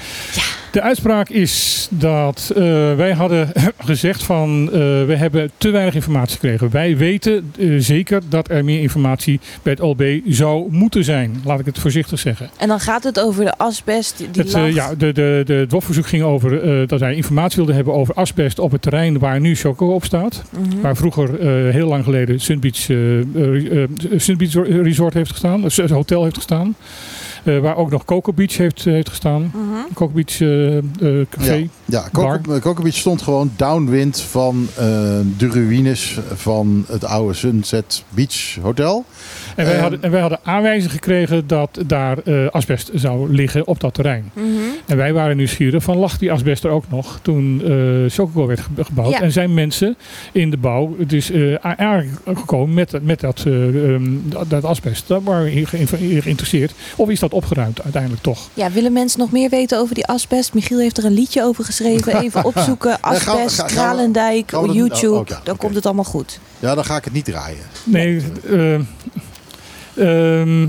[0.74, 2.62] De uitspraak is dat eh,
[2.94, 6.70] wij hadden gezegd van eh, we hebben te weinig informatie gekregen.
[6.70, 11.42] Wij weten eh, zeker dat er meer informatie bij het OLB zou moeten zijn.
[11.44, 12.50] Laat ik het voorzichtig zeggen.
[12.58, 16.22] En dan gaat het over de asbest die Het, ja, de, de, de, het ging
[16.22, 20.04] over dat wij informatie wilden hebben over asbest op het terrein waar nu Choco op
[20.04, 20.42] staat.
[20.50, 20.80] Mhm.
[20.80, 21.40] Waar vroeger
[21.72, 24.52] heel lang geleden Sun Beach, eh, eh, eh, Sun Beach
[24.82, 26.76] Resort heeft gestaan, het hotel heeft gestaan.
[27.44, 29.42] Eh, waar ook nog Coco Beach heeft, heeft gestaan.
[29.42, 29.94] Mhm.
[29.94, 31.54] Coco Beach eh, eh, Café.
[31.54, 32.40] Ja, ja Bar.
[32.40, 34.84] Coco, Coco Beach stond gewoon downwind van eh,
[35.36, 39.04] de ruïnes van het oude Sunset Beach Hotel.
[39.54, 43.66] En, wij Eh, hadden, en wij hadden aanwijzing gekregen dat daar eh, asbest zou liggen
[43.66, 44.30] op dat terrein.
[44.32, 44.46] Mhm.
[44.86, 48.60] En wij waren nieuwsgierig van lag die asbest er ook nog toen eh Chococo werd
[48.60, 49.10] ge- gebouwd.
[49.12, 49.20] Ja.
[49.20, 49.96] En zijn mensen
[50.32, 55.08] in de bouw dus eh, a- aangekomen met, met dat, ehm, dat, dat asbest.
[55.08, 56.72] Daar waren we in ge- in geïnteresseerd.
[56.96, 58.48] Of is dat opgeruimd uiteindelijk toch?
[58.54, 60.54] Ja, willen mensen nog meer weten over die asbest?
[60.54, 62.20] Michiel heeft er een liedje over geschreven.
[62.22, 62.98] Even opzoeken.
[63.00, 65.14] gaan we- Asbest, gaan we- Kralendijk, we YouTube.
[65.14, 66.38] oh, Dan komt het allemaal goed.
[66.60, 67.58] Ja, dan ga ik het niet draaien.
[67.84, 68.22] Nee.
[68.50, 68.78] eh,
[69.96, 70.66] ehm,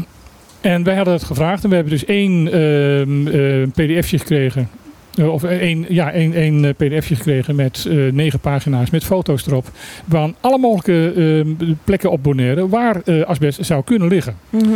[0.62, 4.70] en wij hadden het gevraagd en we hebben dus één ehm, eh, pdfje gekregen.
[5.18, 9.48] Eh, of één, ja, één, één eh, pdfje gekregen met eh, negen pagina's met foto's
[9.48, 9.72] erop.
[10.10, 14.36] Van alle mogelijke ehm, plekken op Bonaire waar eh, asbest zou kunnen liggen.
[14.50, 14.72] Mhm.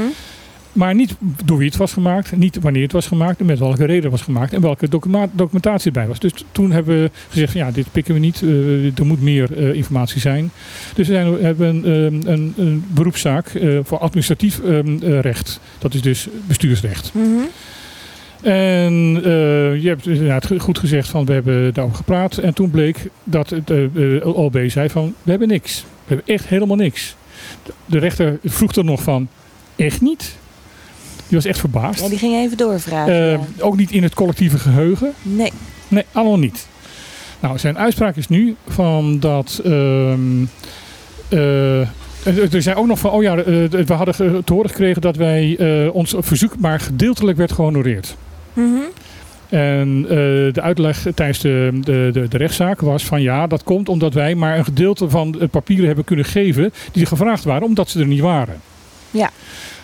[0.74, 1.16] Maar niet
[1.46, 4.12] door wie het was gemaakt, niet wanneer het was gemaakt en met welke reden het
[4.12, 4.90] was gemaakt en welke
[5.34, 6.20] documentatie erbij was.
[6.20, 9.74] Dus toen hebben we gezegd: ja, dit pikken we niet, eh, er moet meer eh,
[9.74, 10.52] informatie zijn.
[10.96, 15.60] Dus we zijn, hebben een, ehm, een, een beroepszaak eh, voor administratief eh, recht.
[15.80, 17.12] Dat is dus bestuursrecht.
[17.14, 17.46] Mhm.
[18.42, 22.38] En eh, je hebt inderdaad goed gezegd van we hebben daarover gepraat.
[22.38, 25.86] En toen bleek dat het eh, eh, OLB zei van we hebben niks.
[26.06, 27.16] We hebben echt helemaal niks.
[27.86, 29.28] De rechter vroeg er nog van
[29.76, 30.38] echt niet.
[31.30, 32.02] Die was echt verbaasd.
[32.02, 33.14] Ja, die ging even doorvragen.
[33.16, 33.40] Ja.
[33.60, 35.14] Ook niet in het collectieve geheugen.
[35.22, 35.52] Nee.
[35.88, 36.68] Nee, allemaal niet.
[37.40, 39.62] Nou, zijn uitspraak is nu van dat.
[39.64, 40.44] ehm
[41.30, 45.16] eh, er zijn ook nog van, oh ja, eh, we hadden te horen gekregen dat
[45.16, 45.58] wij
[45.94, 48.16] ons verzoek maar gedeeltelijk werd gehonoreerd.
[48.54, 48.80] Mhm.
[49.50, 50.02] En
[50.54, 54.36] de uitleg tijdens de, de, de, de rechtszaak was van ja, dat komt omdat wij
[54.36, 58.08] maar een gedeelte van de papieren hebben kunnen geven die gevraagd waren, omdat ze er
[58.08, 58.62] niet waren.
[59.12, 59.30] Ja.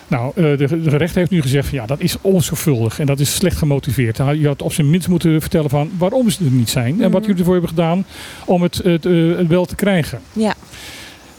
[0.08, 0.66] Nou, eh, de,
[0.96, 4.16] rechter heeft nu gezegd van ja, dat is onzorgvuldig en dat is slecht gemotiveerd.
[4.16, 7.20] Je had op zijn minst moeten vertellen van waarom ze er niet zijn en wat
[7.20, 7.20] Mhm.
[7.20, 8.04] jullie ervoor hebben gedaan
[8.44, 10.20] om het, het, eh, het wel te krijgen.
[10.32, 10.54] Ja.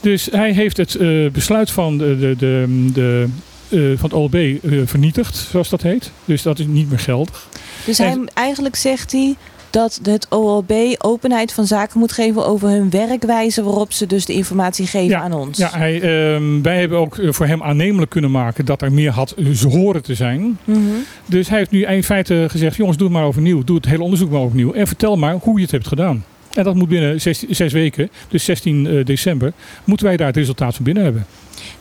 [0.00, 3.28] Dus hij heeft het eh, besluit van, de, de, de,
[3.68, 4.36] de, van het OLB
[4.88, 6.10] vernietigd, zoals dat heet.
[6.24, 7.48] Dus dat is niet meer geldig.
[7.84, 9.34] Dus En- hij, eigenlijk zegt hij
[9.70, 14.32] dat het OLB openheid van zaken moet geven over hun werkwijze waarop ze dus de
[14.32, 15.58] informatie geven aan ons.
[15.58, 19.10] Ja, hij, ehm, wij hebben ook eh, voor hem aannemelijk kunnen maken dat er meer
[19.10, 20.58] had eh, horen te zijn.
[20.64, 20.80] Mhm.
[21.26, 23.64] Dus hij heeft nu in feite gezegd: jongens, doe het maar overnieuw.
[23.64, 24.72] Doe het hele onderzoek maar overnieuw.
[24.72, 26.24] En vertel maar hoe je het hebt gedaan.
[26.58, 29.52] En dat moet binnen zes, zes weken, dus 16 eh, december,
[29.84, 31.26] moeten wij daar het resultaat van binnen hebben.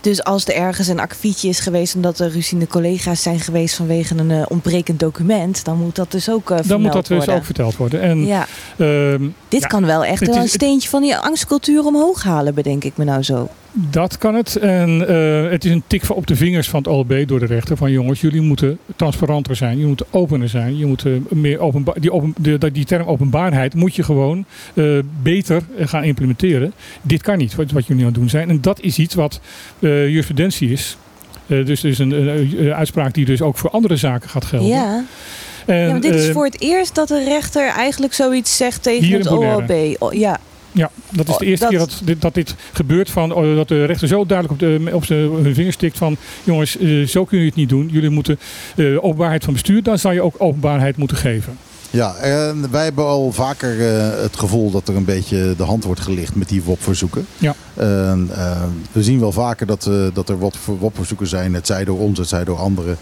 [0.01, 4.17] Dus als er ergens een akkefietje is geweest omdat er ruziende collega's zijn geweest vanwege
[4.17, 7.35] een eh, ontbrekend document, dan moet dat dus ook eh Dan moet dat dus worden.
[7.35, 8.01] ook verteld worden.
[8.01, 8.47] En, ja,
[8.77, 12.83] ehm, dit ja, kan wel echt wel een steentje van die angstcultuur omhoog halen, bedenk
[12.83, 13.49] ik me nou zo.
[13.79, 14.55] Dat kan het.
[14.55, 17.77] En eh, het is een tik op de vingers van het OLB door de rechter.
[17.77, 19.77] Van jongens, jullie moeten transparanter zijn.
[19.77, 20.77] Je moet opener zijn.
[20.77, 21.99] Je moet eh, meer openbaar.
[21.99, 24.85] Die, open, de, die term openbaarheid moet je gewoon eh,
[25.21, 26.73] beter gaan implementeren.
[27.01, 28.49] Dit kan niet, wat, wat jullie aan het doen zijn.
[28.49, 29.39] En dat is iets wat
[29.79, 30.97] jurisprudentie is.
[31.47, 34.67] Dus er is een, een, uitspraak die dus ook voor andere zaken gaat gelden.
[34.67, 35.03] Ja.
[35.65, 39.11] En, ja, maar dit is voor het eerst dat de rechter eigenlijk zoiets zegt tegen
[39.11, 39.27] het.
[39.27, 39.95] OLB.
[40.11, 40.39] Ja.
[40.77, 43.09] Ja, dat is de Oh, eerste dat- keer dat dit, dat dit gebeurt.
[43.09, 46.17] Van, oh, dat de rechter zo duidelijk op, de, op zijn hun vingers stikt van...
[46.43, 47.89] jongens, eh, zo kun je het niet doen.
[47.91, 48.39] Jullie moeten
[48.75, 49.83] eh, openbaarheid van bestuur...
[49.83, 51.57] dan zou je ook openbaarheid moeten geven.
[51.89, 55.83] Ja, en wij hebben al vaker eh, het gevoel dat er een beetje de hand
[55.83, 57.27] wordt gelicht met die WOP-verzoeken.
[57.37, 57.55] Ja.
[57.73, 60.37] Eh, we zien wel vaker dat, eh, dat er
[60.79, 62.97] WOP-verzoeken zijn, het zij door ons, het zij door anderen.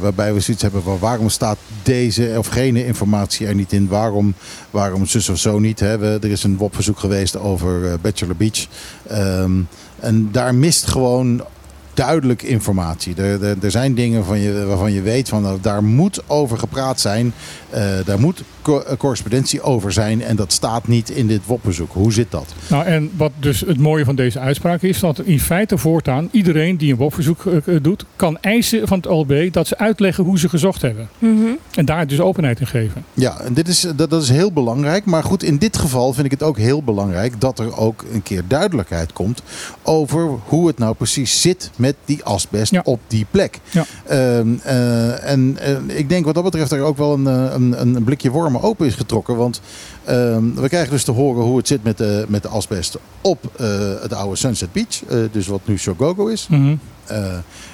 [0.00, 3.88] waarbij we zoiets hebben van waarom staat deze of gene informatie er niet in?
[3.88, 4.34] Waarom,
[4.70, 5.80] waarom zus of zo niet?
[5.80, 5.98] Hè?
[5.98, 8.66] We, er is een WOP-verzoek geweest over Bachelor Beach.
[9.06, 9.52] Ehm,
[10.00, 11.42] en daar mist gewoon
[11.96, 13.14] duidelijk informatie.
[13.16, 16.58] Er, er, er zijn dingen van je, waarvan je weet van nou, daar moet over
[16.58, 17.32] gepraat zijn.
[17.70, 20.22] Eh, daar moet co- eh, correspondentie over zijn.
[20.22, 21.92] En dat staat niet in dit WOP-bezoek.
[21.92, 22.54] Hoe zit dat?
[22.68, 25.00] Nou, en wat dus het mooie van deze uitspraak is...
[25.00, 28.04] dat in feite voortaan iedereen die een WOP-verzoek eh, doet...
[28.16, 31.08] kan eisen van het OLB dat ze uitleggen hoe ze gezocht hebben.
[31.18, 31.46] Mhm.
[31.74, 33.04] En daar dus openheid in geven.
[33.14, 35.04] Ja, en dit is, dat, dat is heel belangrijk.
[35.04, 38.22] Maar goed, in dit geval vind ik het ook heel belangrijk dat er ook een
[38.22, 39.42] keer duidelijkheid komt
[39.82, 42.80] over hoe het nou precies zit met die asbest Ja.
[42.84, 43.60] op die plek.
[43.70, 43.84] Ja.
[44.06, 47.96] Ehm, eh, en eh, ik denk wat dat betreft er ook wel een, eh, een,
[47.96, 49.36] een blikje wormen open is getrokken.
[49.36, 49.60] Want
[50.04, 53.50] ehm, we krijgen dus te horen hoe het zit met de, met de asbest op
[54.00, 55.28] het oude Sunset Beach.
[55.32, 56.46] dus wat nu Shogogo is.
[56.48, 56.76] Mhm.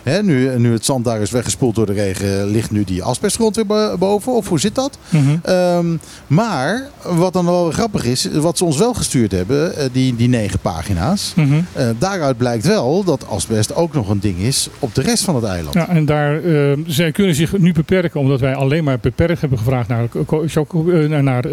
[0.03, 3.57] Hè, nu, nu het zand daar is weggespoeld door de regen, ligt nu die asbestgrond
[3.57, 4.33] weer bo- boven?
[4.33, 4.99] Of hoe zit dat?
[5.09, 5.37] Mhm.
[5.43, 5.87] Ehm,
[6.27, 10.29] maar wat dan wel grappig is, wat ze ons wel gestuurd hebben, eh, die, die
[10.29, 11.33] negen pagina's.
[11.37, 11.53] Mhm.
[11.73, 15.35] eh, daaruit blijkt wel dat asbest ook nog een ding is op de rest van
[15.35, 15.75] het eiland.
[15.75, 19.59] Ja, en daar, eh, zij kunnen zich nu beperken, omdat wij alleen maar beperkt hebben
[19.59, 21.45] gevraagd naar, eh, naar, naar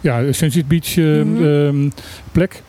[0.00, 1.44] ja, Sunset Beach eh, Mhm.
[1.44, 1.88] ehm,
[2.32, 2.62] plek.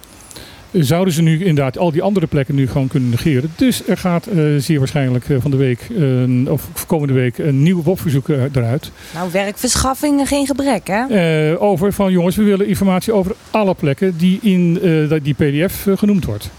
[0.80, 3.52] Zouden ze nu inderdaad al die andere plekken nu gewoon kunnen negeren.
[3.56, 7.64] Dus er gaat eh, zeer waarschijnlijk eh, van de week, eh, of komende week, een
[7.64, 8.92] nieuw WOP-verzoek eh, eruit.
[9.14, 11.06] Nou, werkverschaffing geen gebrek, hè?
[11.52, 15.34] Eh, over van jongens, we willen informatie over alle plekken die in eh, dat- die
[15.34, 16.50] PDF genoemd wordt.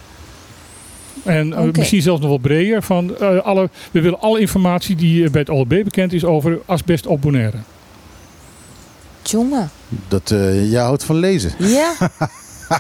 [1.25, 2.83] En misschien zelfs nog wel breder.
[2.83, 7.07] Van, eh, alle, we willen alle informatie die bij het OLB bekend is over asbest
[7.07, 7.57] op Bonaire.
[9.23, 9.71] Jongen.
[10.09, 11.51] Dat, eh, jij houdt van lezen.
[11.59, 11.93] Ja.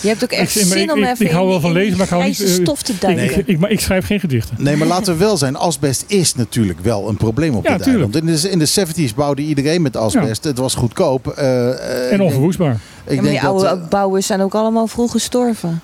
[0.00, 1.96] Je hebt ook echt Ik- zin ik- om ik- even ik hou wel van lezen,
[1.96, 3.42] maar ik hou niet, eh, stof te Ik, duiken.
[3.46, 4.56] ik, maar ik schrijf geen gedichten.
[4.58, 7.82] Nee, maar laten we wel zijn, asbest is natuurlijk wel een probleem op Ja, dit
[7.82, 8.14] tuurlijk.
[8.14, 8.28] eiland.
[8.28, 8.66] In de, in de
[9.10, 10.44] 70s bouwde iedereen met asbest.
[10.44, 11.26] Het was goedkoop.
[11.26, 12.72] eh, eh, En onverwoestbaar.
[12.72, 15.80] Ik Ja, maar denk die dat, oude bouwers zijn ook allemaal vroeg gestorven.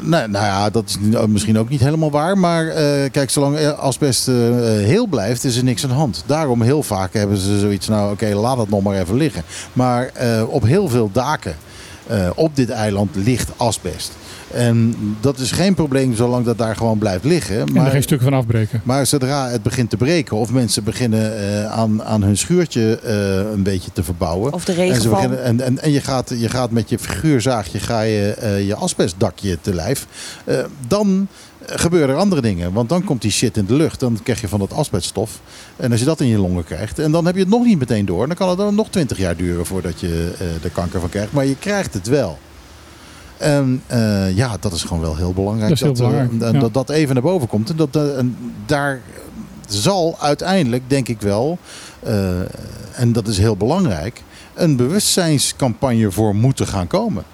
[0.00, 2.38] nou, nou ja, dat is misschien ook niet helemaal waar.
[2.38, 6.22] Maar eh, kijk, zolang asbest eh, heel blijft, is er niks aan de hand.
[6.26, 9.42] Daarom heel vaak hebben ze zoiets, nou oké, laat het nog maar even liggen.
[9.72, 11.56] Maar eh, op heel veel daken
[12.06, 14.12] eh, op dit eiland ligt asbest.
[14.52, 17.60] En dat is geen probleem zolang dat daar gewoon blijft liggen.
[17.60, 18.80] En er Maar, geen stukken van afbreken.
[18.84, 23.52] maar zodra het begint te breken of mensen beginnen eh, aan, aan hun schuurtje eh,
[23.52, 24.52] een beetje te verbouwen.
[24.52, 25.12] Of de En, ze regenval.
[25.14, 28.74] beginnen, en, en, en je, gaat, je gaat met je figuurzaagje ga je, eh, je
[28.74, 30.06] asbestdakje te lijf.
[30.44, 30.58] Eh,
[30.88, 31.28] dan
[31.66, 32.72] gebeuren er andere dingen.
[32.72, 34.00] Want dan komt die shit in de lucht.
[34.00, 35.40] Dan krijg je van dat asbeststof.
[35.76, 36.98] En als je dat in je longen krijgt.
[36.98, 38.26] En dan heb je het nog niet meteen door.
[38.26, 41.32] Dan kan het dan nog twintig jaar duren voordat je eh er kanker van krijgt.
[41.32, 42.38] Maar je krijgt het wel.
[43.36, 45.68] En eh, ja, dat is gewoon wel heel belangrijk.
[45.68, 46.60] Dat heel eh, belangrijk, en ja.
[46.60, 47.70] dat dat even naar boven komt.
[47.70, 48.36] En, dat, eh, en
[48.66, 49.00] daar
[49.68, 51.58] zal uiteindelijk, denk ik wel,
[52.00, 52.40] eh,
[52.92, 54.22] en dat is heel belangrijk,
[54.54, 57.24] een bewustzijnscampagne voor moeten gaan komen.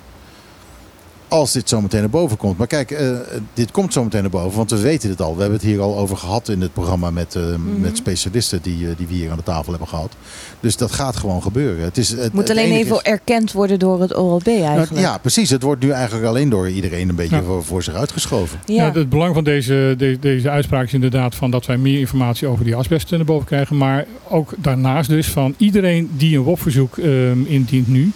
[1.30, 2.58] Als dit zo meteen naar boven komt.
[2.58, 3.10] Maar kijk, eh,
[3.54, 5.34] dit komt zo meteen naar boven, want we weten het al.
[5.34, 7.80] We hebben het hier al over gehad in het programma met, eh, Mhm.
[7.80, 10.12] met specialisten die, eh, die we hier aan de tafel hebben gehad.
[10.60, 11.84] Dus dat gaat gewoon gebeuren.
[11.84, 15.06] Het, is, het, moet het alleen even is- erkend worden door het OLB Nou, eigenlijk.
[15.06, 15.50] ja, precies.
[15.50, 17.42] Het wordt nu eigenlijk alleen door iedereen een beetje Ja.
[17.42, 18.58] voor, voor zich uitgeschoven.
[18.66, 18.74] Ja.
[18.86, 22.46] Ja, het belang van deze, de- deze uitspraak is inderdaad van dat wij meer informatie
[22.48, 23.76] over die asbest naar boven krijgen.
[23.76, 28.12] Maar ook daarnaast dus van iedereen die een WOP-verzoek ehm, indient nu,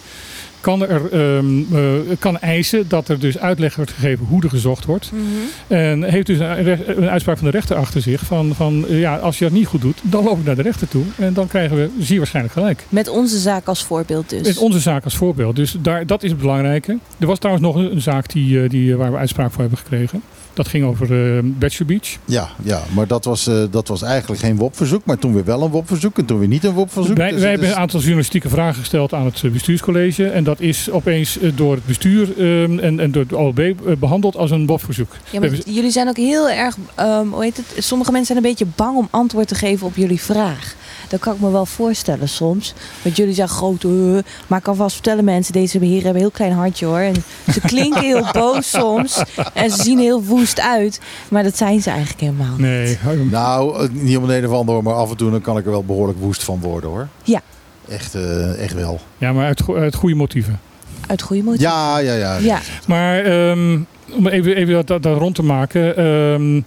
[0.65, 4.85] kan, er, ehm, eh, kan eisen dat er dus uitleg wordt gegeven hoe er gezocht
[4.85, 5.11] wordt.
[5.11, 5.23] Mhm.
[5.67, 9.17] En heeft dus een, een uitspraak van de rechter achter zich van, van eh, ja,
[9.17, 11.03] als je dat niet goed doet, dan loop ik naar de rechter toe.
[11.17, 12.85] En dan krijgen we zeer waarschijnlijk gelijk.
[12.89, 14.47] Met onze zaak als voorbeeld dus.
[14.47, 15.55] Met onze zaak als voorbeeld.
[15.55, 16.97] Dus daar, dat is het belangrijke.
[17.19, 20.21] Er was trouwens nog een, zaak die, eh, die, waar we uitspraak voor hebben gekregen.
[20.55, 22.17] Dat ging over eh Bachelor Beach.
[22.25, 25.05] Ja, ja maar dat was, eh, dat was eigenlijk geen WOP-verzoek.
[25.05, 27.17] Maar toen weer wel een WOP-verzoek en toen weer niet een WOP-verzoek.
[27.17, 30.27] Wij, Dus wij hebben is- een aantal journalistieke vragen gesteld aan het eh, bestuurscollege.
[30.27, 34.35] En dat is opeens door het bestuur ehm, en, en door het OLB eh, behandeld
[34.35, 35.11] als een WOP-verzoek.
[35.31, 37.83] Ja, maar hebben- jullie zijn ook heel erg, ehm, hoe heet het?
[37.85, 40.75] Sommige mensen zijn een beetje bang om antwoord te geven op jullie vraag.
[41.07, 42.73] Dat kan ik me wel voorstellen soms.
[43.01, 43.91] Want jullie zijn groot, eh,
[44.47, 46.97] maar ik kan vast vertellen mensen, deze heren hebben een heel klein hartje hoor.
[46.99, 47.15] En
[47.53, 49.23] ze klinken heel boos soms
[49.53, 50.99] en ze zien heel woest uit.
[51.29, 52.59] Maar dat zijn ze eigenlijk helemaal niet.
[52.59, 52.97] Nee,
[53.31, 55.65] Nou, eh, niet om de een of ander, maar af en toe dan kan ik
[55.65, 57.07] er wel behoorlijk woest van worden hoor.
[57.23, 57.41] Ja.
[57.89, 58.99] Echt, eh, echt wel.
[59.17, 60.59] ja, maar uit, go- uit goede motieven.
[61.07, 61.59] Uit goede moed.
[61.59, 62.37] Ja, ja, ja.
[62.37, 62.59] Ja.
[62.87, 63.79] Maar ehm,
[64.11, 65.97] om even, even dat, dat, dat rond te maken.
[65.97, 66.61] ehm,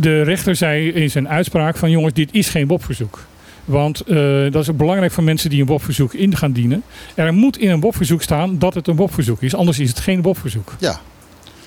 [0.00, 3.26] de rechter zei in zijn uitspraak van jongens, dit is geen WOP-verzoek.
[3.64, 4.16] Want eh,
[4.50, 6.82] dat is belangrijk voor mensen die een WOP-verzoek in gaan dienen.
[7.14, 9.54] Er moet in een WOP-verzoek staan dat het een WOP-verzoek is.
[9.54, 10.74] Anders is het geen WOP-verzoek.
[10.78, 11.00] Ja,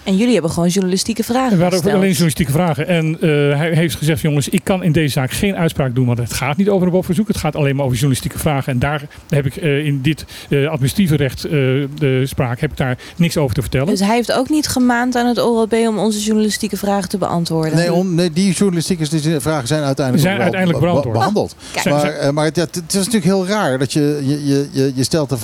[0.04, 1.96] En jullie hebben gewoon journalistieke vragen En we hadden gesteld.
[1.96, 2.88] alleen journalistieke vragen.
[2.88, 6.06] En eh, hij heeft gezegd, jongens, ik kan in deze zaak geen uitspraak doen.
[6.06, 7.28] Want het gaat niet over een WOP-verzoek.
[7.28, 8.74] Het gaat alleen maar over journalistieke vragen.
[8.74, 12.78] En daar heb ik eh, in dit eh, administratieve recht, eh, de spraak, heb ik
[12.78, 13.88] daar niks over te vertellen.
[13.88, 17.76] Dus hij heeft ook niet gemaand aan het OLB om onze journalistieke vragen te beantwoorden.
[17.76, 21.18] nee, nee, die journalistieke vragen zijn uiteindelijk, Zijn uiteindelijk be- beantwoord.
[21.18, 21.56] behandeld.
[21.82, 24.92] Zijn- Maar, maar het, ja, het is natuurlijk heel raar dat je, je, je, je,
[24.96, 25.40] je stelt een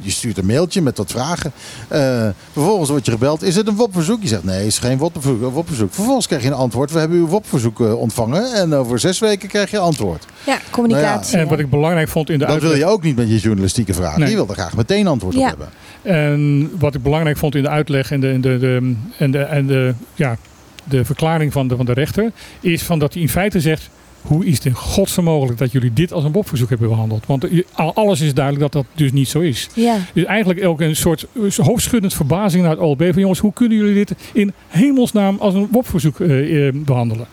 [0.00, 1.52] je stuurt een mailtje met wat vragen.
[1.88, 3.42] Eh, vervolgens word je gebeld.
[3.42, 4.22] Is het een WOP-verzoek?
[4.22, 5.52] Je zegt nee, het is geen WOP-verzoek.
[5.52, 5.92] WOP-verzoek.
[5.94, 6.90] Vervolgens krijg je een antwoord.
[6.92, 8.52] We hebben uw WOP-verzoek eh, ontvangen.
[8.54, 10.26] En over zes weken krijg je antwoord.
[10.46, 11.38] Ja, communicatie.
[11.38, 13.94] en wat ik belangrijk vond in de Dat wil je ook niet met je journalistieke
[13.94, 14.20] vragen.
[14.20, 14.28] Nee.
[14.30, 15.40] Je wil er graag meteen antwoord Ja.
[15.40, 15.68] op hebben.
[16.02, 19.38] En wat ik belangrijk vond in de uitleg en de, en de, de, en de,
[19.38, 20.36] en de, ja,
[20.84, 23.90] de verklaring van de, van de rechter, is van dat hij in feite zegt.
[24.22, 27.26] Hoe is het in godsnaam mogelijk dat jullie dit als een WOP-verzoek hebben behandeld?
[27.26, 29.68] Want eh, al- alles is duidelijk dat dat dus niet zo is.
[29.74, 29.96] Ja.
[30.12, 31.26] Dus eigenlijk ook een soort
[31.56, 33.02] hoofdschuddend verbazing naar het OLB.
[33.12, 37.26] Van jongens, hoe kunnen jullie dit in hemelsnaam als een WOP-verzoek eh, eh, behandelen?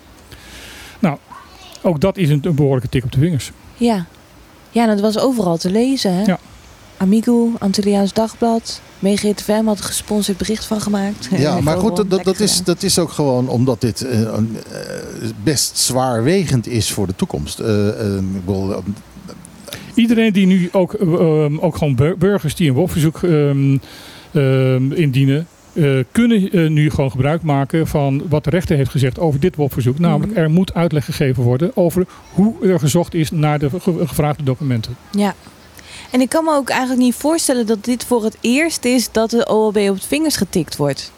[1.00, 1.18] Nou,
[1.82, 3.52] ook dat is een, een behoorlijke tik op de vingers.
[3.78, 4.06] Ja.
[4.72, 6.14] Ja, en dat was overal te lezen.
[6.14, 6.24] Hè?
[6.24, 6.40] Ja.
[6.98, 11.30] Amigo, Antilliaans Dagblad, MeeGTFM had een gesponsord bericht van gemaakt.
[11.38, 12.64] Ja, maar goed, dat, is, gedaan.
[12.66, 17.60] dat is ook gewoon omdat dit eh, een, eh, best zwaarwegend is voor de toekomst.
[17.60, 18.78] Eh, eh, ik bedoel, eh,
[19.94, 23.78] Iedereen die nu ook, eh, ehm, ook gewoon bur- burgers die een WOP-verzoek ehm,
[24.32, 29.20] ehm, indienen, eh, kunnen eh, nu gewoon gebruik maken van wat de rechter heeft gezegd
[29.20, 30.00] over dit WOP-verzoek.
[30.00, 30.42] Namelijk, Mhm.
[30.42, 34.96] er moet uitleg gegeven worden over hoe er gezocht is naar de ge- gevraagde documenten.
[35.12, 35.36] Ja.
[36.12, 39.30] En ik kan me ook eigenlijk niet voorstellen dat dit voor het eerst is dat
[39.30, 41.12] de OLB op het vingers getikt wordt.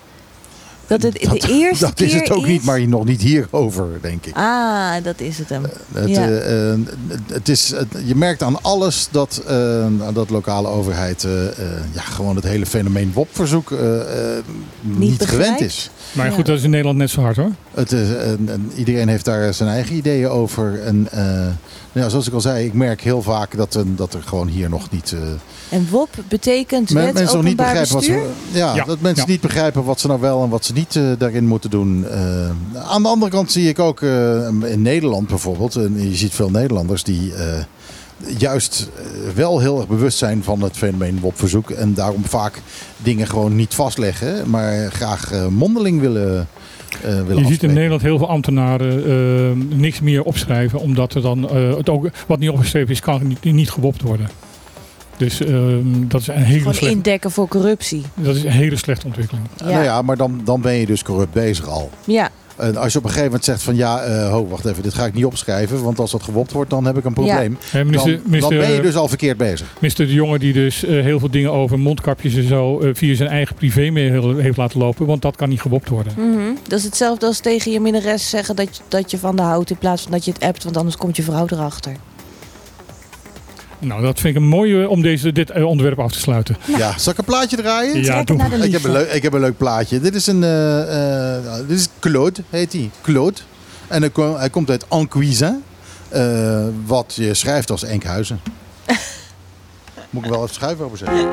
[0.88, 4.26] Dat het dat, de eerste dat is het ook niet, maar nog niet hierover, denk
[4.26, 4.36] ik.
[4.36, 5.64] Ah, dat is het hem.
[5.94, 6.28] Het, Ja.
[6.30, 6.80] eh, eh,
[7.28, 11.54] het is, het- je merkt aan alles dat, eh, dat lokale overheid eh, eh,
[11.92, 14.00] ja, gewoon het hele fenomeen WOP-verzoek eh,
[14.38, 14.44] eh,
[14.82, 15.44] niet, begrijpt.
[15.44, 15.90] gewend is.
[16.12, 16.32] Maar Ja.
[16.32, 17.52] goed, dat is in Nederland net zo hard hoor.
[17.74, 20.82] Het is en, en iedereen heeft daar zijn eigen ideeën over.
[20.84, 21.48] En eh,
[21.92, 24.70] ja, zoals ik al zei, ik merk heel vaak dat, er- dat er gewoon hier
[24.70, 25.12] nog niet.
[25.12, 25.20] eh,
[25.78, 28.30] En WOP betekent men- wet mensen nog niet begrijpen wat ze.
[28.52, 29.32] Ja, Ja, dat mensen ja.
[29.32, 32.08] niet begrijpen wat ze nou wel en wat ze niet eh, daarin moeten doen.
[32.08, 32.50] Eh,
[32.92, 35.76] aan de andere kant zie ik ook eh, in Nederland bijvoorbeeld.
[35.76, 37.34] En je ziet veel Nederlanders die.
[37.34, 37.64] eh,
[38.38, 39.04] Juist eh,
[39.36, 41.70] wel heel erg bewust zijn van het fenomeen WOP-verzoek.
[41.70, 42.62] En daarom vaak
[42.98, 44.50] dingen gewoon niet vastleggen.
[44.50, 46.46] Maar graag eh, mondeling willen, eh
[47.02, 47.74] willen Je ziet in.
[47.74, 52.40] Nederland heel veel ambtenaren ehm, niks meer opschrijven, omdat er dan eh, het ook, wat
[52.40, 54.30] niet opgeschreven is, kan niet, niet gewopt worden.
[55.18, 58.02] Dus ehm, dat, is een hele Gewoon slechte, indekken voor corruptie.
[58.16, 59.48] dat is een hele slechte ontwikkeling.
[59.58, 59.66] Ja.
[59.66, 61.90] Nou ja, maar dan, dan ben je dus corrupt bezig al.
[62.06, 62.30] ja.
[62.62, 64.94] En als je op een gegeven moment zegt van ja, eh ho, wacht even, dit
[64.94, 65.84] ga ik niet opschrijven.
[65.84, 67.58] Want als dat gewopt wordt, dan heb ik een probleem.
[67.72, 69.68] Dan, minister, dan minister, ben je dus al verkeerd bezig.
[69.80, 73.16] minister De Jonge die dus eh, heel veel dingen over mondkapjes en zo eh, via
[73.16, 76.14] zijn eigen privémail heeft laten lopen, want dat kan niet gewopt worden.
[76.18, 76.54] Mhm.
[76.68, 79.70] Dat is hetzelfde als tegen je minnares zeggen dat je, dat je van de houdt
[79.70, 81.96] in plaats van dat je het appt, want anders komt je vrouw erachter.
[83.82, 86.58] Nou, dat vind ik een mooie om deze, dit eh, onderwerp af te sluiten.
[86.78, 88.04] Ja, zal ik een plaatje draaien?
[88.04, 88.36] Ja, doe.
[88.64, 90.00] Ik heb, een leuk, ik heb een leuk plaatje.
[90.00, 90.44] Dit is een.
[90.44, 92.90] eh, eh, dit is Claude, heet hij.
[93.02, 93.38] Claude.
[93.88, 95.64] En hij, hij komt uit Ancuisin.
[96.10, 98.40] eh wat je schrijft als Enkhuizen.
[100.10, 101.30] Moet ik wel even schuiven over zeggen.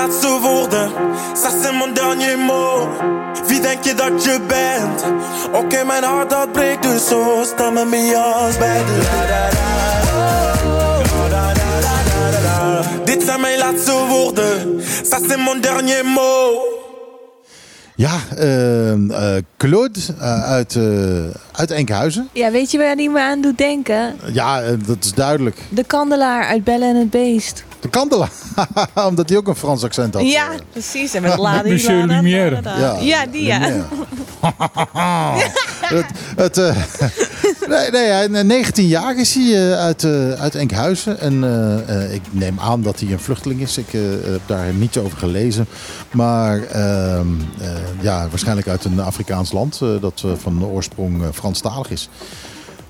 [0.00, 0.90] Laatste woorden,
[1.34, 2.88] ça c'est mon dernier mot.
[3.48, 5.04] Wie denk je dat je bent?
[5.52, 7.42] Oké, mijn hart dat breekt dus zo.
[7.44, 9.48] Sta met mijn jas bij de
[13.04, 16.68] Dit zijn mijn laatste woorden, ça c'est mon dernier mot.
[17.96, 20.82] Ja, eh, eh, Claude eh, uit, eh,
[21.52, 22.28] uit Enkhuizen.
[22.32, 24.14] Ja, weet je waar die me aan doet denken?
[24.32, 25.56] Ja, dat is duidelijk.
[25.68, 27.64] De kandelaar uit Belle en het Beest.
[27.80, 28.30] De kandelaar.
[29.08, 30.30] Omdat hij ook een Frans accent had.
[30.30, 31.14] Ja, precies.
[31.14, 31.70] En met Ladi.
[31.70, 32.60] Monsieur Lumière.
[32.62, 33.60] Ja, Ja, die ja.
[35.80, 36.04] Het,
[36.36, 36.76] het, eh,
[37.68, 41.20] nee, nee, hij- 19 jaar is hij eh, uit, eh, uit Enkhuizen.
[41.20, 43.78] En eh, eh, ik neem aan dat hij een vluchteling is.
[43.78, 45.66] Ik eh, heb daar niets over gelezen.
[46.10, 47.26] Maar ehm,
[47.60, 47.68] eh,
[48.00, 49.78] ja, waarschijnlijk uit een Afrikaans land.
[50.00, 52.08] dat van oorsprong Franstalig is.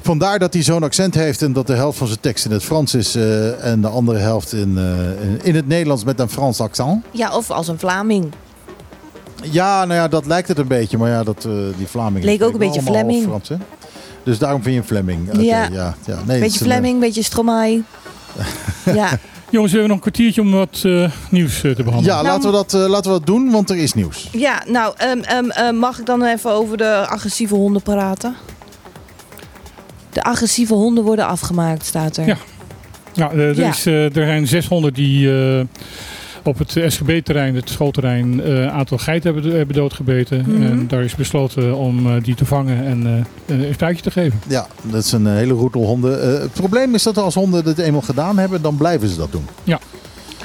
[0.02, 2.62] Vandaar dat hij zo'n accent heeft en dat de helft van zijn tekst in het
[2.64, 6.28] Frans is eh, en de andere helft in, eh, in- in het Nederlands met een
[6.28, 7.04] Frans accent.
[7.10, 8.32] Ja, of als een Vlaming.
[9.42, 10.98] Ja, nou ja, dat lijkt het een beetje.
[10.98, 12.24] Maar ja, dat, eh, die Vlamingen...
[12.28, 13.22] Leek ook een beetje Fleming.
[13.22, 13.56] Frans, hè?
[14.22, 15.28] Dus daarom vind je een Fleming.
[15.32, 15.62] Ja.
[15.62, 15.68] ja.
[15.72, 17.82] Ja, Nee, Beetje is een, Fleming, beetje Stromae.
[18.84, 19.08] ja.
[19.50, 20.82] Jongens, we hebben nog een kwartiertje om wat
[21.30, 22.02] nieuws te eh, behandelen.
[22.16, 24.28] Ja, Nou, laten, we dat, eh, laten we dat doen, want er is nieuws.
[24.32, 28.34] ja, nou, ehm, ehm, ehm, mag ik dan even over de agressieve honden praten?
[30.12, 32.26] De agressieve honden worden afgemaakt, staat er.
[32.26, 32.36] Ja.
[33.12, 33.68] Ja, eh, er, Ja.
[33.68, 35.64] Is, eh, er zijn 600 die eh,
[36.42, 40.44] op het SGB-terrein, het schoolterrein, eh, een aantal geiten hebben, hebben doodgebeten.
[40.46, 40.62] Mhm.
[40.62, 44.40] En daar is besloten om die te vangen en eh, een spuitje te geven.
[44.48, 46.22] Ja, dat is een hele roetel honden.
[46.22, 49.32] Eh, het probleem is dat als honden dit eenmaal gedaan hebben, dan blijven ze dat
[49.32, 49.44] doen.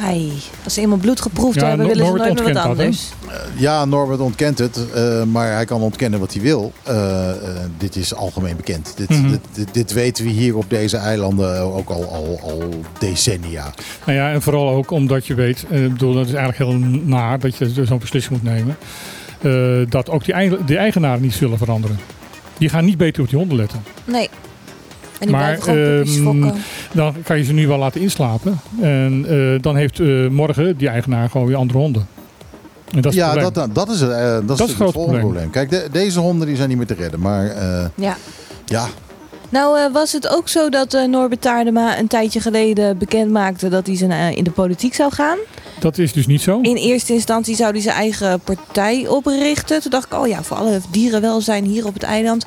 [0.02, 0.32] Ai,
[0.64, 3.10] als ze eenmaal bloed geproefd Ja, hebben, willen ze nooit meer wat dat, anders.
[3.58, 6.72] Ja, Norbert ontkent het, eh, maar hij kan ontkennen wat hij wil.
[6.84, 7.36] Eh, eh,
[7.78, 8.94] dit is algemeen bekend.
[8.98, 9.30] Dit, Mhm.
[9.30, 12.64] dit, dit, dit weten we hier op deze eilanden ook al, al, al
[13.00, 13.74] decennia.
[14.06, 16.80] Nou ja, en vooral ook omdat je weet, eh, ik bedoel, dat is eigenlijk heel
[17.04, 18.78] naar dat je zo'n beslissing moet nemen,
[19.42, 22.00] eh, dat ook die, eigen- de eigenaren niet zullen veranderen.
[22.58, 23.84] Die gaan niet beter op die honden letten.
[24.06, 24.30] Nee.
[25.26, 26.56] En die Maar, gewoon ehm.
[26.94, 28.60] Dan kan je ze nu wel laten inslapen.
[28.82, 32.08] En eh, dan heeft eh, morgen die eigenaar gewoon weer andere honden.
[32.96, 33.74] En dat is ja, het probleem.
[33.74, 35.22] dat, dat is, het, eh, dat is, het grote het volgende probleem.
[35.22, 35.50] probleem.
[35.50, 37.20] Kijk, de- deze honden die zijn niet meer te redden.
[37.20, 38.18] Maar eh, Ja.
[38.66, 38.88] ja,
[39.50, 43.70] Nou, eh, was het ook zo dat eh, Norbert Taardema een tijdje geleden bekend maakte
[43.70, 45.38] dat hij zijn, eh, in de politiek zou gaan?
[45.80, 46.60] Dat is dus niet zo.
[46.62, 49.82] In eerste instantie zou hij zijn eigen partij oprichten.
[49.82, 52.46] Toen dacht ik, oh ja, voor alle dierenwelzijn hier op het eiland.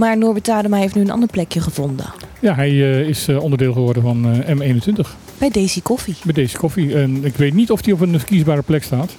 [0.00, 2.06] Maar Norbert Taardema heeft nu een ander plekje gevonden.
[2.38, 5.08] Ja, hij eh, is eh, onderdeel geworden van eh, M21.
[5.38, 6.14] Bij Daisy Koffie.
[6.24, 6.94] Met deze koffie.
[6.94, 9.16] En ik weet niet of hij op een verkiesbare plek staat.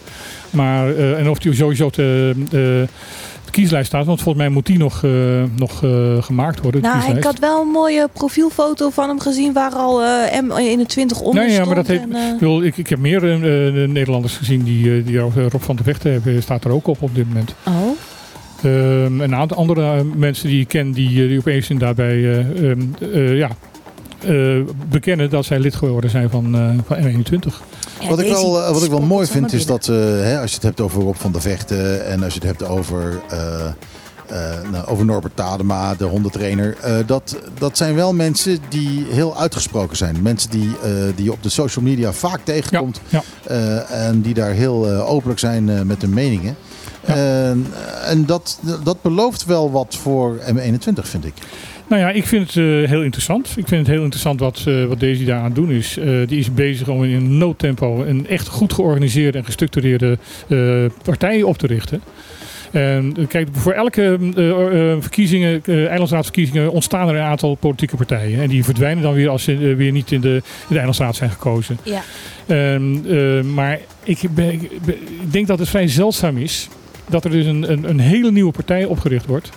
[0.49, 2.87] Maar, en of hij sowieso op de, de
[3.51, 4.05] kieslijst staat.
[4.05, 5.05] Want volgens mij moet die nog,
[5.55, 5.77] nog
[6.25, 6.81] gemaakt worden.
[6.81, 11.21] De Nou, ik had wel een mooie profielfoto van hem gezien waar al eh, M21
[11.21, 11.65] onder Nee, ja, stond.
[11.65, 13.21] maar dat heeft, en, ik, bedoel, ik, ik heb meer
[13.89, 16.41] Nederlanders gezien die, die Rob van de Vechten hebben.
[16.41, 17.55] Staat er ook op op dit moment.
[17.67, 17.97] oh.
[18.63, 22.15] Ehm, een aantal andere eh, mensen die ik ken die, eh, die opeens inderdaad bij
[22.15, 22.81] eh, ehm,
[23.13, 23.49] eh, ja,
[24.25, 27.61] eh, bekennen dat zij lid geworden zijn van, eh, van M21.
[27.99, 30.55] Ja, wat, ik wel, wat ik wel mooi vind is dat eh, hè, als je
[30.55, 33.65] het hebt over Rob van der Vechten en als je het hebt over, eh,
[34.27, 36.77] eh, nou, over Norbert Tadema, de hondentrainer.
[36.81, 40.15] eh, dat, dat zijn wel mensen die heel uitgesproken zijn.
[40.21, 43.01] Mensen die, eh, die je op de social media vaak tegenkomt.
[43.09, 46.55] Ja, eh, en die daar heel openlijk zijn eh, met hun meningen.
[47.07, 47.13] Ja.
[47.49, 47.65] En,
[48.05, 51.33] en dat, dat belooft wel wat voor M21, vind ik.
[51.87, 53.47] Nou ja, ik vind het eh, heel interessant.
[53.55, 55.97] Ik vind het heel interessant wat, eh, wat Daisy daar aan het doen is.
[55.97, 60.17] Eh, die is bezig om in een noodtempo een echt goed georganiseerde en gestructureerde
[60.47, 60.57] eh,
[61.03, 62.01] partij op te richten.
[62.71, 68.41] En kijk, voor elke eh, eh, verkiezingen, eh, eilandsraadsverkiezingen, ontstaan er een aantal politieke partijen.
[68.41, 71.29] En die verdwijnen dan weer als ze weer niet in de, in de eilandsraad zijn
[71.31, 71.77] gekozen.
[71.83, 72.01] Ja.
[72.47, 76.69] Ehm, eh, maar ik, ben- ik ben- ik denk dat het vrij zeldzaam is
[77.11, 79.49] dat er dus een, een, een hele nieuwe partij opgericht wordt.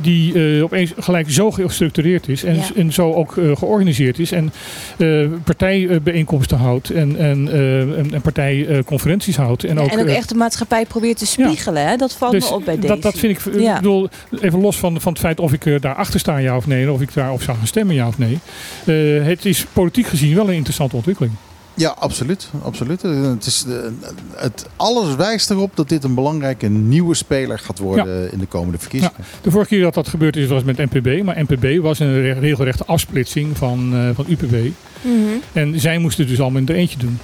[0.00, 2.62] Die eh, opeens gelijk zo gestructureerd is en, Ja.
[2.76, 4.32] en zo ook eh, georganiseerd is.
[4.32, 4.52] En
[4.98, 9.64] eh, partijbijeenkomsten houdt en, en, en, en partijconferenties houdt.
[9.64, 11.88] En Ja, ook, en ook echt de maatschappij probeert te spiegelen.
[11.88, 11.96] Hè?
[11.96, 12.88] Dat valt dus me op bij Daisy.
[12.88, 14.08] dat, dat vind ik, ik bedoel,
[14.40, 17.00] even los van, van het feit of ik daarachter sta ja of nee, en of
[17.00, 18.38] ik daarop zou gaan stemmen ja of nee.
[19.22, 21.32] Het is politiek gezien wel een interessante ontwikkeling.
[21.76, 22.50] Ja, absoluut.
[22.64, 23.04] absoluut.
[23.04, 23.74] Eh, Het is, eh,
[24.36, 28.78] het, alles wijst erop dat dit een belangrijke nieuwe speler gaat worden in de komende
[28.78, 29.14] verkiezingen.
[29.42, 31.22] De vorige keer dat dat gebeurd is was met NPB.
[31.24, 34.70] Maar NPB was een re- regelrechte afsplitsing van, eh, van UPB.
[35.02, 35.14] Mhm.
[35.52, 37.18] En zij moesten het dus allemaal in er eentje doen.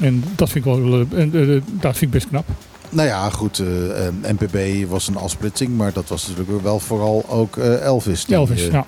[0.00, 2.44] En dat vind ik wel en, eh, dat vind ik best knap.
[2.88, 3.58] Nou ja, goed.
[3.58, 8.24] eh, eh, NPB was een afsplitsing, maar dat was natuurlijk wel vooral ook eh, Elvis.
[8.24, 8.86] die, Elvis, ja.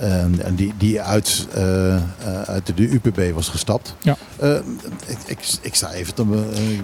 [0.00, 2.00] En, en die, die uit, eh, eh,
[2.46, 3.94] uit de UPB was gestapt.
[4.02, 4.16] Ja.
[4.36, 4.50] Eh,
[5.06, 6.22] ik, ik, ik sta even te...
[6.22, 6.28] eh,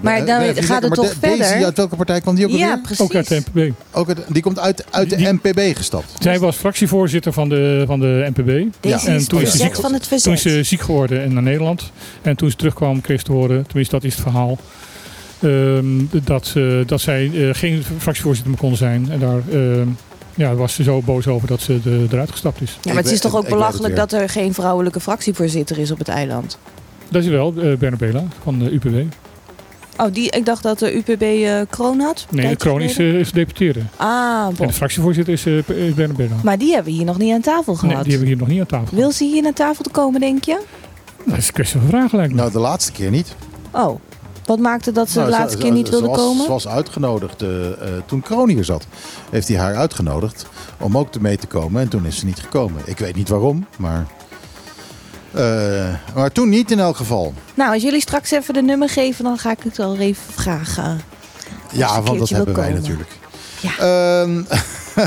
[0.00, 1.64] Maar dan gaat lekker, het maar toch de- verder?
[1.64, 2.80] uit welke partij kwam die ook Ja, alweer?
[2.80, 3.00] precies.
[3.04, 3.72] Ook uit de NPB.
[3.92, 6.12] Ook uit, die komt uit, uit de Die- NPB gestapt.
[6.18, 8.72] Zij was fractievoorzitter van de, van de NPB.
[8.80, 10.52] Deze En is toen is ze verzet ziek- van het Toen is verzet.
[10.52, 11.90] ze ziek geworden en naar Nederland.
[12.22, 14.58] En toen ze terugkwam, kreeg ze te horen, tenminste dat is het verhaal,
[15.40, 15.86] ehm,
[16.24, 19.06] dat, ze- dat zij eh, geen fractievoorzitter meer kon zijn.
[19.10, 19.88] En daar ehm,
[20.34, 22.78] ja, was ze zo boos over dat ze de- eruit gestapt is.
[22.82, 26.08] Ja, maar het is toch ook belachelijk dat er geen vrouwelijke fractievoorzitter is op het
[26.08, 26.58] eiland?
[27.08, 29.12] Dat is wel uh, Bernabela van de UPB.
[29.96, 32.26] Oh, die, ik dacht dat de UPB eh, kroon had.
[32.30, 33.80] Nee, de kroon is, eh, is gedeputeerde.
[33.96, 34.66] Ah, En bon.
[34.66, 35.56] de fractievoorzitter is, eh,
[35.86, 36.34] is Bernabela.
[36.42, 38.02] Maar die hebben we hier nog niet aan tafel Nee, gehad.
[38.04, 38.96] die hebben we hier nog niet aan tafel.
[38.96, 40.60] Wil ze hier naar tafel te komen, denk je?
[41.24, 42.38] Dat is een kwestie van vragen lijkt me.
[42.40, 43.34] Nou, de laatste keer niet.
[43.70, 44.00] Oh,
[44.46, 46.44] wat maakte dat ze Nou, de ze- laatste keer niet wilde was, komen?
[46.44, 47.48] Ze was uitgenodigd eh,
[48.06, 48.86] toen Kroon hier zat.
[49.30, 50.46] Heeft hij haar uitgenodigd
[50.80, 51.82] om ook te mee te komen.
[51.82, 52.82] En toen is ze niet gekomen.
[52.84, 54.06] Ik weet niet waarom, maar...
[55.32, 57.32] eh, maar toen niet in elk geval.
[57.54, 61.00] Nou, als jullie straks even de nummer geven, dan ga ik het wel even vragen.
[61.72, 62.80] Ja, want dat hebben wij komen.
[62.80, 63.10] natuurlijk.
[63.60, 64.26] Ja.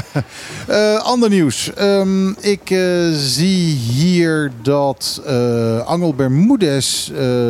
[0.68, 1.74] Eh, ander nieuws.
[1.74, 2.80] Ehm, ik eh,
[3.14, 7.08] zie hier dat eh, Angel Bermudez,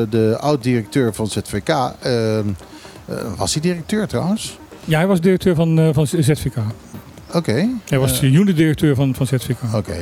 [0.09, 1.69] de oud-directeur van ZVK...
[1.69, 2.43] ehm,
[3.05, 4.57] eh, was hij directeur trouwens?
[4.85, 6.55] Ja, hij was directeur van, van ZVK.
[7.33, 7.69] Oké.
[7.89, 9.57] Hij was de unit-directeur van, van ZVK.
[9.75, 9.97] Oké,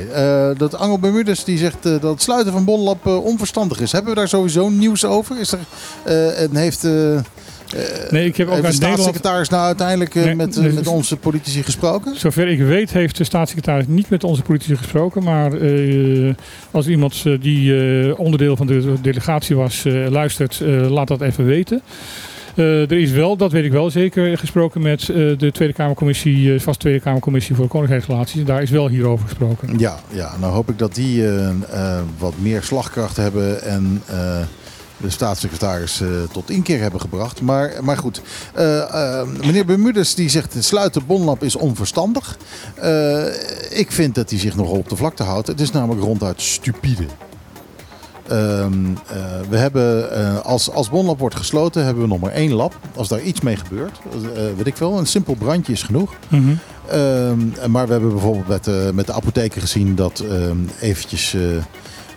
[0.56, 3.92] dat Angel Bermudez die zegt dat het sluiten van Bonlab onverstandig is.
[3.92, 5.40] Hebben we daar sowieso nieuws over?
[5.40, 5.66] Is er,
[6.36, 6.86] en heeft,
[8.10, 8.98] Nee, ik heb ook heeft de Nederland...
[9.00, 12.16] staatssecretaris nou uiteindelijk eh, Nee, met, eh, dus- met onze politici gesproken?
[12.16, 15.22] Zover ik weet heeft de staatssecretaris niet met onze politici gesproken.
[15.22, 16.34] Maar eh,
[16.70, 17.76] als iemand eh, die
[18.06, 21.82] eh, onderdeel van de delegatie was eh, luistert, eh, laat dat even weten.
[22.54, 26.54] Eh, er is wel, dat weet ik wel zeker, gesproken met eh, de Tweede Kamercommissie,
[26.54, 28.44] eh vast Tweede Kamercommissie voor Koninkrijksrelaties.
[28.44, 29.78] Daar is wel hierover gesproken.
[29.78, 34.38] Ja, ja, nou hoop ik dat die eh, eh, wat meer slagkracht hebben en eh,
[34.96, 37.40] de staatssecretaris eh, tot inkeer hebben gebracht.
[37.40, 38.22] Maar, maar goed,
[38.54, 42.38] Eh, eh, meneer Bermudez die zegt het sluiten Bonlab is onverstandig.
[43.70, 45.46] Ik vind dat hij zich nogal op de vlakte houdt.
[45.46, 47.06] Het is namelijk ronduit stupide.
[48.28, 48.74] Ehm,
[49.06, 49.16] eh,
[49.48, 52.78] we hebben, als, als Bonlab wordt gesloten, hebben we nog maar één lab.
[52.94, 53.98] Als daar iets mee gebeurt,
[54.56, 56.12] weet ik veel, een simpel brandje is genoeg.
[56.28, 56.54] Mhm.
[56.90, 61.36] Ehm, maar we hebben bijvoorbeeld met, de met de apotheken gezien dat ehm, eventjes...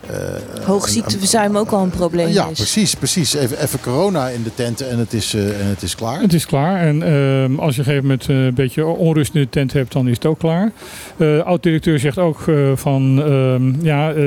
[0.10, 2.58] eh, eh, Hoogziekteverzuim ook al een probleem ja, is.
[2.58, 3.34] precies, precies.
[3.34, 6.22] Even, even corona in de tent en het is, eh, en het is klaar.
[6.22, 6.82] Het is klaar.
[6.82, 9.74] En ehm, als je op een gegeven moment eh, een beetje onrust in de tent
[9.74, 10.72] hebt, dan is het ook klaar.
[11.18, 14.24] Eh oud-directeur zegt ook eh, van, ehm, ja, eh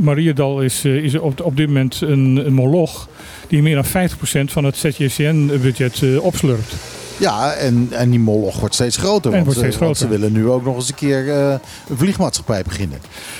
[0.00, 3.08] Mariadal is, is op, op dit moment een, een moloch
[3.48, 6.74] die meer dan 50% van het ZJCN-budget opslurpt.
[7.22, 9.24] Ja, en, en die moloch wordt steeds groter.
[9.30, 10.14] En want, wordt steeds eh, want groter.
[10.16, 11.54] ze willen nu ook nog eens een keer eh,
[11.88, 12.98] een vliegmaatschappij beginnen.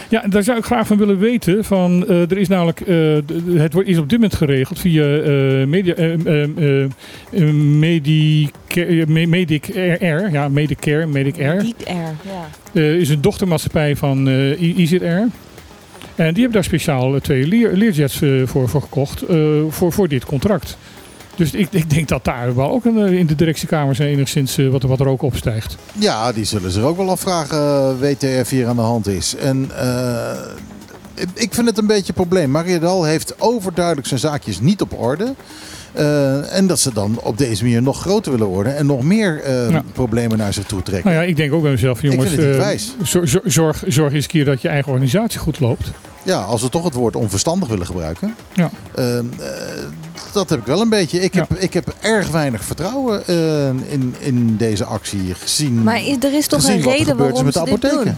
[0.08, 1.64] Ja, daar zou ik graag van willen weten.
[1.64, 5.02] Van, eh, er is namelijk, eh, de- het wordt is op dit moment geregeld via
[5.18, 9.66] eh media, eh, eh, eh, Medica- eh, Me- Medic
[10.00, 11.58] R, ja, Medicare, Medic R.
[11.58, 11.90] Diep R,
[12.28, 12.48] ja.
[12.72, 15.04] Eh, is een dochtermaatschappij van eh, I- IZR.
[16.14, 19.36] En die hebben daar speciaal twee leer, leerjets eh, voor, voor gekocht eh,
[19.68, 20.76] voor, voor dit contract.
[21.42, 24.82] Dus ik, ik denk dat daar wel ook eh, in de directiekamers enigszins eh, wat,
[24.82, 25.76] wat er ook opstijgt.
[25.92, 29.36] Ja, die zullen zich ook wel afvragen eh, WTF hier aan de hand is.
[29.36, 29.70] En
[31.14, 32.50] ik- ik vind het een beetje een probleem.
[32.50, 35.34] Mariadal heeft overduidelijk zijn zaakjes niet op orde.
[35.92, 39.40] Eh, en dat ze dan op deze manier nog groter willen worden en nog meer
[39.42, 39.82] eh, Ja.
[39.92, 41.10] problemen naar zich toe trekken.
[41.10, 42.94] Nou ja, ik denk ook bij mezelf, jongens, vind het niet eh, wijs.
[43.02, 45.90] zor- zor- zorg, zorg eens een keer dat je eigen organisatie goed loopt.
[46.24, 48.34] Ja, als we toch het woord onverstandig willen gebruiken.
[48.52, 48.70] Ja.
[48.94, 49.24] eh, eh,
[50.32, 51.20] dat heb ik wel een beetje.
[51.20, 51.56] Ik heb, Ja.
[51.58, 55.82] ik heb erg weinig vertrouwen eh, in, in deze actie gezien.
[55.82, 58.04] Maar er is toch een reden waarom met ze de dit apotheken.
[58.04, 58.16] doen?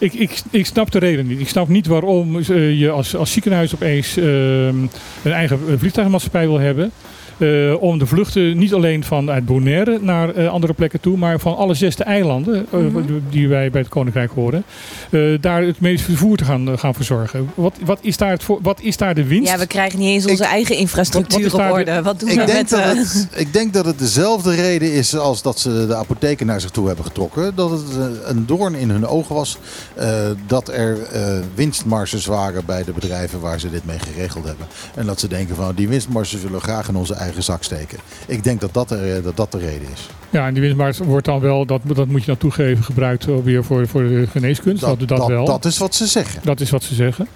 [0.00, 1.40] Ik, ik, ik snap de reden niet.
[1.40, 4.82] Ik snap niet waarom eh, je als, als ziekenhuis opeens ehm,
[5.22, 6.92] een eigen eh, vliegtuigmaatschappij wil hebben.
[7.40, 11.56] Eh, om de vluchten niet alleen vanuit Bonaire naar eh, andere plekken toe, maar van
[11.56, 13.02] alle zesde eilanden eh, Mhm.
[13.30, 14.64] die wij bij het Koninkrijk horen,
[15.10, 17.50] eh, daar het medisch vervoer te gaan, gaan verzorgen.
[17.54, 19.50] Wat, wat, is daar het voor, wat is daar de winst?
[19.52, 22.02] Ja, we krijgen niet eens onze Ik- eigen Wat- wat infrastructuur op de- orde.
[22.02, 22.68] Wat doen we Ik denk, met...
[22.68, 26.60] dat het, ik denk dat het dezelfde reden is als dat ze de apotheken naar
[26.60, 27.52] zich toe hebben getrokken.
[27.54, 27.82] Dat het
[28.24, 29.58] een doorn in hun ogen was
[29.94, 30.08] eh,
[30.46, 34.66] dat er eh, winstmarges waren bij de bedrijven waar ze dit mee geregeld hebben.
[34.94, 37.98] En dat ze denken van die winstmarges willen we graag in onze eigen zak steken.
[38.26, 40.08] Ik denk dat dat, er, dat, dat de reden is.
[40.30, 43.64] Ja, en die winstmarkt wordt dan wel, dat, dat moet je dan toegeven, gebruikt weer
[43.64, 44.80] voor, voor de geneeskunst.
[44.80, 45.44] Dat, dat, wel.
[45.44, 46.40] dat is wat ze zeggen.
[46.44, 47.26] Dat is wat ze zeggen.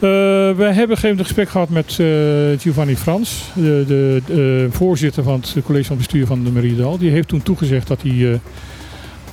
[0.00, 0.08] Eh,
[0.56, 2.06] we hebben een een gesprek gehad met eh,
[2.58, 6.98] Giovanni Frans, de, de, de, eh, voorzitter van het college van bestuur van de Meriedal.
[6.98, 8.32] Die heeft toen toegezegd dat hij eh,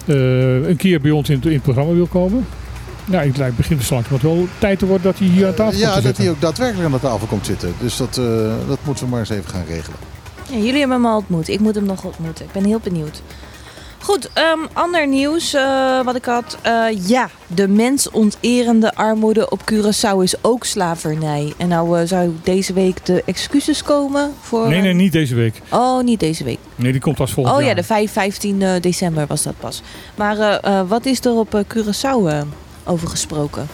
[0.08, 2.46] eh, een keer bij ons in, in het programma wil komen.
[3.08, 5.80] Nou, ik lijkt begin van wat wel tijd te worden dat hij hier aan tafel
[5.80, 6.24] ja, komt te dat zitten.
[6.24, 7.74] hij ook daadwerkelijk aan de tafel komt zitten.
[7.80, 8.26] Dus dat, eh,
[8.68, 10.00] dat moeten we maar eens even gaan regelen.
[10.50, 11.48] Ja, jullie hebben hem al ontmoet.
[11.48, 12.46] Ik moet hem nog ontmoeten.
[12.46, 13.22] Ik ben heel benieuwd.
[14.02, 16.58] Goed, ehm, ander nieuws eh, wat ik had.
[16.62, 21.54] Eh, ja, de mensonterende armoede op Curaçao is ook slavernij.
[21.58, 24.68] En nou eh, zou deze week de excuses komen voor...
[24.70, 25.62] Nee, nee, niet deze week.
[25.72, 26.58] Oh, niet deze week.
[26.76, 27.70] Nee, die komt pas volgend Oh jaar.
[27.70, 29.82] ja, de 5, 15 eh, december was dat pas.
[30.16, 32.42] Maar eh, eh, wat is er op eh, Curaçao eh,
[32.88, 33.68] over gesproken?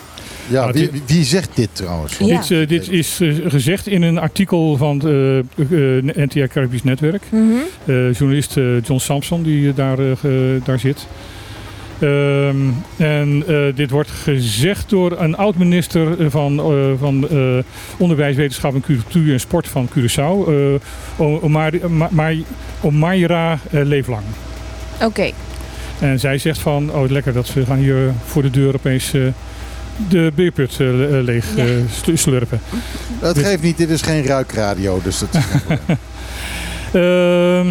[0.48, 2.18] Ja, wie, wie- zegt dit trouwens?
[2.18, 2.26] Ja.
[2.42, 6.84] Dit, eh, dit is eh, gezegd in een artikel van het eh, eh, NTR Caribisch
[6.84, 7.24] Netwerk.
[7.32, 7.42] Mhm.
[7.86, 9.98] Eh, journalist eh, John Sampson die daar,
[10.64, 11.08] daar zit.
[12.00, 12.56] Ehm,
[12.98, 17.38] en eh, dit wordt gezegd door een oud-minister van, eh, van eh,
[17.98, 21.54] Onderwijs, Wetenschap en Cultuur en Sport van Curaçao, eh,
[22.82, 24.24] Omaira eh, Leeflang.
[25.02, 25.32] Oké.
[26.04, 29.22] En zij zegt van, oh lekker dat ze gaan hier voor de deur opeens eh,
[30.10, 31.64] de beerput eh, eh, leeg Ja.
[32.16, 32.60] slurpen.
[33.22, 35.00] Dat geeft niet, dit is geen ruikradio.
[35.04, 35.30] Dus dat,
[36.94, 37.68] Ehm,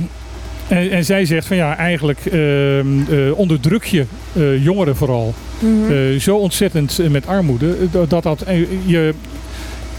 [0.68, 5.92] en, en zij zegt van ja, eigenlijk ehm, eh, onderdruk je eh, jongeren vooral Mhm.
[5.92, 7.76] eh, zo ontzettend met armoede
[8.08, 9.14] dat dat, je,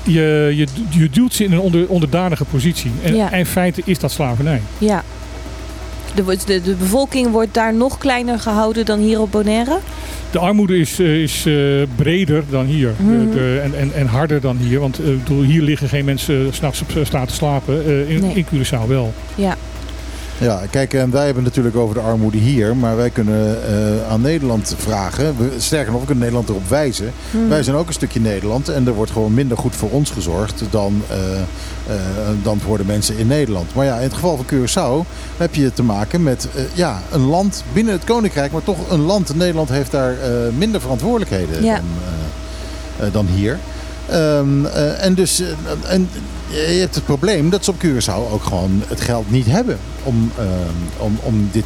[0.03, 2.91] je, je, je duwt ze in een onder, onderdanige positie.
[3.03, 3.31] En, Ja.
[3.31, 4.61] en in feite is dat slavernij.
[4.77, 5.03] Ja.
[6.15, 9.77] De, de, de bevolking wordt daar nog kleiner gehouden dan hier op Bonaire?
[10.31, 11.53] De armoede is, eh, is eh,
[11.95, 13.19] breder dan hier Mhm.
[13.19, 14.79] De- de- en, en, en harder dan hier.
[14.79, 18.07] Want eh, hier liggen geen mensen s s'nachts op straat te slapen.
[18.09, 18.33] in, Nee.
[18.35, 19.13] in Curaçao wel.
[19.35, 19.55] Ja.
[20.37, 24.11] Ja, kijk, en wij hebben het natuurlijk over de armoede hier, maar wij kunnen eh,
[24.11, 25.37] aan Nederland vragen.
[25.37, 27.11] We, sterker nog, we kunnen Nederland erop wijzen.
[27.31, 27.47] Mhm.
[27.47, 30.63] Wij zijn ook een stukje Nederland en er wordt gewoon minder goed voor ons gezorgd
[30.69, 31.45] dan, eh, eh,
[32.43, 33.75] dan voor de mensen in Nederland.
[33.75, 35.07] Maar ja, in het geval van Curaçao
[35.37, 39.35] heb je te maken met ja, een land binnen het Koninkrijk, maar toch een land.
[39.35, 40.15] Nederland heeft daar
[40.57, 41.81] minder verantwoordelijkheden Ja.
[42.97, 43.59] dan, dan hier.
[44.09, 45.47] Ehm, eh, en dus eh,
[45.91, 46.09] en
[46.49, 50.31] je hebt het probleem dat ze op Curaçao ook gewoon het geld niet hebben om,
[50.37, 50.47] ehm,
[51.03, 51.65] om, om dit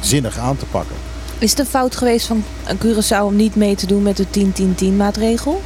[0.00, 0.96] zinnig aan te pakken.
[1.38, 2.44] Is het een fout geweest van
[2.84, 5.62] Curaçao om niet mee te doen met de 10-10-10 maatregel?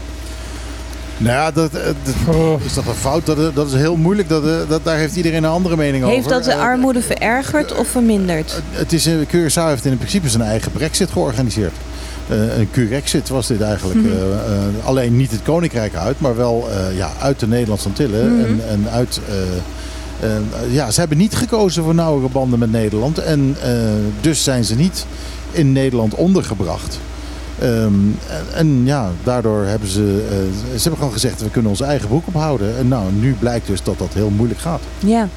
[1.19, 2.65] Nou ja, dat, eh, dat- Oh.
[2.65, 3.27] is dat een fout?
[3.27, 4.29] Dat, dat is heel moeilijk.
[4.29, 6.15] Dat, dat, daar heeft iedereen een andere mening over.
[6.17, 8.63] Heeft dat de armoede verergerd of verminderd?
[8.71, 11.73] Het is, Curaçao heeft in principe zijn eigen brexit georganiseerd.
[12.29, 14.01] Eh, een Curexit was dit eigenlijk.
[14.01, 14.13] Mhm.
[14.13, 18.37] Eh, eh, alleen niet het Koninkrijk uit, maar wel ja, uit de Nederlandse Antillen.
[18.37, 18.45] Mhm.
[18.45, 19.21] En, en uit...
[20.71, 23.19] ja, ze hebben niet gekozen voor nauwere banden met Nederland.
[23.19, 23.57] En
[24.21, 25.07] dus zijn ze niet
[25.51, 26.99] in Nederland ondergebracht.
[27.59, 27.95] Ehm,
[28.29, 30.25] en, en ja, daardoor hebben ze,
[30.75, 32.79] ze hebben gewoon gezegd, we kunnen onze eigen broek ophouden.
[32.79, 34.81] En nou, nu blijkt dus dat dat heel moeilijk gaat.
[34.99, 35.29] Ja.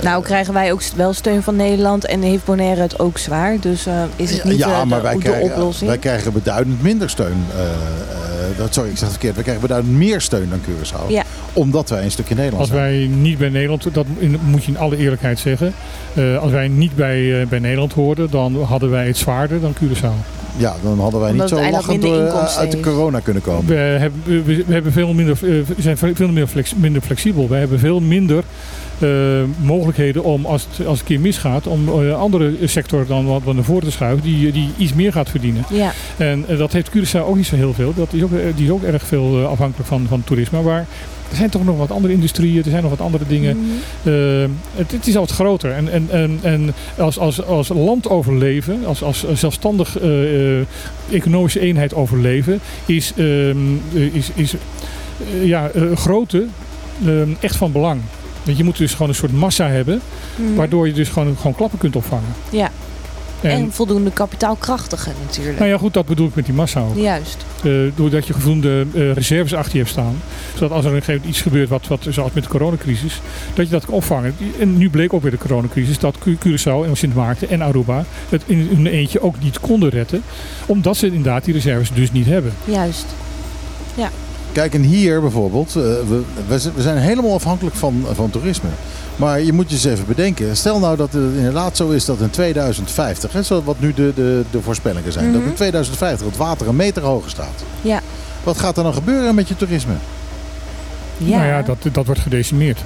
[0.00, 3.56] Nou krijgen wij ook wel steun van Nederland en heeft Bonaire het ook zwaar.
[3.60, 5.88] Dus eh, is het niet ja, eh, maar de, wij de krijgen, oplossing?
[5.90, 7.44] wij krijgen beduidend minder steun.
[7.56, 9.34] eh, eh, dat, sorry, ik zeg het verkeerd.
[9.34, 11.08] Wij krijgen beduidend meer steun dan Curaçao.
[11.08, 11.22] Ja.
[11.52, 12.80] Omdat wij een stukje Nederland Als zijn.
[12.82, 15.72] wij niet bij Nederland, dat in- moet je in alle eerlijkheid zeggen.
[16.14, 20.26] eh, als wij niet bij, bij Nederland hoorden, dan hadden wij het zwaarder dan Curaçao.
[20.56, 23.66] Ja, dan hadden wij Omdat niet zo lachend door, inkomsten uit de corona kunnen komen.
[23.66, 27.48] We hebben, we, we hebben veel minder, we zijn veel minder, flex, minder flexibel.
[27.48, 28.44] We hebben veel minder
[29.60, 33.26] mogelijkheden om, als het, als het een keer misgaat, om eh, een andere sector dan
[33.26, 35.64] wat naar voren te schuiven, die, die iets meer gaat verdienen.
[35.70, 35.92] Ja.
[36.16, 37.92] En eh, dat heeft Curaçao ook niet zo heel veel.
[37.96, 40.62] Dat is ook, eh, die is ook erg veel eh, afhankelijk van, van toerisme.
[40.62, 40.86] Maar
[41.32, 43.56] er zijn toch nog wat andere industrieën, er zijn nog wat andere dingen.
[43.56, 44.14] Mhm.
[44.14, 45.72] Eh, het, het is al wat groter.
[45.72, 50.66] En, en, en, en als, als, als land overleven, als, als zelfstandig eh, eh,
[51.10, 53.56] economische eenheid overleven, is, ehm,
[53.94, 56.46] eh, is, is eh, ja, eh, grootte
[57.06, 58.00] ehm, echt van belang.
[58.44, 60.00] Want je moet dus gewoon een soort massa hebben,
[60.36, 60.54] Mhm.
[60.54, 62.34] waardoor je dus gewoon, gewoon klappen kunt opvangen.
[62.50, 62.70] Ja.
[63.40, 65.58] En- En, voldoende kapitaalkrachtige natuurlijk.
[65.58, 66.96] Nou ja, goed, dat bedoel ik met die massa ook.
[66.96, 67.36] Juist.
[67.64, 70.16] Eh, doordat je voldoende eh, reserves achter je hebt staan.
[70.54, 73.20] Zodat als er een gegeven moment iets gebeurt, wat, wat, zoals met de coronacrisis,
[73.54, 74.34] dat je dat kan opvangen.
[74.60, 78.04] En nu bleek ook weer de coronacrisis dat Cu- Curaçao en Sint Maarten en Aruba
[78.28, 80.22] het in hun eentje ook niet konden redden.
[80.66, 82.52] Omdat ze inderdaad die reserves dus niet hebben.
[82.64, 83.06] Juist.
[84.52, 88.68] Kijk, en hier bijvoorbeeld, eh, we, we zijn helemaal afhankelijk van, van toerisme.
[89.16, 90.56] Maar je moet je eens even bedenken.
[90.56, 94.12] Stel nou dat het inderdaad zo is dat in 2050, hè, zo wat nu de,
[94.14, 95.50] de, de voorspellingen zijn, dat Mhm.
[95.50, 97.64] in 2050 het water een meter hoger staat.
[97.82, 98.00] Ja.
[98.44, 99.92] Wat gaat er dan gebeuren met je toerisme?
[101.16, 101.36] Ja.
[101.36, 102.78] Nou ja, dat, dat wordt gedecimeerd.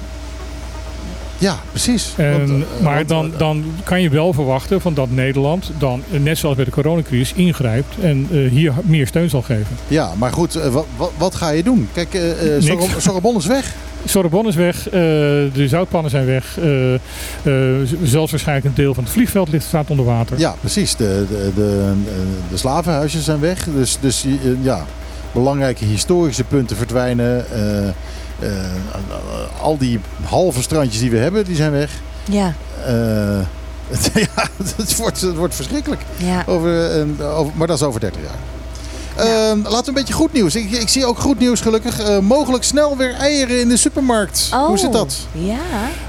[1.37, 2.13] Ja, precies.
[2.17, 5.71] En, Want, eh, maar want, dan, eh, dan kan je wel verwachten van dat Nederland
[5.77, 9.77] dan, eh, net zoals bij de coronacrisis, ingrijpt en hier meer steun zal geven.
[9.87, 10.85] Ja, maar goed, wat,
[11.17, 11.89] wat, ga je doen?
[11.93, 12.17] Kijk.
[12.59, 13.73] Sorre- Sorrebon is weg.
[14.05, 14.83] Sorbonne is weg,
[15.53, 16.57] de zoutpannen zijn weg,
[18.03, 20.39] zelfs waarschijnlijk een deel van het vliegveld ligt staat onder water.
[20.39, 20.95] Ja, precies.
[20.95, 21.93] De, de, de,
[22.49, 23.67] de slavenhuisjes zijn weg.
[23.75, 24.25] Dus, dus
[24.61, 24.85] ja,
[25.31, 27.45] belangrijke historische punten verdwijnen.
[28.39, 28.49] Eh,
[29.61, 31.91] al die halve strandjes die we hebben, die zijn weg.
[32.25, 32.53] Ja.
[32.85, 33.39] Eh,
[34.35, 36.01] ja, het wordt, het wordt verschrikkelijk.
[36.17, 36.43] Ja.
[36.47, 37.05] Over,
[37.53, 38.39] maar dat is over 30 jaar.
[39.17, 39.25] Eh,
[39.63, 40.55] laten we een beetje goed nieuws.
[40.55, 41.99] Ik, ik zie ook goed nieuws gelukkig.
[41.99, 44.49] Eh, mogelijk snel weer eieren in de supermarkt.
[44.53, 44.65] Oh.
[44.65, 45.27] Hoe zit dat?
[45.31, 45.59] Ja.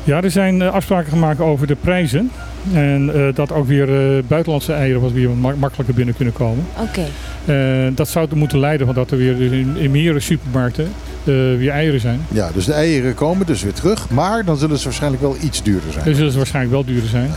[0.04, 2.30] Ja, er zijn afspraken gemaakt over de prijzen.
[2.72, 6.64] En eh, dat ook weer eh, buitenlandse eieren wat weer ma- makkelijker binnen kunnen komen.
[6.80, 7.04] Oké.
[7.52, 11.24] Eh, dat zou er moeten leiden, want dat er weer in, in meerdere supermarkten eh,
[11.34, 12.20] weer eieren zijn.
[12.28, 14.10] Ja, dus de eieren komen dus weer terug.
[14.10, 16.04] Maar dan zullen ze waarschijnlijk wel iets duurder zijn.
[16.04, 17.30] Dus zullen ze waarschijnlijk wel duurder zijn.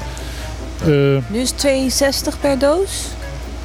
[0.81, 0.87] Eh,
[1.31, 1.59] Nu is het
[2.33, 3.07] 2,60 per doos.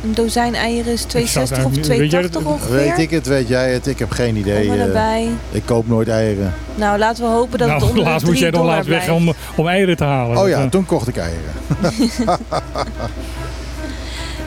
[0.06, 2.74] Een dozijn eieren is 2,60 zou het of eigenlijk niet- weet jij 2,80 dat- ongeveer.
[2.76, 3.86] Weet ik het, weet jij het?
[3.86, 4.68] Ik heb geen idee.
[4.68, 5.28] Maar eh, erbij.
[5.50, 6.54] ik koop nooit eieren.
[6.74, 8.88] Nou, laten we hopen dat het nou, onder de laatst 3 moest jij dan laatst
[8.88, 10.38] weg om, om eieren te halen.
[10.38, 11.52] Oh ja, toen kocht ik eieren.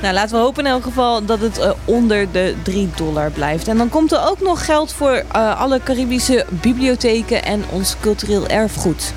[0.02, 3.68] Nou, laten we hopen in elk geval dat het eh, onder de 3 dollar blijft.
[3.68, 8.48] En dan komt er ook nog geld voor eh, alle Caribische bibliotheken en ons cultureel
[8.48, 9.14] erfgoed.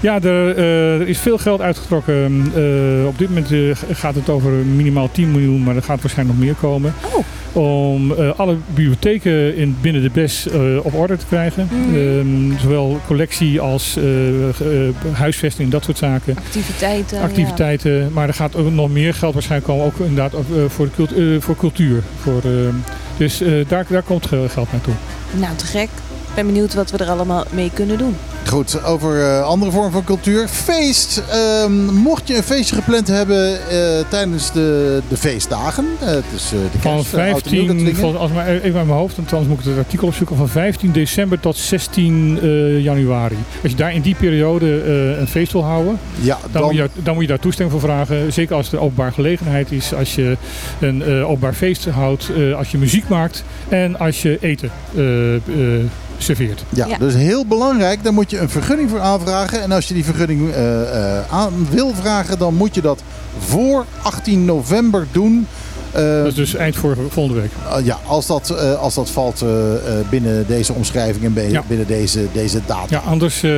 [0.00, 2.52] Ja, er, eh, er is veel geld uitgetrokken.
[2.54, 3.58] Eh, op dit moment eh,
[3.92, 6.94] gaat het over minimaal 10 miljoen, maar er gaat waarschijnlijk nog meer komen.
[7.14, 7.24] Oh.
[7.52, 10.46] Om alle bibliotheken in, binnen de BES
[10.82, 11.68] op orde te krijgen.
[11.72, 11.94] Mhm.
[11.96, 14.04] Ehm, zowel collectie als eh,
[15.12, 16.36] huisvesting, dat soort zaken.
[16.36, 17.20] Activiteiten.
[17.20, 18.10] Activiteiten.
[18.12, 20.32] Maar er gaat ook nog meer geld waarschijnlijk komen, ook inderdaad
[20.68, 22.02] voor, de voor cultuur.
[22.20, 22.74] Voor, ehm,
[23.16, 24.94] dus daar, daar komt ge- geld naartoe.
[25.38, 25.88] Nou, te gek.
[26.28, 28.14] Ik ben benieuwd wat we er allemaal mee kunnen doen.
[28.50, 30.48] Goed, over eh, andere vormen van cultuur.
[30.48, 31.22] Feest.
[31.30, 33.78] Ehm, mocht je een feestje gepland hebben eh,
[34.08, 35.86] tijdens de, de feestdagen.
[36.00, 37.96] eh, het is de Van kerst, eh, oud en nieuw, dat 15, dingen.
[37.96, 40.48] vol- als maar even uit mijn hoofd, want anders moet ik het artikel opzoeken, van
[40.48, 43.36] 15 december tot 16 eh, januari.
[43.62, 44.84] Als je daar in die periode
[45.20, 47.88] een feest wil houden, Ja, dan, dan, moet je, dan moet je daar toestemming voor
[47.90, 48.32] vragen.
[48.32, 50.36] Zeker als er openbaar gelegenheid is, als je
[50.80, 54.70] een openbaar feest houdt, als je muziek maakt en als je eten
[56.22, 56.64] serveert.
[56.68, 56.98] ja, Ja.
[56.98, 58.02] dus heel belangrijk.
[58.04, 59.62] Daar moet je een vergunning voor aanvragen.
[59.62, 60.82] En als je die vergunning eh,
[61.18, 63.02] eh, aan wil vragen, dan moet je dat
[63.38, 65.46] voor 18 november doen.
[65.92, 67.50] Eh, Dat is dus eind vorige, volgende week.
[67.78, 69.80] Uh, ja, als dat, eh, als dat valt eh, eh,
[70.10, 71.62] binnen deze omschrijving en Ja.
[71.68, 72.86] binnen deze, deze datum.
[72.96, 73.52] Ja, anders eh,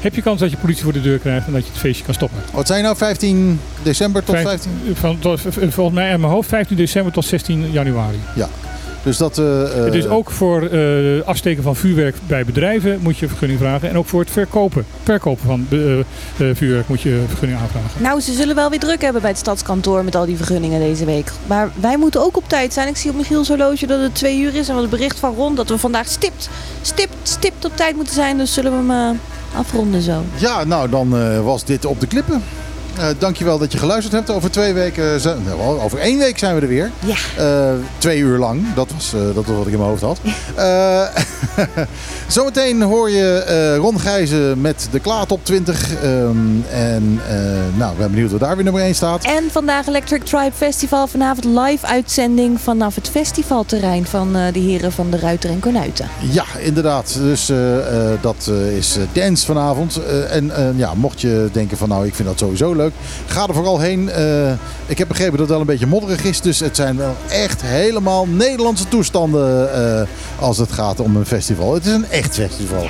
[0.00, 2.04] heb je kans dat je politie voor de deur krijgt en dat je het feestje
[2.04, 2.38] kan stoppen.
[2.52, 4.70] Wat zijn nou 15 december tot Vijf- 15?
[4.94, 8.18] Van, tot- volgens mij in mijn hoofd 15 december tot 16 januari.
[9.06, 9.38] Dus dat...
[9.38, 13.60] eh, eh, Het is ook voor eh, afsteken van vuurwerk bij bedrijven moet je vergunning
[13.60, 13.88] vragen.
[13.88, 15.66] En ook voor het verkopen, verkopen van
[16.54, 18.02] vuurwerk moet je vergunning aanvragen.
[18.02, 21.04] Nou, ze zullen wel weer druk hebben bij het stadskantoor met al die vergunningen deze
[21.04, 21.32] week.
[21.46, 22.88] Maar wij moeten ook op tijd zijn.
[22.88, 24.68] Ik zie op Michiel's horloge dat het twee uur is.
[24.68, 26.48] En wat het bericht van Ron dat we vandaag stipt,
[26.82, 28.36] stipt, stipt op tijd moeten zijn.
[28.36, 29.18] Dus zullen we hem
[29.56, 30.22] afronden zo.
[30.36, 32.42] Ja, nou dan eh, was dit op de klippen.
[32.98, 34.30] Eh dankjewel dat je geluisterd hebt.
[34.30, 36.90] Over twee weken, zijn- nou, over één week zijn we er weer.
[37.04, 37.14] Ja.
[37.36, 38.74] Eh, twee uur lang.
[38.74, 40.18] Dat was, eh, dat was wat ik in mijn hoofd had.
[42.26, 45.94] Zometeen hoor je Ron Gijzen met de Klaat op 20.
[46.02, 46.36] Ehm,
[46.70, 47.20] en
[47.76, 49.24] nou, ik ben benieuwd wat daar weer nummer 1 staat.
[49.24, 51.06] En vandaag Electric Tribe Festival.
[51.06, 56.08] Vanavond live uitzending vanaf het festivalterrein van de heren van de Ruiter en Kornuiten.
[56.30, 57.16] Ja, inderdaad.
[57.20, 57.52] Dus
[58.20, 60.00] dat is dance vanavond.
[60.30, 62.85] En ja, mocht je denken van nou, ik vind dat sowieso leuk.
[63.26, 64.10] Ga er vooral heen.
[64.10, 64.52] Eh,
[64.86, 66.40] ik heb begrepen dat het wel een beetje modderig is.
[66.40, 70.06] Dus het zijn wel echt helemaal Nederlandse toestanden eh,
[70.38, 71.74] als het gaat om een festival.
[71.74, 72.86] Het is een echt festival.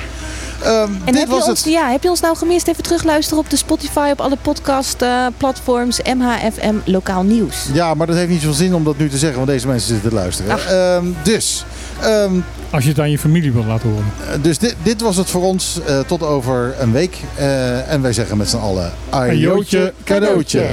[0.63, 1.63] Ehm, En dit heb je, ons, het.
[1.63, 2.67] ja, heb je ons nou gemist?
[2.67, 7.55] Even terugluisteren op de Spotify, op alle podcast eh, platforms, MHFM Lokaal Nieuws.
[7.73, 9.87] Ja, maar dat heeft niet zoveel zin om dat nu te zeggen, want deze mensen
[9.87, 10.59] zitten te luisteren.
[10.67, 11.65] Ehm, dus,
[12.01, 12.31] ehm,
[12.69, 14.13] als je het aan je familie wil laten horen.
[14.31, 15.79] Eh, dus dit, dit was het voor ons.
[15.85, 17.17] Eh, tot over een week.
[17.35, 18.91] Eh, en wij zeggen met z'n allen...
[19.09, 20.65] Ajootje cadeautje.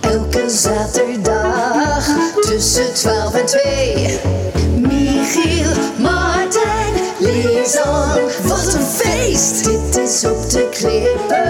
[0.00, 2.06] Elke zaterdag
[2.40, 4.18] tussen 12 en 2.
[4.80, 8.18] Michiel, Martijn, Lisan.
[8.42, 9.64] Wat een feest.
[9.64, 11.44] Dit is op de klippen.